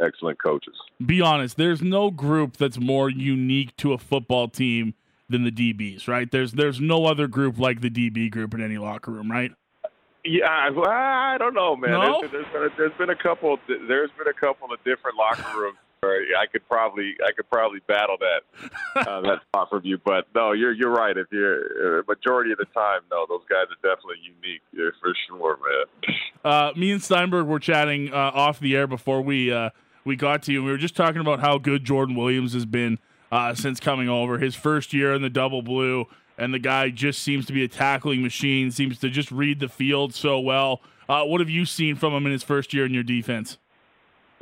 excellent 0.00 0.42
coaches. 0.42 0.74
Be 1.04 1.20
honest, 1.20 1.56
there's 1.56 1.82
no 1.82 2.10
group 2.10 2.56
that's 2.56 2.78
more 2.78 3.08
unique 3.10 3.76
to 3.78 3.92
a 3.92 3.98
football 3.98 4.48
team 4.48 4.94
than 5.28 5.44
the 5.44 5.50
DBs, 5.50 6.08
right? 6.08 6.30
There's 6.30 6.52
there's 6.52 6.80
no 6.80 7.06
other 7.06 7.26
group 7.26 7.58
like 7.58 7.80
the 7.80 7.90
DB 7.90 8.30
group 8.30 8.54
in 8.54 8.62
any 8.62 8.78
locker 8.78 9.10
room, 9.10 9.30
right? 9.30 9.52
Yeah, 10.24 10.48
I, 10.48 11.34
I 11.34 11.38
don't 11.38 11.54
know, 11.54 11.76
man. 11.76 11.90
No? 11.90 12.20
There's, 12.20 12.32
there's, 12.32 12.52
been 12.52 12.62
a, 12.62 12.68
there's 12.76 12.98
been 12.98 13.10
a 13.10 13.16
couple. 13.16 13.58
There's 13.68 14.10
been 14.18 14.28
a 14.28 14.38
couple 14.38 14.72
of 14.72 14.82
different 14.84 15.16
locker 15.16 15.46
rooms. 15.56 15.78
I 16.08 16.46
could 16.50 16.66
probably 16.68 17.14
I 17.26 17.32
could 17.32 17.48
probably 17.50 17.80
battle 17.86 18.16
that 18.20 19.08
uh, 19.08 19.20
that 19.22 19.42
spot 19.48 19.70
from 19.70 19.82
you, 19.84 19.98
but 20.04 20.26
no, 20.34 20.52
you're 20.52 20.72
you're 20.72 20.92
right. 20.92 21.16
If 21.16 21.26
you're 21.30 22.00
uh, 22.00 22.02
majority 22.08 22.52
of 22.52 22.58
the 22.58 22.66
time, 22.66 23.00
no, 23.10 23.26
those 23.28 23.42
guys 23.48 23.66
are 23.70 23.88
definitely 23.88 24.16
unique. 24.22 24.62
Yeah, 24.72 24.90
for 25.00 25.14
sure, 25.28 25.58
man. 25.58 26.16
Uh, 26.44 26.72
me 26.76 26.92
and 26.92 27.02
Steinberg 27.02 27.46
were 27.46 27.58
chatting 27.58 28.12
uh, 28.12 28.30
off 28.34 28.60
the 28.60 28.76
air 28.76 28.86
before 28.86 29.20
we 29.20 29.52
uh, 29.52 29.70
we 30.04 30.16
got 30.16 30.42
to 30.44 30.52
you. 30.52 30.62
We 30.62 30.70
were 30.70 30.78
just 30.78 30.96
talking 30.96 31.20
about 31.20 31.40
how 31.40 31.58
good 31.58 31.84
Jordan 31.84 32.14
Williams 32.14 32.54
has 32.54 32.66
been 32.66 32.98
uh, 33.32 33.54
since 33.54 33.80
coming 33.80 34.08
over. 34.08 34.38
His 34.38 34.54
first 34.54 34.92
year 34.92 35.12
in 35.12 35.22
the 35.22 35.30
double 35.30 35.62
blue, 35.62 36.06
and 36.38 36.54
the 36.54 36.58
guy 36.58 36.90
just 36.90 37.22
seems 37.22 37.46
to 37.46 37.52
be 37.52 37.64
a 37.64 37.68
tackling 37.68 38.22
machine. 38.22 38.70
Seems 38.70 38.98
to 39.00 39.10
just 39.10 39.30
read 39.30 39.60
the 39.60 39.68
field 39.68 40.14
so 40.14 40.38
well. 40.38 40.80
Uh, 41.08 41.24
what 41.24 41.40
have 41.40 41.50
you 41.50 41.64
seen 41.64 41.96
from 41.96 42.12
him 42.12 42.26
in 42.26 42.32
his 42.32 42.42
first 42.42 42.74
year 42.74 42.84
in 42.84 42.94
your 42.94 43.02
defense? 43.02 43.58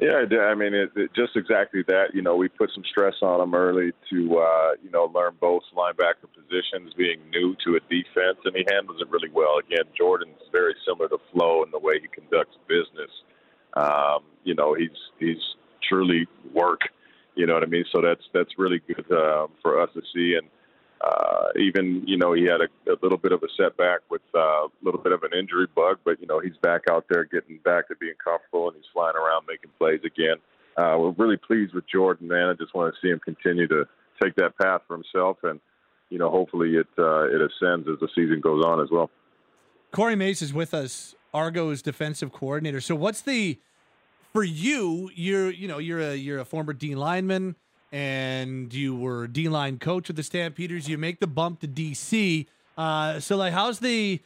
Yeah, 0.01 0.23
I 0.23 0.27
did. 0.27 0.41
I 0.41 0.55
mean, 0.55 0.75
it, 0.75 0.91
it, 0.97 1.11
just 1.15 1.37
exactly 1.37 1.83
that. 1.87 2.15
You 2.15 2.23
know, 2.23 2.35
we 2.35 2.49
put 2.49 2.71
some 2.75 2.83
stress 2.91 3.15
on 3.23 3.41
him 3.41 3.55
early 3.55 3.93
to, 4.11 4.39
uh, 4.39 4.73
you 4.83 4.91
know, 4.91 5.11
learn 5.15 5.37
both 5.41 5.63
linebacker 5.77 6.27
positions, 6.35 6.93
being 6.97 7.21
new 7.31 7.55
to 7.65 7.77
a 7.77 7.81
defense, 7.89 8.39
and 8.45 8.57
he 8.57 8.65
handles 8.71 9.01
it 9.01 9.09
really 9.09 9.31
well. 9.33 9.59
Again, 9.59 9.85
Jordan's 9.97 10.43
very 10.51 10.75
similar 10.87 11.09
to 11.11 11.19
Flo 11.33 11.63
in 11.63 11.71
the 11.71 11.79
way 11.79 12.01
he 12.01 12.09
conducts 12.09 12.57
business. 12.67 13.11
Um, 13.75 14.25
you 14.43 14.55
know, 14.55 14.75
he's 14.75 14.99
he's 15.21 15.43
truly 15.89 16.27
work 16.53 16.81
you 17.35 17.47
know 17.47 17.55
what 17.55 17.63
I 17.63 17.67
mean? 17.67 17.85
So 17.93 18.01
that's 18.01 18.23
that's 18.33 18.51
really 18.59 18.81
good 18.87 19.11
uh, 19.11 19.49
for 19.63 19.81
us 19.81 19.91
to 19.95 20.03
see. 20.15 20.37
And 20.39 20.49
uh, 21.05 21.49
even 21.59 22.03
you 22.07 22.17
know 22.17 22.33
he 22.33 22.45
had 22.45 22.61
a, 22.61 22.91
a 22.91 22.97
little 23.03 23.19
bit 23.19 23.33
of 23.33 23.43
a 23.43 23.49
setback 23.57 24.01
with 24.11 24.23
uh, 24.35 24.39
a 24.39 24.69
little 24.83 25.01
bit 25.01 25.13
of 25.13 25.23
an 25.23 25.31
injury 25.39 25.67
bug, 25.75 25.99
but 26.05 26.21
you 26.21 26.27
know 26.27 26.41
he's 26.41 26.57
back 26.63 26.83
out 26.91 27.05
there 27.11 27.25
getting 27.25 27.59
back 27.59 27.89
to 27.89 27.97
being 27.97 28.15
comfortable 28.23 28.69
and 28.69 28.77
he's 28.77 28.87
flying 28.93 29.17
around 29.17 29.45
making 29.47 29.71
plays 29.79 30.01
again. 30.05 30.37
Uh, 30.77 30.97
we're 30.99 31.11
really 31.11 31.37
pleased 31.37 31.75
with 31.75 31.85
Jordan, 31.87 32.29
man. 32.29 32.49
I 32.49 32.55
just 32.55 32.75
want 32.75 32.95
to 32.95 33.01
see 33.01 33.11
him 33.11 33.21
continue 33.21 33.69
to 33.69 33.85
take 34.23 34.35
that 34.37 34.57
path 34.59 34.83
for 34.89 34.95
himself, 34.95 35.39
and 35.43 35.61
you 36.09 36.19
know 36.19 36.31
hopefully 36.31 36.77
it 36.77 36.89
uh, 36.99 37.25
it 37.25 37.41
ascends 37.41 37.87
as 37.89 37.99
the 38.01 38.09
season 38.15 38.41
goes 38.41 38.65
on 38.65 38.81
as 38.81 38.89
well. 38.91 39.11
Corey 39.93 40.17
Mace 40.17 40.43
is 40.43 40.53
with 40.55 40.73
us, 40.73 41.15
Argo's 41.33 41.83
defensive 41.83 42.33
coordinator. 42.33 42.81
So 42.81 42.95
what's 42.95 43.21
the 43.21 43.59
for 44.33 44.43
you, 44.43 45.11
you're 45.15 45.51
you 45.51 45.69
know 45.69 45.79
you're 45.79 46.01
a 46.01 46.15
you're 46.15 46.39
a 46.39 46.45
former 46.45 46.73
D 46.73 46.95
lineman 46.95 47.57
and 47.93 48.73
you 48.73 48.95
were 48.95 49.27
D 49.27 49.49
line 49.49 49.79
coach 49.79 50.11
of 50.11 50.17
the 50.17 50.23
Stampeders. 50.23 50.89
You 50.89 50.99
make 50.99 51.21
the 51.21 51.27
bump 51.27 51.61
to 51.61 51.69
DC. 51.69 52.47
Uh, 52.77 53.21
so 53.21 53.37
like, 53.37 53.53
how's 53.53 53.79
the 53.79 54.21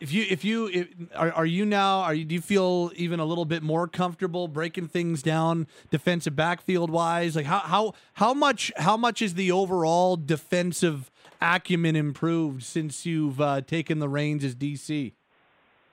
if 0.00 0.12
you 0.12 0.26
if 0.30 0.44
you 0.44 0.68
if, 0.68 0.88
are, 1.14 1.32
are 1.32 1.46
you 1.46 1.66
now 1.66 2.00
are 2.00 2.14
you 2.14 2.24
do 2.24 2.34
you 2.34 2.40
feel 2.40 2.92
even 2.94 3.20
a 3.20 3.24
little 3.24 3.44
bit 3.44 3.62
more 3.62 3.88
comfortable 3.88 4.46
breaking 4.46 4.86
things 4.86 5.22
down 5.22 5.66
defensive 5.90 6.36
backfield 6.36 6.88
wise 6.88 7.34
like 7.34 7.46
how 7.46 7.58
how 7.58 7.94
how 8.12 8.32
much 8.32 8.70
how 8.76 8.96
much 8.96 9.20
is 9.20 9.34
the 9.34 9.50
overall 9.50 10.16
defensive 10.16 11.10
acumen 11.42 11.96
improved 11.96 12.62
since 12.62 13.04
you've 13.04 13.40
uh, 13.40 13.60
taken 13.60 13.98
the 13.98 14.08
reins 14.08 14.44
as 14.44 14.54
DC 14.54 15.12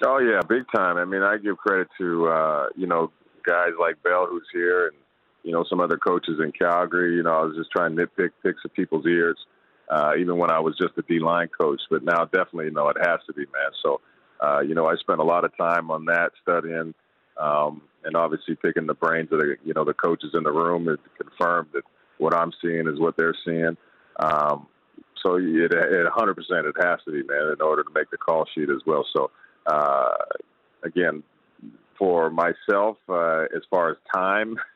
Oh 0.03 0.17
yeah, 0.17 0.41
big 0.47 0.63
time. 0.75 0.97
I 0.97 1.05
mean, 1.05 1.21
I 1.21 1.37
give 1.37 1.57
credit 1.57 1.87
to 1.99 2.27
uh, 2.27 2.67
you 2.75 2.87
know 2.87 3.11
guys 3.45 3.71
like 3.79 4.01
Bell 4.03 4.27
who's 4.29 4.47
here 4.51 4.87
and 4.87 4.97
you 5.45 5.51
know 5.51 5.63
some 5.69 5.79
other 5.79 5.97
coaches 5.97 6.39
in 6.43 6.51
Calgary. 6.51 7.15
You 7.15 7.23
know, 7.23 7.33
I 7.33 7.43
was 7.43 7.55
just 7.55 7.71
trying 7.71 7.95
to 7.95 8.05
nitpick 8.05 8.31
picks 8.43 8.65
of 8.65 8.73
people's 8.73 9.05
ears, 9.05 9.37
uh, 9.89 10.13
even 10.19 10.37
when 10.37 10.51
I 10.51 10.59
was 10.59 10.75
just 10.81 10.97
a 10.97 11.03
D 11.03 11.19
line 11.19 11.49
coach. 11.59 11.79
But 11.89 12.03
now, 12.03 12.25
definitely, 12.25 12.65
you 12.65 12.71
know, 12.71 12.89
it 12.89 12.97
has 12.99 13.19
to 13.27 13.33
be, 13.33 13.45
man. 13.45 13.71
So, 13.83 14.01
uh, 14.41 14.61
you 14.61 14.73
know, 14.73 14.87
I 14.87 14.95
spent 14.95 15.19
a 15.19 15.23
lot 15.23 15.45
of 15.45 15.55
time 15.55 15.91
on 15.91 16.05
that 16.05 16.31
studying, 16.41 16.95
um, 17.39 17.83
and 18.03 18.15
obviously 18.15 18.55
picking 18.55 18.87
the 18.87 18.95
brains 18.95 19.29
of 19.31 19.39
the 19.39 19.55
you 19.63 19.73
know 19.75 19.85
the 19.85 19.93
coaches 19.93 20.31
in 20.33 20.43
the 20.43 20.51
room 20.51 20.85
to 20.85 20.97
confirm 21.23 21.69
that 21.73 21.83
what 22.17 22.33
I'm 22.33 22.51
seeing 22.61 22.87
is 22.87 22.99
what 22.99 23.15
they're 23.15 23.35
seeing. 23.45 23.77
Um, 24.19 24.67
so 25.23 25.35
it, 25.35 25.73
it 25.73 26.07
100% 26.07 26.35
it 26.37 26.75
has 26.81 26.99
to 27.05 27.11
be, 27.11 27.23
man, 27.23 27.53
in 27.53 27.61
order 27.61 27.83
to 27.83 27.89
make 27.93 28.09
the 28.11 28.17
call 28.17 28.45
sheet 28.53 28.69
as 28.69 28.81
well. 28.85 29.05
So 29.15 29.31
uh, 29.65 30.13
again, 30.83 31.23
for 31.97 32.29
myself 32.29 32.97
uh, 33.09 33.43
as 33.55 33.63
far 33.69 33.91
as 33.91 33.97
time 34.13 34.55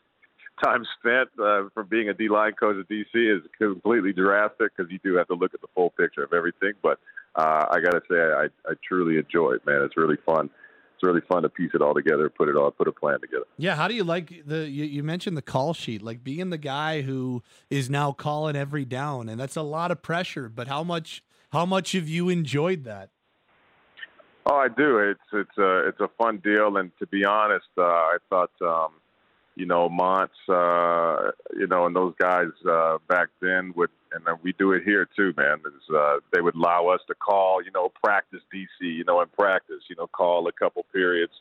time 0.63 0.85
spent 0.99 1.29
uh, 1.41 1.69
from 1.73 1.87
being 1.87 2.09
a 2.09 2.13
D 2.13 2.29
line 2.29 2.53
coach 2.53 2.77
at 2.79 2.89
DC 2.89 3.05
is 3.13 3.41
completely 3.57 4.13
drastic 4.13 4.75
because 4.75 4.91
you 4.91 4.99
do 5.03 5.15
have 5.15 5.27
to 5.27 5.35
look 5.35 5.53
at 5.53 5.61
the 5.61 5.67
full 5.75 5.89
picture 5.91 6.23
of 6.23 6.33
everything. 6.33 6.73
But 6.81 6.99
uh, 7.35 7.65
I 7.71 7.79
got 7.79 7.91
to 7.91 8.01
say, 8.09 8.17
I, 8.17 8.45
I 8.69 8.73
truly 8.87 9.17
enjoy 9.17 9.53
it, 9.53 9.65
man. 9.65 9.81
It's 9.83 9.97
really 9.97 10.17
fun. 10.25 10.49
It's 10.95 11.03
really 11.03 11.21
fun 11.29 11.43
to 11.43 11.49
piece 11.49 11.71
it 11.73 11.81
all 11.81 11.93
together, 11.93 12.29
put 12.29 12.49
it 12.49 12.57
all, 12.57 12.69
put 12.71 12.89
a 12.89 12.91
plan 12.91 13.21
together. 13.21 13.45
Yeah, 13.57 13.75
how 13.75 13.87
do 13.87 13.93
you 13.93 14.03
like 14.03 14.43
the? 14.45 14.69
You, 14.69 14.83
you 14.83 15.01
mentioned 15.01 15.37
the 15.37 15.41
call 15.41 15.73
sheet, 15.73 16.01
like 16.01 16.23
being 16.25 16.49
the 16.49 16.57
guy 16.57 17.01
who 17.01 17.41
is 17.69 17.89
now 17.89 18.11
calling 18.11 18.57
every 18.57 18.83
down, 18.83 19.29
and 19.29 19.39
that's 19.39 19.55
a 19.55 19.61
lot 19.61 19.91
of 19.91 20.01
pressure. 20.01 20.49
But 20.49 20.67
how 20.67 20.83
much, 20.83 21.23
how 21.53 21.65
much 21.65 21.93
have 21.93 22.09
you 22.09 22.27
enjoyed 22.27 22.83
that? 22.83 23.11
Oh, 24.45 24.55
I 24.55 24.67
do. 24.67 24.97
It's 24.97 25.19
it's 25.31 25.57
a 25.57 25.87
it's 25.87 25.99
a 26.01 26.09
fun 26.17 26.37
deal, 26.43 26.75
and 26.75 26.91
to 26.99 27.07
be 27.07 27.23
honest, 27.23 27.67
uh, 27.77 27.83
I 27.83 28.17
thought 28.29 28.51
um, 28.61 28.91
you 29.59 29.65
know 29.65 29.89
Monts, 29.89 30.33
uh, 30.47 31.31
you 31.55 31.67
know, 31.67 31.85
and 31.85 31.95
those 31.95 32.13
guys 32.17 32.47
uh, 32.67 32.97
back 33.09 33.27
then 33.41 33.73
would, 33.75 33.89
and 34.13 34.25
then 34.25 34.35
we 34.41 34.53
do 34.53 34.71
it 34.71 34.83
here 34.83 35.07
too, 35.15 35.33
man. 35.37 35.59
Is 35.65 35.95
uh, 35.95 36.17
they 36.33 36.41
would 36.41 36.55
allow 36.55 36.87
us 36.87 37.01
to 37.07 37.13
call, 37.15 37.61
you 37.63 37.71
know, 37.71 37.91
practice 38.01 38.39
DC, 38.53 38.67
you 38.79 39.03
know, 39.03 39.21
in 39.21 39.27
practice, 39.27 39.83
you 39.89 39.95
know, 39.97 40.07
call 40.07 40.47
a 40.47 40.51
couple 40.53 40.85
periods. 40.93 41.33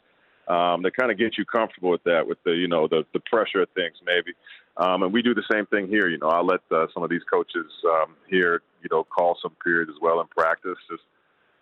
um, 0.49 0.83
that 0.83 0.97
kind 0.97 1.13
of 1.13 1.19
get 1.19 1.37
you 1.39 1.45
comfortable 1.45 1.91
with 1.91 2.03
that, 2.05 2.27
with 2.27 2.43
the 2.45 2.53
you 2.53 2.69
know 2.69 2.89
the 2.89 3.05
the 3.13 3.21
pressure 3.21 3.63
of 3.63 3.69
things 3.71 3.97
maybe. 4.05 4.33
Um, 4.77 5.03
and 5.03 5.13
we 5.13 5.23
do 5.23 5.35
the 5.35 5.45
same 5.51 5.67
thing 5.67 5.89
here. 5.89 6.09
You 6.09 6.19
know, 6.19 6.29
I'll 6.29 6.47
let 6.47 6.61
uh, 6.71 6.87
some 6.95 7.03
of 7.03 7.11
these 7.11 7.25
coaches 7.31 7.67
um, 7.85 8.15
here, 8.29 8.63
you 8.83 8.89
know, 8.91 9.05
call 9.05 9.37
some 9.43 9.55
periods 9.63 9.91
as 9.95 10.01
well 10.01 10.21
in 10.21 10.27
practice, 10.29 10.79
just 10.91 11.03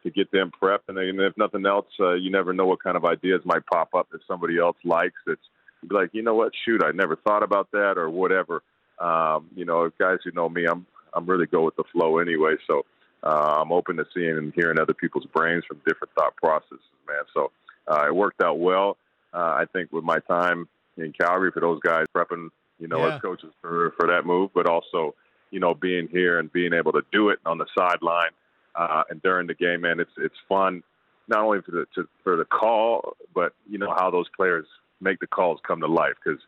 to 0.05 0.11
get 0.11 0.31
them 0.31 0.53
prepped. 0.63 0.89
And, 0.89 0.97
then, 0.99 1.19
if 1.21 1.37
nothing 1.37 1.67
else, 1.67 1.87
uh, 1.99 2.13
you 2.13 2.31
never 2.31 2.53
know 2.53 2.67
what 2.67 2.83
kind 2.83 2.97
of 2.97 3.05
ideas 3.05 3.41
might 3.45 3.67
pop 3.67 3.95
up 3.95 4.09
that 4.13 4.21
somebody 4.29 4.59
else 4.59 4.77
likes. 4.85 5.17
That's 5.27 5.41
be 5.89 5.95
like, 5.95 6.11
you 6.13 6.23
know 6.23 6.35
what, 6.35 6.53
shoot, 6.65 6.83
I 6.85 6.91
never 6.93 7.17
thought 7.17 7.43
about 7.43 7.71
that 7.73 7.95
or 7.97 8.11
whatever. 8.11 8.63
Um, 8.99 9.49
you 9.55 9.65
know, 9.65 9.91
guys 9.99 10.19
who 10.25 10.31
know 10.33 10.49
me, 10.49 10.65
I'm 10.67 10.87
I'm 11.15 11.27
really 11.27 11.47
go 11.47 11.65
with 11.65 11.77
the 11.77 11.85
flow 11.93 12.19
anyway. 12.19 12.57
So 12.67 12.85
uh, 13.23 13.61
I'm 13.63 13.73
open 13.73 13.97
to 13.97 14.05
seeing 14.15 14.37
and 14.37 14.53
hearing 14.55 14.79
other 14.79 14.95
people's 14.95 15.27
brains 15.27 15.65
from 15.67 15.81
different 15.87 16.13
thought 16.15 16.37
processes, 16.37 16.81
man. 17.09 17.23
So 17.35 17.51
uh, 17.89 18.07
it 18.07 18.15
worked 18.15 18.43
out 18.43 18.59
well. 18.59 18.97
Uh, 19.33 19.55
I 19.61 19.65
think 19.73 19.93
with 19.93 20.05
my 20.05 20.19
time 20.21 20.69
in 20.97 21.13
Calgary 21.13 21.51
for 21.53 21.61
those 21.61 21.81
guys 21.81 22.05
prepping, 22.15 22.49
you 22.79 22.89
know, 22.89 23.07
Yeah. 23.07 23.17
as 23.17 23.21
coaches 23.21 23.53
for 23.61 23.93
for 23.99 24.07
that 24.09 24.25
move, 24.27 24.51
but 24.55 24.67
also, 24.67 25.15
you 25.51 25.61
know, 25.61 25.75
being 25.75 26.09
here 26.09 26.39
and 26.39 26.53
being 26.53 26.73
able 26.73 26.93
to 26.93 27.03
do 27.13 27.29
it 27.31 27.39
on 27.47 27.59
the 27.59 27.67
sideline 27.77 28.31
uh, 28.75 29.03
and 29.11 29.23
during 29.23 29.47
the 29.47 29.55
game, 29.55 29.83
man, 29.83 30.01
it's 30.01 30.11
it's 30.19 30.35
fun. 30.49 30.83
Not 31.29 31.41
only 31.41 31.61
for 31.63 31.73
the 31.73 31.87
to, 31.97 32.09
for 32.23 32.37
the 32.37 32.45
call, 32.45 33.17
but 33.35 33.53
you 33.69 33.79
know 33.79 33.93
how 33.97 34.11
those 34.11 34.27
players 34.37 34.67
make 35.01 35.21
the 35.21 35.27
calls 35.27 35.61
come 35.67 35.81
to 35.81 35.87
life. 35.87 36.15
Because 36.25 36.41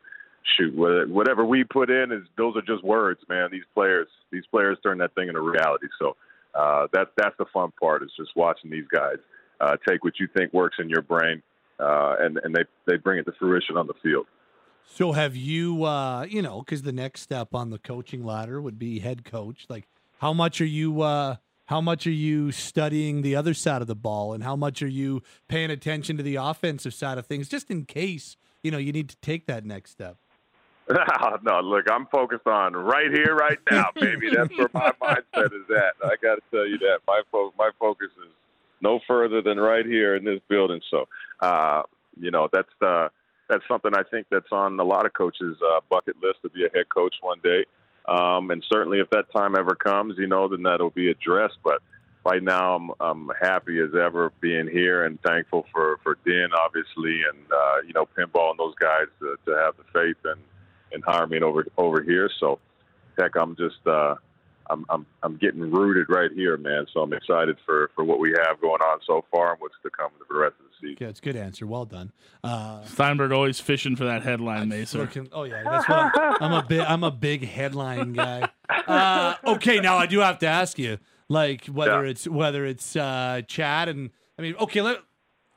shoot, 0.57 0.75
whatever 0.75 1.45
we 1.45 1.65
put 1.65 1.91
in 1.91 2.13
is 2.13 2.23
those 2.37 2.57
are 2.57 2.63
just 2.63 2.85
words, 2.85 3.21
man. 3.29 3.49
These 3.51 3.65
players, 3.75 4.09
these 4.31 4.45
players 4.51 4.79
turn 4.83 4.99
that 4.99 5.15
thing 5.15 5.29
into 5.29 5.41
reality. 5.41 5.87
So 5.99 6.17
uh, 6.55 6.87
that's 6.93 7.11
that's 7.17 7.37
the 7.39 7.47
fun 7.53 7.73
part 7.81 8.03
is 8.03 8.11
just 8.17 8.31
watching 8.37 8.71
these 8.71 8.87
guys 8.93 9.17
uh, 9.61 9.77
take 9.89 10.05
what 10.05 10.15
you 10.19 10.29
think 10.37 10.53
works 10.53 10.77
in 10.79 10.89
your 10.89 11.03
brain, 11.03 11.43
uh, 11.79 12.17
and 12.21 12.39
and 12.43 12.55
they 12.55 12.65
they 12.87 12.97
bring 12.97 13.19
it 13.19 13.25
to 13.25 13.33
fruition 13.39 13.77
on 13.77 13.87
the 13.87 13.95
field. 14.03 14.27
So 14.91 15.13
have 15.13 15.37
you, 15.37 15.85
uh, 15.85 16.25
you 16.25 16.41
know, 16.41 16.61
because 16.61 16.83
the 16.83 16.93
next 16.93 17.21
step 17.21 17.55
on 17.55 17.71
the 17.71 17.79
coaching 17.79 18.25
ladder 18.25 18.61
would 18.61 18.79
be 18.79 19.01
head 19.01 19.25
coach. 19.25 19.67
Like, 19.69 19.87
how 20.19 20.33
much 20.33 20.63
are 20.63 20.67
you, 20.67 21.03
uh, 21.03 21.37
how 21.69 21.83
much 21.83 22.07
are 22.07 22.11
you 22.11 22.51
studying 22.51 23.21
the 23.21 23.37
other 23.37 23.53
side 23.53 23.83
of 23.83 23.89
the 23.89 23.95
ball, 23.95 24.33
and 24.33 24.43
how 24.43 24.57
much 24.57 24.83
are 24.83 24.89
you 24.89 25.23
paying 25.49 25.71
attention 25.71 26.17
to 26.17 26.23
the 26.23 26.37
offensive 26.37 26.95
side 26.95 27.19
of 27.19 27.27
things, 27.27 27.47
just 27.47 27.71
in 27.71 27.85
case 27.85 28.37
you 28.63 28.71
know 28.71 28.79
you 28.79 28.91
need 28.91 29.09
to 29.11 29.17
take 29.17 29.47
that 29.47 29.67
next 29.67 29.91
step? 29.91 30.17
no, 31.43 31.61
look, 31.61 31.85
I'm 31.91 32.07
focused 32.07 32.47
on 32.47 32.73
right 32.73 33.13
here, 33.13 33.35
right 33.35 33.59
now, 33.71 33.91
baby. 33.95 34.31
That's 34.35 34.57
where 34.57 34.71
my 34.73 34.93
mindset 35.03 35.53
is 35.53 35.69
at. 35.71 35.95
I 36.03 36.17
got 36.23 36.37
to 36.37 36.43
tell 36.51 36.67
you 36.67 36.79
that 36.79 37.01
my 37.07 37.21
fo- 37.31 37.53
my 37.59 37.71
focus 37.79 38.09
is 38.27 38.33
no 38.81 39.01
further 39.07 39.43
than 39.43 39.59
right 39.59 39.85
here 39.85 40.17
in 40.17 40.25
this 40.25 40.41
building. 40.49 40.81
So, 40.91 41.07
uh, 41.41 41.83
you 42.19 42.31
know, 42.31 42.49
that's 42.51 42.73
uh, 42.81 43.09
that's 43.51 43.65
something 43.69 43.93
I 43.95 44.05
think 44.11 44.27
that's 44.31 44.51
on 44.53 44.81
a 44.81 44.85
lot 44.85 45.05
of 45.05 45.13
coaches' 45.13 45.59
uh, 45.63 45.81
bucket 45.91 46.17
list 46.23 46.39
to 46.43 46.49
be 46.49 46.65
a 46.65 46.71
head 46.75 46.89
coach 46.89 47.17
one 47.21 47.41
day. 47.43 47.67
Um, 48.09 48.51
and 48.51 48.65
certainly, 48.73 49.01
if 49.01 49.11
that 49.11 49.31
time 49.33 49.55
ever 49.55 49.75
comes, 49.75 50.15
you 50.19 50.27
know, 50.27 50.49
then 50.49 50.63
that'll 50.63 50.91
be 50.91 51.11
addressed. 51.11 51.59
But 51.63 51.83
right 52.25 52.43
now, 52.43 52.75
I'm 52.75 52.91
I'm 53.01 53.31
happy 53.41 53.79
as 53.81 53.95
ever 53.95 54.33
being 54.41 54.69
here 54.69 55.05
and 55.05 55.21
thankful 55.23 55.67
for 55.73 55.99
for 56.03 56.17
Den, 56.27 56.49
obviously, 56.59 57.23
and 57.23 57.53
uh, 57.53 57.77
you 57.87 57.93
know, 57.93 58.07
Pinball 58.07 58.51
and 58.51 58.59
those 58.59 58.75
guys 58.77 59.07
to, 59.21 59.37
to 59.47 59.57
have 59.59 59.75
the 59.77 59.85
faith 59.93 60.17
and 60.25 60.41
and 60.93 61.05
hire 61.05 61.27
me 61.27 61.41
over 61.41 61.67
over 61.77 62.03
here. 62.03 62.31
So, 62.41 62.59
heck, 63.19 63.37
I'm 63.37 63.55
just 63.57 63.87
uh, 63.87 64.15
I'm 64.71 64.85
I'm 64.89 65.07
I'm 65.23 65.37
getting 65.37 65.61
rooted 65.71 66.07
right 66.09 66.31
here, 66.35 66.57
man. 66.57 66.87
So 66.93 67.01
I'm 67.01 67.13
excited 67.13 67.57
for 67.67 67.91
for 67.95 68.05
what 68.05 68.19
we 68.21 68.31
have 68.45 68.61
going 68.61 68.81
on 68.83 69.01
so 69.07 69.25
far 69.31 69.53
and 69.53 69.61
what's 69.61 69.75
to 69.83 69.91
come 69.91 70.11
for 70.19 70.25
the 70.33 70.39
rest 70.39 70.55
of 70.61 70.67
the 70.67 70.73
season. 70.89 70.97
Yeah, 71.01 71.09
it's 71.09 71.21
a 71.21 71.23
good 71.23 71.37
answer. 71.37 71.67
Well 71.67 71.85
done. 71.87 72.13
Uh, 72.45 72.83
Steinberg 72.85 73.33
always 73.33 73.61
fishing 73.61 73.97
for 73.97 74.05
that 74.05 74.23
headline, 74.23 74.69
Mason. 74.69 75.01
looking- 75.01 75.29
oh 75.33 75.45
yeah, 75.45 75.63
that's 75.65 75.89
what 75.89 76.13
I'm, 76.19 76.37
I'm 76.41 76.53
a 76.53 76.67
big 76.67 76.81
I'm 76.81 77.05
a 77.05 77.11
big 77.11 77.45
headline 77.47 78.13
guy. 78.13 78.49
Uh, 78.87 79.35
okay, 79.47 79.81
now 79.81 79.97
I 79.99 80.07
do 80.07 80.21
have 80.21 80.39
to 80.39 80.47
ask 80.47 80.79
you, 80.79 80.99
like 81.29 81.67
whether 81.67 82.05
Yeah. 82.05 82.11
it's 82.11 82.27
whether 82.29 82.65
it's 82.65 82.97
uh, 82.97 83.43
Chad 83.47 83.89
and 83.89 84.11
I 84.39 84.43
mean, 84.43 84.55
okay, 84.61 84.81
let, 84.83 84.99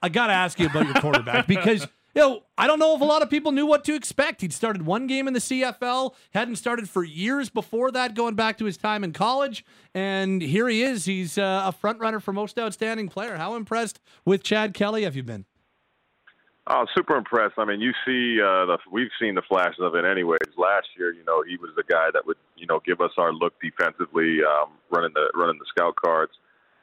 I 0.02 0.10
got 0.10 0.28
to 0.28 0.34
ask 0.34 0.60
you 0.60 0.66
about 0.68 0.86
your 0.86 0.96
quarterback 0.96 1.46
because 1.48 1.88
you 2.16 2.22
know 2.22 2.44
I 2.58 2.68
don't 2.68 2.80
know 2.80 2.96
if 2.96 3.02
a 3.02 3.06
lot 3.06 3.22
of 3.22 3.30
people 3.30 3.52
knew 3.52 3.66
what 3.66 3.84
to 3.86 3.96
expect. 3.96 4.42
He'd 4.42 4.54
started 4.54 4.84
one 4.84 5.08
game 5.08 5.28
in 5.28 5.34
the 5.34 5.40
CFL, 5.40 6.14
hadn't 6.34 6.58
started 6.58 6.90
for 6.90 7.04
years 7.04 7.50
before 7.50 7.92
that, 7.92 8.16
going 8.16 8.36
back 8.36 8.58
to 8.60 8.66
his 8.66 8.78
time 8.78 9.04
in 9.04 9.14
college, 9.14 9.66
and 9.94 10.42
here 10.42 10.68
he 10.68 10.84
is. 10.84 11.06
He's 11.06 11.38
uh, 11.38 11.64
a 11.66 11.72
front 11.72 12.00
runner 12.00 12.20
for 12.20 12.34
most 12.34 12.58
outstanding 12.60 13.10
player. 13.10 13.38
How 13.38 13.56
impressed 13.56 14.00
with 14.26 14.44
Chad 14.44 14.74
Kelly 14.74 15.04
have 15.04 15.16
you 15.16 15.24
been? 15.24 15.46
Oh, 16.68 16.86
super 16.96 17.16
impressed. 17.16 17.56
I 17.58 17.66
mean, 17.66 17.82
you 17.82 17.92
see, 18.06 18.40
uh, 18.40 18.66
the, 18.66 18.78
we've 18.92 19.10
seen 19.20 19.34
the 19.34 19.42
flashes 19.42 19.80
of 19.80 19.96
it 19.96 20.06
anyways. 20.06 20.40
Last 20.58 20.88
year, 20.98 21.12
you 21.12 21.24
know, 21.26 21.44
he 21.44 21.58
was 21.58 21.72
the 21.76 21.84
guy 21.84 22.10
that 22.14 22.26
would, 22.26 22.38
you 22.56 22.68
know, 22.68 22.80
give 22.86 23.02
us 23.02 23.12
our 23.18 23.34
look 23.34 23.54
defensively, 23.60 24.40
um, 24.44 24.70
running 24.92 25.12
the 25.16 25.32
running 25.34 25.58
the 25.58 25.66
scout 25.68 25.96
cards, 25.96 26.34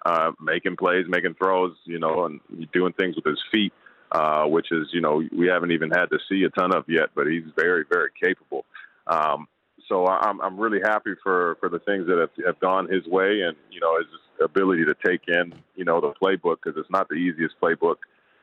uh, 0.05 0.33
making 0.41 0.76
plays, 0.76 1.07
making 1.09 1.35
throws, 1.35 1.76
you 1.85 2.01
know, 2.01 2.26
and 2.26 2.41
doing 2.72 2.93
things 2.95 3.14
with 3.14 3.24
his 3.24 3.41
feet, 3.53 3.72
uh, 4.13 4.45
which 4.45 4.71
is, 4.71 4.89
you 4.93 5.01
know, 5.01 5.23
we 5.37 5.47
haven't 5.47 5.73
even 5.73 5.91
had 5.91 6.07
to 6.07 6.19
see 6.29 6.45
a 6.45 6.51
ton 6.51 6.75
of 6.75 6.85
yet, 6.89 7.11
but 7.15 7.27
he's 7.27 7.45
very, 7.57 7.85
very 7.91 8.11
capable. 8.23 8.65
Um, 9.07 9.49
so 9.89 10.07
I'm 10.07 10.41
I'm 10.43 10.59
really 10.59 10.81
happy 10.85 11.13
for 11.23 11.57
for 11.61 11.71
the 11.71 11.79
things 11.79 12.07
that 12.09 12.19
have, 12.19 12.47
have 12.47 12.61
gone 12.61 12.93
his 12.93 13.07
way, 13.07 13.41
and 13.41 13.57
you 13.71 13.81
know, 13.81 13.97
his 13.97 14.07
ability 14.45 14.85
to 14.85 14.95
take 15.05 15.23
in, 15.29 15.55
you 15.77 15.85
know, 15.85 16.01
the 16.01 16.13
playbook 16.23 16.57
because 16.63 16.79
it's 16.79 16.91
not 16.91 17.09
the 17.09 17.15
easiest 17.15 17.55
playbook 17.61 17.97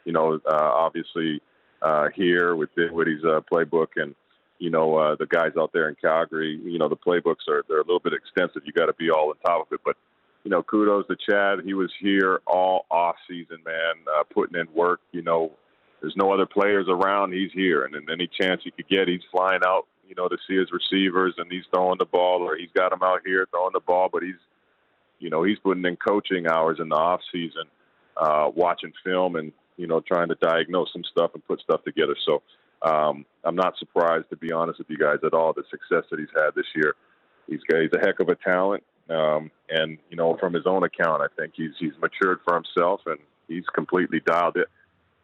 you 0.05 0.13
know, 0.13 0.39
uh, 0.45 0.71
obviously 0.73 1.41
uh, 1.81 2.07
here 2.15 2.55
with 2.55 2.73
Dinwiddie's 2.75 3.23
uh, 3.25 3.41
playbook 3.51 3.87
and, 3.97 4.15
you 4.59 4.69
know, 4.69 4.95
uh, 4.95 5.15
the 5.15 5.25
guys 5.25 5.51
out 5.59 5.71
there 5.73 5.89
in 5.89 5.95
Calgary, 5.95 6.59
you 6.63 6.79
know, 6.79 6.87
the 6.87 6.95
playbooks 6.95 7.49
are 7.49 7.63
they're 7.67 7.79
a 7.81 7.85
little 7.85 7.99
bit 7.99 8.13
extensive. 8.13 8.61
You 8.65 8.71
got 8.71 8.85
to 8.85 8.93
be 8.93 9.11
all 9.11 9.29
on 9.29 9.35
top 9.45 9.67
of 9.67 9.73
it. 9.73 9.81
But, 9.83 9.97
you 10.45 10.51
know, 10.51 10.61
kudos 10.61 11.07
to 11.07 11.15
Chad. 11.15 11.65
He 11.65 11.73
was 11.73 11.91
here 11.99 12.39
all 12.45 12.85
off 12.91 13.15
season, 13.27 13.57
man, 13.65 13.95
uh, 14.15 14.23
putting 14.31 14.57
in 14.57 14.71
work. 14.73 15.01
You 15.11 15.23
know, 15.23 15.51
there's 16.01 16.15
no 16.15 16.31
other 16.31 16.45
players 16.45 16.85
around. 16.87 17.33
He's 17.33 17.51
here, 17.51 17.83
and 17.83 17.95
then 17.95 18.05
any 18.11 18.27
chance 18.27 18.61
he 18.63 18.69
could 18.69 18.87
get, 18.87 19.07
he's 19.07 19.23
flying 19.31 19.61
out, 19.65 19.87
you 20.07 20.13
know, 20.13 20.27
to 20.27 20.37
see 20.47 20.55
his 20.55 20.69
receivers, 20.71 21.33
and 21.39 21.51
he's 21.51 21.63
throwing 21.73 21.97
the 21.97 22.05
ball, 22.05 22.43
or 22.43 22.55
he's 22.55 22.69
got 22.75 22.91
them 22.91 23.01
out 23.01 23.21
here 23.25 23.47
throwing 23.49 23.73
the 23.73 23.79
ball, 23.79 24.07
but 24.13 24.21
he's, 24.21 24.35
you 25.17 25.31
know, 25.31 25.41
he's 25.41 25.57
putting 25.63 25.83
in 25.83 25.95
coaching 25.95 26.45
hours 26.47 26.77
in 26.79 26.89
the 26.89 26.95
off 26.95 27.21
season, 27.31 27.63
uh, 28.15 28.51
watching 28.55 28.93
film 29.03 29.35
and 29.37 29.51
you 29.77 29.87
know 29.87 29.99
trying 29.99 30.29
to 30.29 30.35
diagnose 30.35 30.93
some 30.93 31.03
stuff 31.11 31.31
and 31.33 31.45
put 31.47 31.59
stuff 31.59 31.83
together. 31.83 32.15
So 32.23 32.43
um, 32.83 33.25
I'm 33.43 33.55
not 33.55 33.79
surprised, 33.79 34.29
to 34.29 34.35
be 34.35 34.51
honest 34.51 34.77
with 34.77 34.91
you 34.91 34.97
guys, 34.97 35.17
at 35.25 35.33
all 35.33 35.53
the 35.53 35.63
success 35.71 36.05
that 36.11 36.19
he's 36.19 36.29
had 36.35 36.51
this 36.55 36.67
year. 36.75 36.93
He's 37.47 37.61
got, 37.67 37.81
he's 37.81 37.91
a 37.93 37.99
heck 37.99 38.19
of 38.19 38.29
a 38.29 38.35
talent, 38.35 38.83
um, 39.09 39.51
and 39.69 39.97
you 40.09 40.17
know 40.17 40.37
from 40.37 40.53
his 40.53 40.65
own 40.65 40.83
account, 40.83 41.21
I 41.21 41.27
think 41.39 41.53
he's 41.55 41.71
he's 41.79 41.93
matured 42.01 42.39
for 42.45 42.55
himself 42.55 43.01
and 43.05 43.19
he's 43.47 43.65
completely 43.73 44.21
dialed 44.25 44.57
it. 44.57 44.67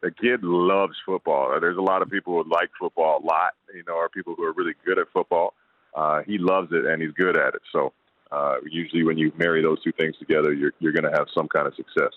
The 0.02 0.12
kid 0.12 0.44
loves 0.44 0.96
football. 1.06 1.60
There's 1.60 1.78
a 1.78 1.82
lot 1.82 2.02
of 2.02 2.10
people 2.10 2.42
who 2.42 2.50
like 2.50 2.70
football 2.80 3.22
a 3.24 3.26
lot, 3.26 3.54
you 3.74 3.84
know, 3.88 3.94
or 3.94 4.10
people 4.10 4.34
who 4.36 4.44
are 4.44 4.54
really 4.54 4.74
good 4.86 4.98
at 4.98 5.08
football. 5.14 5.54
Uh, 5.96 6.22
he 6.26 6.38
loves 6.38 6.70
it 6.72 6.86
and 6.86 7.02
he's 7.02 7.12
good 7.12 7.38
at 7.38 7.54
it. 7.54 7.62
So 7.72 7.94
uh, 8.32 8.56
usually 8.70 9.04
when 9.04 9.18
you 9.18 9.32
marry 9.38 9.62
those 9.62 9.82
two 9.84 9.92
things 9.92 10.16
together, 10.18 10.54
you're 10.54 10.74
you're 10.80 10.94
going 10.94 11.12
to 11.12 11.18
have 11.18 11.28
some 11.36 11.48
kind 11.48 11.68
of 11.68 11.76
success. 11.76 12.12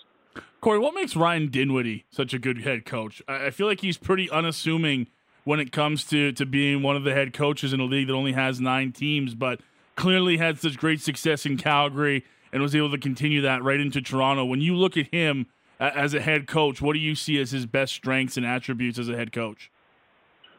Corey, 0.61 0.79
what 0.79 0.93
makes 0.93 1.15
Ryan 1.15 1.49
Dinwiddie 1.49 2.05
such 2.09 2.33
a 2.33 2.39
good 2.39 2.61
head 2.61 2.85
coach? 2.85 3.21
I 3.27 3.47
I 3.47 3.49
feel 3.51 3.67
like 3.67 3.81
he's 3.81 3.97
pretty 3.97 4.29
unassuming 4.29 5.07
when 5.43 5.59
it 5.59 5.71
comes 5.71 6.03
to, 6.05 6.31
to 6.33 6.45
being 6.45 6.81
one 6.81 6.95
of 6.95 7.03
the 7.03 7.13
head 7.13 7.31
coaches 7.31 7.71
in 7.71 7.79
a 7.79 7.83
league 7.83 8.07
that 8.07 8.13
only 8.13 8.33
has 8.33 8.59
nine 8.59 8.91
teams, 8.91 9.35
but 9.35 9.61
clearly 9.95 10.37
had 10.37 10.59
such 10.59 10.77
great 10.77 11.01
success 11.01 11.45
in 11.45 11.57
Calgary 11.57 12.25
and 12.51 12.61
was 12.61 12.75
able 12.75 12.91
to 12.91 12.97
continue 12.97 13.41
that 13.41 13.63
right 13.63 13.79
into 13.79 14.01
Toronto. 14.01 14.45
When 14.45 14.61
you 14.61 14.75
look 14.75 14.97
at 14.97 15.07
him 15.13 15.47
as 15.79 16.13
a 16.13 16.21
head 16.21 16.47
coach, 16.47 16.81
what 16.81 16.93
do 16.93 16.99
you 16.99 17.15
see 17.15 17.39
as 17.39 17.51
his 17.51 17.65
best 17.65 17.93
strengths 17.93 18.37
and 18.37 18.45
attributes 18.45 18.97
as 18.99 19.09
a 19.09 19.15
head 19.15 19.31
coach? 19.31 19.71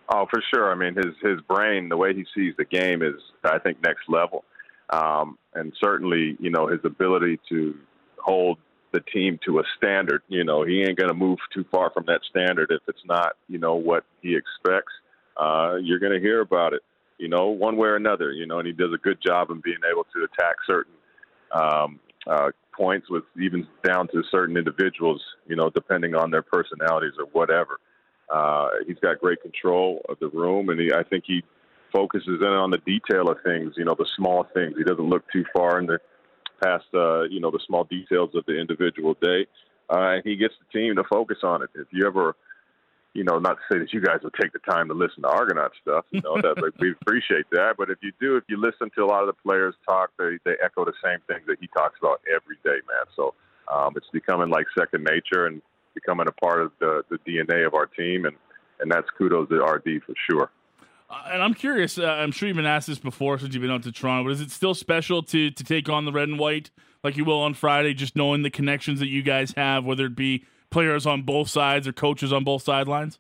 Oh, 0.09 0.27
for 0.31 0.43
sure. 0.55 0.71
I 0.71 0.75
mean, 0.77 0.95
his 0.95 1.15
his 1.21 1.41
brain, 1.49 1.89
the 1.89 1.97
way 1.97 2.15
he 2.15 2.25
sees 2.35 2.55
the 2.57 2.65
game, 2.65 3.03
is 3.03 3.15
I 3.45 3.59
think 3.59 3.83
next 3.83 4.09
level, 4.09 4.45
um, 4.91 5.37
and 5.55 5.73
certainly, 5.81 6.37
you 6.39 6.51
know, 6.51 6.69
his 6.69 6.81
ability 6.85 7.41
to 7.49 7.75
hold 8.19 8.59
the 8.93 9.01
team 9.01 9.39
to 9.47 9.59
a 9.59 9.63
standard. 9.77 10.23
You 10.29 10.45
know, 10.45 10.65
he 10.65 10.83
ain't 10.83 10.97
going 10.97 11.09
to 11.09 11.15
move 11.15 11.39
too 11.53 11.65
far 11.73 11.91
from 11.91 12.05
that 12.07 12.21
standard 12.31 12.71
if 12.71 12.83
it's 12.87 13.05
not, 13.05 13.33
you 13.49 13.59
know, 13.59 13.75
what 13.75 14.05
he 14.23 14.37
expects. 14.37 14.93
Uh, 15.37 15.75
you're 15.83 15.99
going 15.99 16.13
to 16.13 16.21
hear 16.21 16.41
about 16.41 16.73
it, 16.73 16.83
you 17.19 17.29
know, 17.29 17.49
one 17.49 17.77
way 17.77 17.89
or 17.89 17.97
another. 17.97 18.33
You 18.33 18.47
know, 18.47 18.59
and 18.59 18.67
he 18.67 18.73
does 18.73 18.93
a 18.95 18.99
good 18.99 19.19
job 19.25 19.51
in 19.51 19.61
being 19.61 19.79
able 19.91 20.05
to 20.15 20.25
attack 20.25 20.57
certain 20.67 20.95
um, 21.53 22.01
uh, 22.27 22.51
points 22.77 23.09
with 23.09 23.25
even 23.41 23.67
down 23.85 24.09
to 24.09 24.23
certain 24.31 24.57
individuals. 24.57 25.23
You 25.47 25.57
know, 25.57 25.71
depending 25.71 26.15
on 26.15 26.31
their 26.31 26.43
personalities 26.43 27.15
or 27.19 27.27
whatever. 27.33 27.81
Uh, 28.29 28.69
he's 28.87 28.99
got 28.99 29.21
great 29.21 29.41
control 29.41 30.05
of 30.09 30.19
the 30.19 30.29
room, 30.29 30.69
and 30.69 30.81
he, 30.81 30.93
I 30.93 31.05
think 31.05 31.23
he 31.27 31.45
focuses 31.95 32.41
in 32.41 32.47
on 32.47 32.71
the 32.71 32.79
detail 32.79 33.31
of 33.31 33.39
things. 33.45 33.75
You 33.77 33.85
know, 33.85 33.95
the 33.97 34.07
small 34.17 34.47
things. 34.53 34.75
He 34.77 34.85
doesn't 34.85 35.09
look 35.09 35.25
too 35.33 35.45
far 35.57 35.79
in 35.79 35.87
the 35.87 35.99
past. 36.63 36.87
Uh, 36.93 37.23
you 37.23 37.41
know, 37.41 37.51
the 37.51 37.61
small 37.67 37.85
details 37.85 38.31
of 38.35 38.45
the 38.47 38.59
individual 38.59 39.15
day. 39.23 39.47
Uh, 39.89 40.19
and 40.19 40.23
he 40.25 40.37
gets 40.37 40.55
the 40.59 40.79
team 40.79 40.97
to 40.97 41.05
focus 41.05 41.39
on 41.45 41.63
it. 41.63 41.71
If 41.75 41.87
you 41.93 42.07
ever, 42.07 42.35
you 43.17 43.25
know, 43.25 43.39
not 43.39 43.57
to 43.57 43.63
say 43.73 43.79
that 43.79 43.93
you 43.95 44.01
guys 44.03 44.19
will 44.23 44.31
take 44.39 44.53
the 44.53 44.59
time 44.59 44.89
to 44.89 44.95
listen 44.95 45.23
to 45.23 45.29
Argonaut 45.29 45.73
stuff. 45.81 46.05
You 46.11 46.21
know, 46.21 46.37
that 46.37 46.61
like, 46.63 46.79
we 46.79 46.93
appreciate 47.01 47.47
that. 47.51 47.75
But 47.79 47.91
if 47.91 47.99
you 48.03 48.13
do, 48.21 48.37
if 48.37 48.45
you 48.49 48.61
listen 48.61 48.91
to 48.95 49.05
a 49.05 49.07
lot 49.07 49.23
of 49.23 49.27
the 49.27 49.41
players 49.43 49.75
talk, 49.89 50.11
they 50.19 50.39
they 50.45 50.55
echo 50.63 50.85
the 50.85 50.93
same 51.03 51.19
things 51.27 51.47
that 51.47 51.57
he 51.59 51.69
talks 51.69 51.99
about 51.99 52.21
every 52.29 52.57
day, 52.63 52.79
man. 52.87 53.07
So 53.17 53.35
um, 53.73 53.95
it's 53.97 54.07
becoming 54.13 54.51
like 54.51 54.67
second 54.79 55.05
nature 55.05 55.47
and 55.47 55.63
becoming 55.95 56.29
a 56.29 56.33
part 56.33 56.61
of 56.61 56.73
the 56.79 57.03
the 57.11 57.19
DNA 57.27 57.67
of 57.67 57.73
our 57.73 57.87
team, 57.87 58.27
and 58.27 58.37
and 58.81 58.91
that's 58.91 59.09
kudos 59.17 59.49
to 59.49 59.57
RD 59.57 60.03
for 60.05 60.15
sure. 60.31 60.51
Uh, 61.09 61.31
and 61.33 61.43
I'm 61.43 61.55
curious. 61.55 61.99
Uh, 61.99 62.05
I'm 62.05 62.33
sure 62.33 62.49
you've 62.49 62.57
been 62.57 62.67
asked 62.67 62.89
this 62.89 62.99
before 62.99 63.39
since 63.39 63.55
you've 63.55 63.63
been 63.63 63.71
out 63.71 63.85
to 63.85 63.93
Toronto. 63.93 64.25
But 64.25 64.33
is 64.33 64.43
it 64.43 64.51
still 64.51 64.75
special 64.75 65.23
to 65.23 65.51
to 65.51 65.65
take 65.65 65.89
on 65.89 66.05
the 66.05 66.13
red 66.13 66.29
and 66.29 66.39
white 66.39 66.71
like 67.03 67.17
you 67.17 67.25
will 67.25 67.41
on 67.41 67.55
Friday? 67.55 67.95
Just 67.95 68.15
knowing 68.15 68.43
the 68.43 68.51
connections 68.51 69.01
that 69.01 69.09
you 69.09 69.23
guys 69.23 69.55
have, 69.57 69.87
whether 69.87 70.05
it 70.05 70.17
be 70.17 70.45
players 70.71 71.07
on 71.07 71.23
both 71.23 71.49
sides 71.49 71.87
or 71.87 71.93
coaches 71.93 72.33
on 72.33 72.45
both 72.45 72.63
sidelines? 72.63 73.19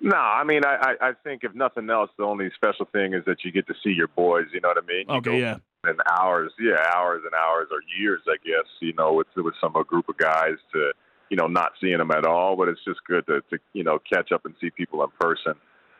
No, 0.00 0.16
I 0.16 0.44
mean, 0.44 0.64
I, 0.64 0.94
I 1.00 1.12
think 1.24 1.42
if 1.42 1.54
nothing 1.54 1.90
else, 1.90 2.10
the 2.18 2.24
only 2.24 2.50
special 2.54 2.86
thing 2.92 3.14
is 3.14 3.24
that 3.26 3.38
you 3.44 3.50
get 3.50 3.66
to 3.66 3.74
see 3.82 3.90
your 3.90 4.08
boys. 4.08 4.46
You 4.52 4.60
know 4.60 4.68
what 4.68 4.78
I 4.78 4.86
mean? 4.86 5.06
You 5.08 5.14
okay, 5.16 5.40
yeah. 5.40 5.56
And 5.84 6.00
hours, 6.10 6.52
yeah, 6.60 6.76
hours 6.94 7.22
and 7.24 7.34
hours 7.34 7.68
or 7.72 7.80
years, 7.98 8.20
I 8.28 8.36
guess. 8.44 8.66
You 8.80 8.92
know, 8.94 9.14
with 9.14 9.26
with 9.36 9.54
some 9.60 9.74
a 9.74 9.82
group 9.82 10.08
of 10.08 10.16
guys 10.16 10.54
to, 10.72 10.92
you 11.30 11.36
know, 11.36 11.48
not 11.48 11.72
seeing 11.80 11.98
them 11.98 12.12
at 12.12 12.24
all. 12.24 12.56
But 12.56 12.68
it's 12.68 12.84
just 12.86 13.00
good 13.08 13.26
to, 13.26 13.40
to 13.50 13.58
you 13.72 13.82
know 13.82 13.98
catch 13.98 14.30
up 14.30 14.44
and 14.44 14.54
see 14.60 14.70
people 14.70 15.02
in 15.02 15.10
person. 15.18 15.54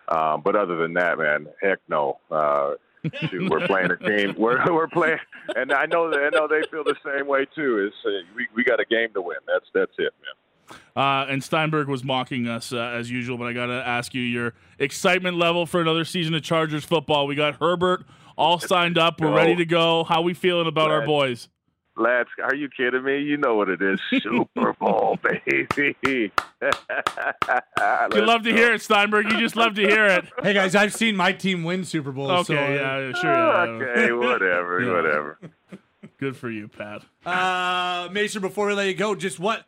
Um, 0.09 0.43
but 0.45 0.55
other 0.55 0.77
than 0.77 0.95
that, 0.95 1.19
man, 1.19 1.49
heck 1.61 1.79
no. 1.89 2.19
Uh, 2.31 2.75
we're 3.49 3.67
playing 3.67 3.91
a 3.91 3.97
game. 3.97 4.35
We're 4.39 4.73
we're 4.73 4.89
playing, 4.89 5.19
and 5.57 5.73
I 5.73 5.87
know 5.87 6.11
that 6.11 6.21
I 6.21 6.29
know 6.37 6.49
they 6.49 6.63
feel 6.71 6.85
the 6.85 6.97
same 7.05 7.27
way 7.27 7.47
too. 7.55 7.87
Is 7.87 7.93
uh, 8.07 8.11
we 8.35 8.49
we 8.55 8.65
got 8.65 8.81
a 8.81 8.85
game 8.85 9.13
to 9.15 9.23
win. 9.23 9.39
That's 9.47 9.67
that's 9.75 9.93
it, 9.99 10.13
man. 10.23 10.79
Uh, 10.95 11.27
and 11.31 11.43
Steinberg 11.43 11.89
was 11.89 12.05
mocking 12.05 12.47
us 12.47 12.73
uh, 12.73 12.77
as 12.77 13.11
usual, 13.11 13.39
but 13.39 13.47
I 13.47 13.53
got 13.53 13.67
to 13.67 13.83
ask 13.87 14.15
you 14.15 14.23
your 14.23 14.55
excitement 14.79 15.37
level 15.37 15.65
for 15.65 15.81
another 15.81 16.05
season 16.05 16.35
of 16.35 16.43
Chargers 16.43 16.85
football. 16.85 17.27
We 17.27 17.35
got 17.35 17.57
Herbert 17.57 18.05
all 18.37 18.59
signed 18.59 18.99
up. 18.99 19.21
We're 19.21 19.35
ready 19.35 19.57
to 19.57 19.65
go. 19.65 20.05
How 20.05 20.23
we 20.23 20.35
feeling 20.35 20.67
about 20.67 20.91
our 20.91 21.07
boys? 21.07 21.49
Let's. 21.99 22.31
Are 22.43 22.55
you 22.55 22.69
kidding 22.69 23.03
me? 23.03 23.19
You 23.19 23.37
know 23.37 23.57
what 23.57 23.69
it 23.69 23.83
is. 23.83 24.01
Super 24.23 24.73
Bowl, 24.75 25.19
baby. 25.23 25.67
you 25.77 26.31
love 28.15 28.43
to 28.45 28.53
hear 28.53 28.73
it, 28.75 28.83
Steinberg. 28.83 29.31
You 29.31 29.39
just 29.39 29.57
love 29.57 29.75
to 29.75 29.83
hear 29.83 30.07
it. 30.07 30.25
Hey 30.43 30.55
guys, 30.55 30.75
I've 30.77 30.95
seen 30.95 31.17
my 31.17 31.33
team 31.33 31.65
win 31.65 31.85
Super 31.85 32.13
Bowl. 32.13 32.31
Okay, 32.31 32.43
so, 32.45 32.53
yeah, 32.55 33.13
sure. 33.13 33.33
Yeah. 33.33 33.63
Okay, 33.67 34.13
whatever, 34.13 34.81
Yeah. 34.81 34.93
whatever. 34.93 35.39
Good 36.19 36.37
for 36.37 36.49
you, 36.51 36.69
Pat. 36.69 37.03
Uh, 37.27 38.09
Mason, 38.13 38.41
before 38.41 38.69
we 38.69 38.75
let 38.75 38.87
you 38.87 38.95
go, 38.95 39.15
just 39.15 39.39
what? 39.41 39.65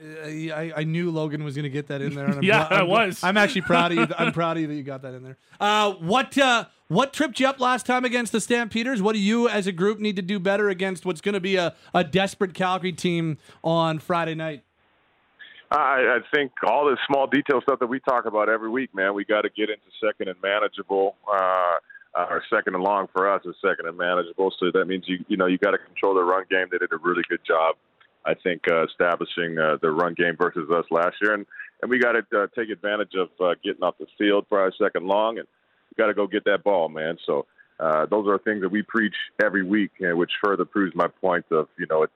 Uh, 0.00 0.26
I, 0.28 0.72
I 0.76 0.84
knew 0.84 1.10
Logan 1.10 1.42
was 1.44 1.54
going 1.56 1.64
to 1.64 1.70
get 1.70 1.86
that 1.88 2.02
in 2.02 2.14
there. 2.14 2.26
And 2.26 2.34
I'm 2.36 2.42
Yeah, 2.42 2.66
gl- 2.68 2.72
I 2.72 2.80
I'm, 2.80 2.88
was. 2.88 3.24
I'm 3.24 3.36
actually 3.38 3.62
proud 3.62 3.92
of 3.92 3.98
you. 3.98 4.06
I'm 4.18 4.32
proud 4.32 4.58
of 4.58 4.60
you 4.60 4.66
that 4.68 4.74
you 4.74 4.82
got 4.82 5.02
that 5.02 5.14
in 5.14 5.22
there. 5.24 5.38
Uh, 5.58 5.92
what 5.94 6.36
uh, 6.38 6.66
what 6.88 7.12
tripped 7.12 7.40
you 7.40 7.46
up 7.46 7.60
last 7.60 7.86
time 7.86 8.04
against 8.04 8.32
the 8.32 8.40
Stampeders? 8.40 9.02
What 9.02 9.14
do 9.14 9.18
you, 9.18 9.48
as 9.48 9.66
a 9.66 9.72
group, 9.72 9.98
need 9.98 10.16
to 10.16 10.22
do 10.22 10.38
better 10.38 10.68
against 10.68 11.04
what's 11.04 11.20
going 11.20 11.34
to 11.34 11.40
be 11.40 11.56
a, 11.56 11.74
a 11.94 12.04
desperate 12.04 12.54
Calgary 12.54 12.92
team 12.92 13.38
on 13.64 13.98
Friday 13.98 14.34
night? 14.34 14.62
I, 15.70 15.76
I 15.76 16.18
think 16.34 16.52
all 16.64 16.86
the 16.86 16.96
small 17.08 17.26
detail 17.26 17.60
stuff 17.60 17.80
that 17.80 17.88
we 17.88 17.98
talk 18.00 18.26
about 18.26 18.48
every 18.48 18.70
week, 18.70 18.94
man. 18.94 19.14
We 19.14 19.24
got 19.24 19.42
to 19.42 19.50
get 19.50 19.68
into 19.68 19.86
second 20.00 20.28
and 20.28 20.40
manageable. 20.42 21.16
Uh, 21.30 21.74
or 22.30 22.42
second 22.48 22.74
and 22.74 22.82
long 22.82 23.06
for 23.12 23.30
us 23.30 23.42
is 23.44 23.54
second 23.60 23.86
and 23.86 23.96
manageable. 23.96 24.50
So 24.58 24.70
that 24.72 24.86
means 24.86 25.04
you 25.06 25.24
you 25.28 25.36
know 25.36 25.46
you 25.46 25.58
got 25.58 25.72
to 25.72 25.78
control 25.78 26.14
the 26.14 26.22
run 26.22 26.44
game. 26.50 26.66
They 26.70 26.78
did 26.78 26.92
a 26.92 26.96
really 26.96 27.22
good 27.28 27.40
job, 27.46 27.76
I 28.24 28.34
think, 28.34 28.62
uh, 28.70 28.86
establishing 28.86 29.58
uh, 29.58 29.76
the 29.82 29.90
run 29.90 30.14
game 30.14 30.34
versus 30.38 30.70
us 30.70 30.86
last 30.90 31.16
year, 31.20 31.34
and 31.34 31.44
and 31.82 31.90
we 31.90 31.98
got 31.98 32.12
to 32.12 32.24
uh, 32.34 32.46
take 32.56 32.70
advantage 32.70 33.12
of 33.14 33.28
uh, 33.38 33.54
getting 33.62 33.82
off 33.82 33.98
the 33.98 34.06
field 34.16 34.46
for 34.48 34.58
our 34.60 34.72
second 34.80 35.06
long, 35.06 35.38
and 35.38 35.46
got 35.96 36.06
to 36.06 36.14
go 36.14 36.26
get 36.26 36.44
that 36.44 36.64
ball, 36.64 36.88
man. 36.88 37.18
So 37.26 37.46
uh, 37.80 38.06
those 38.06 38.26
are 38.28 38.38
things 38.38 38.62
that 38.62 38.70
we 38.70 38.82
preach 38.82 39.14
every 39.42 39.62
week, 39.62 39.92
and 40.00 40.16
which 40.18 40.32
further 40.42 40.64
proves 40.64 40.94
my 40.94 41.08
point 41.20 41.44
of 41.50 41.68
you 41.78 41.86
know 41.88 42.02
it, 42.04 42.10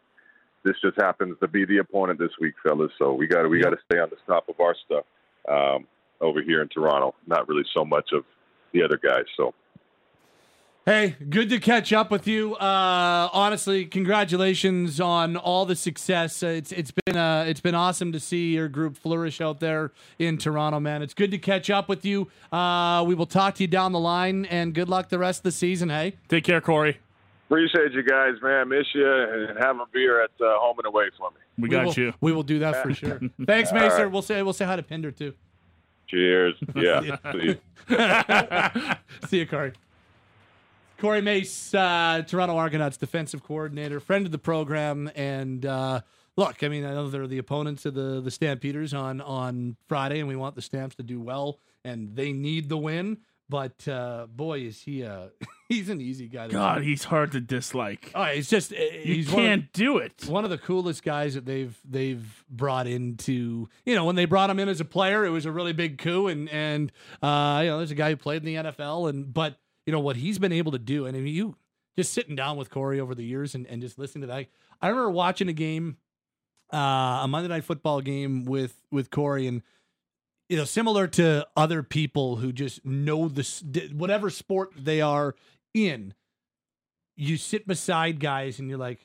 this 0.65 0.77
just 0.83 1.01
happens 1.01 1.37
to 1.41 1.49
be 1.49 1.65
the 1.65 1.79
opponent 1.79 2.19
this 2.19 2.33
week, 2.41 2.55
fellas. 2.63 2.93
So 2.99 3.13
we 3.13 3.27
got 3.27 3.43
to 3.43 3.49
we 3.49 3.61
got 3.61 3.71
to 3.71 3.79
stay 3.91 3.99
on 3.99 4.11
the 4.11 4.17
top 4.27 4.49
of 4.49 4.61
our 4.61 4.75
stuff 4.87 5.05
um, 5.49 5.87
over 6.21 6.43
here 6.43 6.63
in 6.63 6.69
Toronto. 6.69 7.15
Not 7.27 7.49
really 7.49 7.65
so 7.75 7.85
much 7.85 8.11
of 8.13 8.25
the 8.73 8.83
other 8.83 8.99
guys. 9.03 9.25
So. 9.37 9.55
Hey, 10.91 11.15
good 11.29 11.51
to 11.51 11.61
catch 11.61 11.93
up 11.93 12.11
with 12.11 12.27
you. 12.27 12.57
Uh, 12.57 13.29
honestly, 13.33 13.85
congratulations 13.85 15.01
on 15.01 15.37
all 15.37 15.65
the 15.65 15.77
success. 15.77 16.43
Uh, 16.43 16.49
it's 16.49 16.73
it's 16.73 16.91
been 16.91 17.17
uh, 17.17 17.45
it's 17.47 17.61
been 17.61 17.77
awesome 17.77 18.11
to 18.11 18.19
see 18.19 18.55
your 18.55 18.67
group 18.67 18.97
flourish 18.97 19.41
out 19.41 19.61
there 19.61 19.93
in 20.19 20.37
Toronto, 20.37 20.81
man. 20.81 21.01
It's 21.01 21.15
good 21.15 21.31
to 21.31 21.39
catch 21.39 21.71
up 21.71 21.89
with 21.89 22.05
you. 22.05 22.27
Uh, 22.51 23.05
we 23.07 23.15
will 23.15 23.27
talk 23.27 23.55
to 23.55 23.63
you 23.63 23.69
down 23.69 23.93
the 23.93 24.01
line, 24.01 24.47
and 24.47 24.75
good 24.75 24.89
luck 24.89 25.11
the 25.11 25.19
rest 25.21 25.39
of 25.39 25.43
the 25.45 25.53
season. 25.53 25.91
Hey, 25.91 26.17
take 26.29 26.43
care, 26.43 26.61
Corey. 26.61 26.99
Appreciate 27.47 27.93
you 27.93 28.03
guys, 28.03 28.35
man. 28.43 28.69
Miss 28.71 28.87
you, 28.93 29.07
and 29.09 29.59
have 29.61 29.77
a 29.77 29.87
beer 29.93 30.21
at 30.25 30.31
uh, 30.41 30.59
home 30.59 30.81
and 30.81 30.89
away 30.89 31.05
for 31.17 31.31
me. 31.31 31.37
We 31.57 31.69
got 31.69 31.87
will, 31.87 31.95
you. 31.95 32.15
We 32.21 32.33
will 32.33 32.43
do 32.43 32.59
that 32.59 32.83
for 32.83 32.93
sure. 32.93 33.21
Thanks, 33.47 33.73
Mason. 33.73 33.97
right. 33.97 34.11
We'll 34.11 34.23
say 34.23 34.43
we'll 34.43 34.55
say 34.55 34.65
hi 34.65 34.75
to 34.75 34.83
Pinder 34.83 35.13
too. 35.13 35.35
Cheers. 36.09 36.57
Yeah. 36.75 37.17
See 37.33 37.57
you. 37.89 38.97
See 39.29 39.39
you, 39.39 39.47
Corey. 39.47 39.73
Corey 41.01 41.21
Mace, 41.23 41.73
uh, 41.75 42.23
Toronto 42.27 42.57
Argonauts 42.57 42.97
defensive 42.97 43.43
coordinator, 43.43 44.01
friend 44.01 44.27
of 44.27 44.33
the 44.33 44.39
program, 44.39 45.11
and 45.15 45.65
uh, 45.65 46.01
look, 46.37 46.63
I 46.63 46.69
mean, 46.69 46.85
I 46.85 46.91
know 46.93 47.09
they're 47.09 47.27
the 47.27 47.39
opponents 47.39 47.87
of 47.87 47.95
the 47.95 48.21
the 48.21 48.31
Stampeders 48.31 48.93
on 48.95 49.21
on 49.21 49.77
Friday, 49.89 50.19
and 50.21 50.29
we 50.29 50.37
want 50.37 50.55
the 50.57 50.63
Stamps 50.63 50.95
to 50.97 51.03
do 51.03 51.21
well, 51.21 51.59
and 51.85 52.15
they 52.15 52.33
need 52.33 52.69
the 52.69 52.77
win. 52.77 53.19
But 53.49 53.89
uh, 53.89 54.27
boy, 54.29 54.61
is 54.61 54.81
he 54.83 55.03
a 55.03 55.31
he's 55.69 55.89
an 55.89 56.01
easy 56.01 56.29
guy. 56.29 56.47
To 56.49 56.53
God, 56.53 56.83
he's 56.83 57.03
hard 57.05 57.33
to 57.33 57.41
dislike. 57.41 58.13
Oh, 58.15 58.23
it's 58.23 58.49
just 58.49 58.71
You 58.71 58.79
he's 59.03 59.27
one 59.33 59.41
of- 59.43 59.45
can't 59.49 59.73
do 59.73 59.97
it. 59.99 60.27
one 60.29 60.45
of 60.45 60.51
the 60.51 60.59
coolest 60.59 61.03
guys 61.03 61.35
that 61.35 61.47
they've 61.47 61.77
they've 61.85 62.45
brought 62.49 62.87
into 62.87 63.69
you 63.85 63.95
know 63.97 64.05
when 64.05 64.15
they 64.17 64.27
brought 64.27 64.51
him 64.51 64.59
in 64.61 64.69
as 64.69 64.81
a 64.81 64.85
player 64.85 65.25
it 65.25 65.31
was 65.31 65.47
a 65.47 65.51
really 65.53 65.73
big 65.73 65.99
coup 65.99 66.29
and 66.29 66.49
and 66.51 66.93
uh 67.23 67.61
you 67.65 67.71
know 67.71 67.79
there's 67.79 67.91
a 67.91 67.95
guy 67.97 68.11
who 68.11 68.17
played 68.17 68.47
in 68.47 68.47
the 68.47 68.71
NFL 68.71 69.09
and 69.11 69.35
but 69.35 69.57
you 69.91 69.97
know 69.97 70.01
what 70.01 70.15
he's 70.15 70.39
been 70.39 70.53
able 70.53 70.71
to 70.71 70.79
do 70.79 71.05
and 71.05 71.29
you 71.29 71.57
just 71.97 72.13
sitting 72.13 72.37
down 72.37 72.57
with 72.57 72.71
Corey 72.71 73.01
over 73.01 73.13
the 73.13 73.25
years 73.25 73.57
and, 73.57 73.67
and 73.67 73.83
just 73.83 73.99
listening 73.99 74.23
to 74.23 74.27
that 74.29 74.47
I 74.81 74.89
remember 74.89 75.11
watching 75.11 75.49
a 75.49 75.53
game 75.53 75.97
uh 76.73 77.23
a 77.23 77.29
Monday 77.29 77.49
night 77.49 77.65
football 77.65 78.01
game 78.01 78.45
with 78.45 78.81
with 78.93 79.11
Corey 79.11 79.49
and 79.49 79.63
you 80.49 80.57
know 80.57 80.65
similar 80.65 81.09
to 81.09 81.45
other 81.57 81.83
people 81.83 82.37
who 82.37 82.53
just 82.53 82.85
know 82.85 83.27
this 83.27 83.65
whatever 83.93 84.31
sport 84.31 84.71
they 84.77 85.01
are 85.01 85.35
in 85.75 86.15
you 87.17 87.37
sit 87.37 87.67
beside 87.67 88.21
guys 88.21 88.61
and 88.61 88.69
you're 88.69 88.79
like 88.79 89.01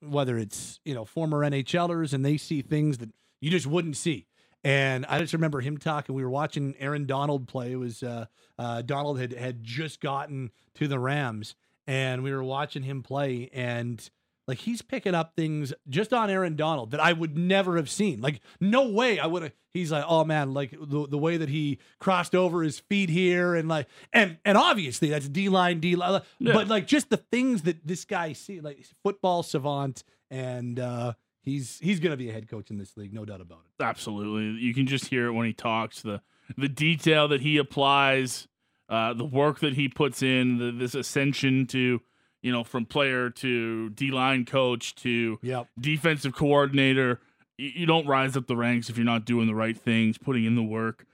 whether 0.00 0.38
it's 0.38 0.80
you 0.86 0.94
know 0.94 1.04
former 1.04 1.40
NHLers 1.40 2.14
and 2.14 2.24
they 2.24 2.38
see 2.38 2.62
things 2.62 2.96
that 2.98 3.10
you 3.42 3.50
just 3.50 3.66
wouldn't 3.66 3.96
see. 3.96 4.26
And 4.62 5.06
I 5.06 5.18
just 5.20 5.32
remember 5.32 5.60
him 5.60 5.78
talking. 5.78 6.14
We 6.14 6.22
were 6.22 6.30
watching 6.30 6.74
Aaron 6.78 7.06
Donald 7.06 7.48
play. 7.48 7.72
It 7.72 7.76
was 7.76 8.02
uh, 8.02 8.26
uh, 8.58 8.82
Donald 8.82 9.18
had 9.18 9.32
had 9.32 9.62
just 9.64 10.00
gotten 10.00 10.50
to 10.74 10.86
the 10.86 10.98
Rams, 10.98 11.54
and 11.86 12.22
we 12.22 12.32
were 12.32 12.44
watching 12.44 12.82
him 12.82 13.02
play. 13.02 13.48
And 13.54 14.08
like 14.46 14.58
he's 14.58 14.82
picking 14.82 15.14
up 15.14 15.34
things 15.34 15.72
just 15.88 16.12
on 16.12 16.28
Aaron 16.28 16.56
Donald 16.56 16.90
that 16.90 17.00
I 17.00 17.12
would 17.14 17.38
never 17.38 17.76
have 17.76 17.88
seen. 17.88 18.20
Like 18.20 18.40
no 18.60 18.88
way 18.90 19.18
I 19.18 19.26
would 19.26 19.42
have. 19.44 19.52
He's 19.72 19.92
like, 19.92 20.04
oh 20.06 20.24
man, 20.24 20.52
like 20.52 20.72
the 20.72 21.06
the 21.08 21.16
way 21.18 21.38
that 21.38 21.48
he 21.48 21.78
crossed 21.98 22.34
over 22.34 22.62
his 22.62 22.80
feet 22.80 23.08
here, 23.08 23.54
and 23.54 23.66
like 23.68 23.86
and 24.12 24.36
and 24.44 24.58
obviously 24.58 25.08
that's 25.08 25.28
D 25.28 25.48
line, 25.48 25.80
D 25.80 25.96
line, 25.96 26.20
Yeah. 26.38 26.52
but 26.52 26.68
like 26.68 26.86
just 26.86 27.08
the 27.08 27.16
things 27.16 27.62
that 27.62 27.86
this 27.86 28.04
guy 28.04 28.34
see, 28.34 28.60
like 28.60 28.84
football 29.04 29.42
savant, 29.42 30.02
and 30.30 30.78
uh, 30.80 31.12
he's 31.42 31.78
he's 31.80 32.00
gonna 32.00 32.16
be 32.16 32.28
a 32.30 32.32
head 32.32 32.48
coach 32.48 32.70
in 32.70 32.78
this 32.78 32.96
league, 32.96 33.12
no 33.12 33.24
doubt 33.24 33.40
about 33.40 33.60
it. 33.78 33.82
Absolutely, 33.82 34.60
you 34.62 34.74
can 34.74 34.86
just 34.86 35.06
hear 35.06 35.26
it 35.26 35.32
when 35.32 35.46
he 35.46 35.52
talks. 35.52 36.02
The 36.02 36.20
the 36.56 36.68
detail 36.68 37.28
that 37.28 37.40
he 37.42 37.56
applies, 37.58 38.48
uh, 38.88 39.14
the 39.14 39.24
work 39.24 39.60
that 39.60 39.74
he 39.74 39.88
puts 39.88 40.22
in, 40.22 40.58
the, 40.58 40.72
this 40.72 40.94
ascension 40.94 41.66
to 41.68 42.00
you 42.42 42.52
know 42.52 42.64
from 42.64 42.86
player 42.86 43.30
to 43.30 43.90
D 43.90 44.10
line 44.10 44.44
coach 44.44 44.94
to 44.96 45.38
Yep. 45.42 45.68
defensive 45.78 46.34
coordinator. 46.34 47.20
You, 47.58 47.70
you 47.76 47.86
don't 47.86 48.06
rise 48.06 48.36
up 48.36 48.46
the 48.46 48.56
ranks 48.56 48.88
if 48.88 48.96
you're 48.96 49.04
not 49.04 49.24
doing 49.24 49.46
the 49.46 49.54
right 49.54 49.76
things, 49.78 50.18
putting 50.18 50.44
in 50.44 50.56
the 50.56 50.62
work. 50.62 51.06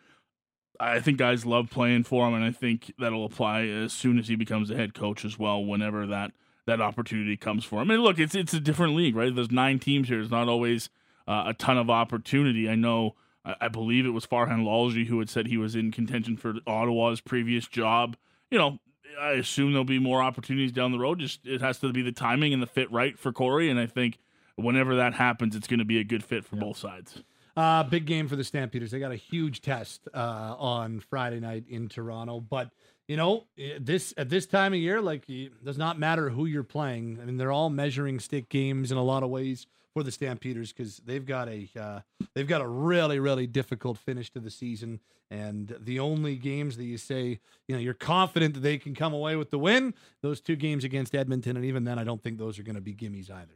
I 0.78 1.00
think 1.00 1.16
guys 1.16 1.46
love 1.46 1.70
playing 1.70 2.04
for 2.04 2.28
him, 2.28 2.34
and 2.34 2.44
I 2.44 2.50
think 2.50 2.92
that'll 2.98 3.24
apply 3.24 3.62
as 3.66 3.94
soon 3.94 4.18
as 4.18 4.28
he 4.28 4.36
becomes 4.36 4.70
a 4.70 4.76
head 4.76 4.92
coach 4.92 5.24
as 5.24 5.38
well. 5.38 5.64
Whenever 5.64 6.06
that 6.06 6.32
that 6.66 6.80
opportunity 6.80 7.36
comes 7.36 7.64
for 7.64 7.80
him, 7.80 7.90
and 7.90 8.02
look, 8.02 8.18
it's 8.18 8.34
it's 8.34 8.54
a 8.54 8.60
different 8.60 8.94
league, 8.94 9.16
right? 9.16 9.34
There's 9.34 9.50
nine 9.50 9.78
teams 9.78 10.08
here. 10.08 10.20
It's 10.20 10.30
not 10.30 10.48
always 10.48 10.90
uh, 11.26 11.44
a 11.46 11.54
ton 11.54 11.78
of 11.78 11.90
opportunity. 11.90 12.68
I 12.68 12.74
know. 12.74 13.14
I, 13.44 13.54
I 13.62 13.68
believe 13.68 14.04
it 14.06 14.10
was 14.10 14.26
Farhan 14.26 14.64
Lalji 14.64 15.06
who 15.06 15.18
had 15.18 15.30
said 15.30 15.46
he 15.46 15.56
was 15.56 15.74
in 15.74 15.92
contention 15.92 16.36
for 16.36 16.54
Ottawa's 16.66 17.20
previous 17.20 17.66
job. 17.66 18.16
You 18.50 18.58
know, 18.58 18.78
I 19.20 19.32
assume 19.32 19.72
there'll 19.72 19.84
be 19.84 19.98
more 19.98 20.22
opportunities 20.22 20.72
down 20.72 20.92
the 20.92 20.98
road. 20.98 21.20
Just 21.20 21.46
it 21.46 21.60
has 21.60 21.78
to 21.78 21.92
be 21.92 22.02
the 22.02 22.12
timing 22.12 22.52
and 22.52 22.62
the 22.62 22.66
fit 22.66 22.90
right 22.90 23.18
for 23.18 23.32
Corey, 23.32 23.70
and 23.70 23.78
I 23.78 23.86
think 23.86 24.18
whenever 24.56 24.96
that 24.96 25.14
happens, 25.14 25.54
it's 25.54 25.68
going 25.68 25.78
to 25.78 25.84
be 25.84 25.98
a 25.98 26.04
good 26.04 26.24
fit 26.24 26.44
for 26.44 26.56
both 26.56 26.76
sides. 26.76 27.22
Uh, 27.56 27.82
big 27.82 28.04
game 28.04 28.28
for 28.28 28.36
the 28.36 28.44
Stampeders. 28.44 28.90
They 28.90 28.98
got 28.98 29.12
a 29.12 29.16
huge 29.16 29.62
test 29.62 30.08
uh, 30.12 30.56
on 30.58 31.00
Friday 31.00 31.40
night 31.40 31.64
in 31.68 31.88
Toronto, 31.88 32.38
but 32.40 32.70
you 33.08 33.16
know 33.16 33.46
this 33.78 34.12
at 34.16 34.28
this 34.28 34.46
time 34.46 34.72
of 34.72 34.78
year, 34.78 35.00
like 35.00 35.28
it 35.28 35.64
does 35.64 35.78
not 35.78 35.98
matter 35.98 36.30
who 36.30 36.46
you're 36.46 36.62
playing. 36.62 37.18
I 37.20 37.24
mean, 37.24 37.36
they're 37.36 37.52
all 37.52 37.70
measuring 37.70 38.20
stick 38.20 38.48
games 38.48 38.90
in 38.90 38.98
a 38.98 39.02
lot 39.02 39.22
of 39.22 39.30
ways 39.30 39.66
for 39.92 40.02
the 40.02 40.12
Stampeders 40.12 40.72
because 40.72 40.98
they've 41.06 41.24
got 41.24 41.48
a 41.48 41.68
uh, 41.78 42.00
they've 42.34 42.48
got 42.48 42.60
a 42.60 42.66
really 42.66 43.18
really 43.18 43.46
difficult 43.46 43.98
finish 43.98 44.30
to 44.32 44.40
the 44.40 44.50
season, 44.50 45.00
and 45.30 45.76
the 45.80 46.00
only 46.00 46.36
games 46.36 46.76
that 46.76 46.84
you 46.84 46.98
say 46.98 47.40
you 47.68 47.74
know 47.74 47.80
you're 47.80 47.94
confident 47.94 48.54
that 48.54 48.60
they 48.60 48.78
can 48.78 48.94
come 48.94 49.14
away 49.14 49.36
with 49.36 49.50
the 49.50 49.58
win, 49.58 49.94
those 50.22 50.40
two 50.40 50.56
games 50.56 50.84
against 50.84 51.14
Edmonton, 51.14 51.56
and 51.56 51.64
even 51.64 51.84
then, 51.84 51.98
I 51.98 52.04
don't 52.04 52.22
think 52.22 52.38
those 52.38 52.58
are 52.58 52.62
going 52.62 52.74
to 52.76 52.80
be 52.80 52.94
gimmies 52.94 53.30
either. 53.30 53.54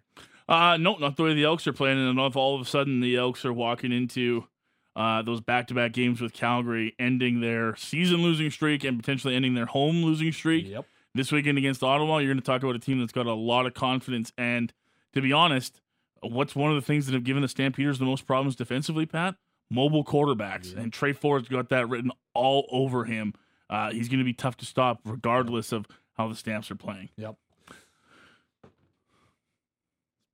Uh, 0.50 0.76
no, 0.76 0.96
not 0.96 1.16
the 1.16 1.22
way 1.22 1.32
the 1.32 1.44
Elks 1.44 1.66
are 1.68 1.72
playing. 1.72 1.96
And 1.96 2.18
all 2.18 2.56
of 2.56 2.60
a 2.60 2.64
sudden 2.64 3.00
the 3.00 3.16
Elks 3.16 3.44
are 3.44 3.52
walking 3.52 3.92
into 3.92 4.46
uh, 4.96 5.22
those 5.22 5.40
back 5.40 5.68
to 5.68 5.74
back 5.74 5.92
games 5.92 6.20
with 6.20 6.32
Calgary, 6.32 6.94
ending 6.98 7.40
their 7.40 7.76
season 7.76 8.22
losing 8.22 8.50
streak 8.50 8.84
and 8.84 8.98
potentially 8.98 9.34
ending 9.34 9.54
their 9.54 9.66
home 9.66 10.02
losing 10.04 10.32
streak. 10.32 10.66
Yep. 10.66 10.86
This 11.14 11.32
weekend 11.32 11.58
against 11.58 11.82
Ottawa, 11.82 12.18
you're 12.18 12.32
going 12.32 12.40
to 12.40 12.44
talk 12.44 12.62
about 12.62 12.76
a 12.76 12.80
team 12.80 13.00
that's 13.00 13.12
got 13.12 13.26
a 13.26 13.34
lot 13.34 13.66
of 13.66 13.74
confidence. 13.74 14.32
And 14.38 14.72
to 15.12 15.20
be 15.20 15.32
honest, 15.32 15.80
what's 16.22 16.54
one 16.54 16.70
of 16.70 16.76
the 16.76 16.82
things 16.82 17.06
that 17.06 17.14
have 17.14 17.24
given 17.24 17.42
the 17.42 17.48
Stampeders 17.48 17.98
the 17.98 18.04
most 18.04 18.26
problems 18.26 18.54
defensively, 18.54 19.06
Pat? 19.06 19.34
Mobile 19.70 20.04
quarterbacks. 20.04 20.76
And 20.76 20.92
Tre 20.92 21.12
Ford's 21.12 21.48
got 21.48 21.68
that 21.70 21.88
written 21.88 22.12
all 22.34 22.66
over 22.70 23.04
him. 23.04 23.34
Uh, 23.68 23.90
he's 23.90 24.08
going 24.08 24.18
to 24.18 24.24
be 24.24 24.32
tough 24.32 24.56
to 24.58 24.66
stop 24.66 25.00
regardless 25.04 25.72
of 25.72 25.86
how 26.16 26.28
the 26.28 26.34
Stamps 26.34 26.70
are 26.70 26.76
playing. 26.76 27.08
Yep. 27.16 27.36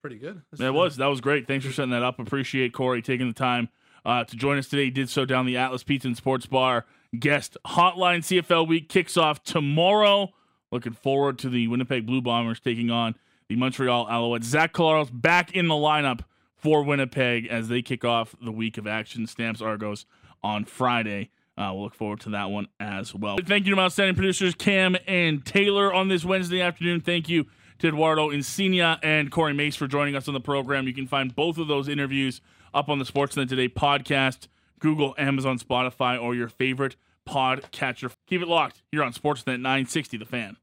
Pretty 0.02 0.18
good. 0.18 0.42
That 0.52 0.72
was 0.72 0.96
that 0.98 1.06
was 1.06 1.20
great. 1.20 1.48
Thanks 1.48 1.66
for 1.66 1.72
setting 1.72 1.90
that 1.90 2.02
up. 2.02 2.20
Appreciate 2.20 2.72
Corey 2.72 3.02
taking 3.02 3.26
the 3.26 3.34
time 3.34 3.68
uh, 4.06 4.24
to 4.24 4.36
join 4.36 4.56
us 4.56 4.68
today. 4.68 4.84
He 4.84 4.90
did 4.90 5.10
so 5.10 5.24
down 5.24 5.44
the 5.44 5.56
Atlas 5.56 5.82
Pizza 5.82 6.06
and 6.06 6.16
Sports 6.16 6.46
Bar 6.46 6.86
guest 7.18 7.56
hotline. 7.66 8.20
CFL 8.20 8.66
week 8.66 8.88
kicks 8.88 9.16
off 9.16 9.42
tomorrow. 9.42 10.32
Looking 10.70 10.92
forward 10.92 11.38
to 11.40 11.48
the 11.48 11.68
Winnipeg 11.68 12.06
Blue 12.06 12.22
Bombers 12.22 12.60
taking 12.60 12.90
on 12.90 13.16
the 13.48 13.56
Montreal 13.56 14.06
Alouettes. 14.06 14.44
Zach 14.44 14.72
Collaros 14.72 15.10
back 15.12 15.52
in 15.52 15.68
the 15.68 15.74
lineup 15.74 16.20
for 16.56 16.82
Winnipeg 16.82 17.46
as 17.48 17.68
they 17.68 17.82
kick 17.82 18.04
off 18.04 18.34
the 18.40 18.52
week 18.52 18.78
of 18.78 18.86
action. 18.86 19.26
Stamps 19.26 19.60
Argos 19.60 20.06
on 20.42 20.64
Friday. 20.64 21.30
Uh, 21.58 21.70
we'll 21.72 21.84
look 21.84 21.94
forward 21.94 22.20
to 22.20 22.30
that 22.30 22.50
one 22.50 22.68
as 22.78 23.14
well. 23.14 23.38
Thank 23.44 23.64
you 23.64 23.70
to 23.70 23.76
my 23.76 23.84
outstanding 23.84 24.14
producers 24.14 24.54
Cam 24.54 24.96
and 25.06 25.44
Taylor 25.44 25.92
on 25.92 26.08
this 26.08 26.24
Wednesday 26.24 26.60
afternoon. 26.60 27.00
Thank 27.00 27.28
you 27.28 27.46
to 27.78 27.88
Eduardo 27.88 28.30
Insignia 28.30 28.98
and 29.02 29.30
Corey 29.30 29.54
Mace 29.54 29.74
for 29.74 29.86
joining 29.86 30.14
us 30.14 30.28
on 30.28 30.34
the 30.34 30.40
program. 30.40 30.86
You 30.86 30.94
can 30.94 31.06
find 31.06 31.34
both 31.34 31.58
of 31.58 31.66
those 31.66 31.88
interviews 31.88 32.40
up 32.76 32.90
on 32.90 32.98
the 32.98 33.06
Sportsnet 33.06 33.48
Today 33.48 33.70
podcast, 33.70 34.48
Google, 34.80 35.14
Amazon, 35.16 35.58
Spotify, 35.58 36.20
or 36.20 36.34
your 36.34 36.48
favorite 36.48 36.94
podcatcher. 37.26 38.12
Keep 38.26 38.42
it 38.42 38.48
locked. 38.48 38.82
You're 38.92 39.02
on 39.02 39.14
Sportsnet 39.14 39.60
960, 39.60 40.18
The 40.18 40.26
Fan. 40.26 40.58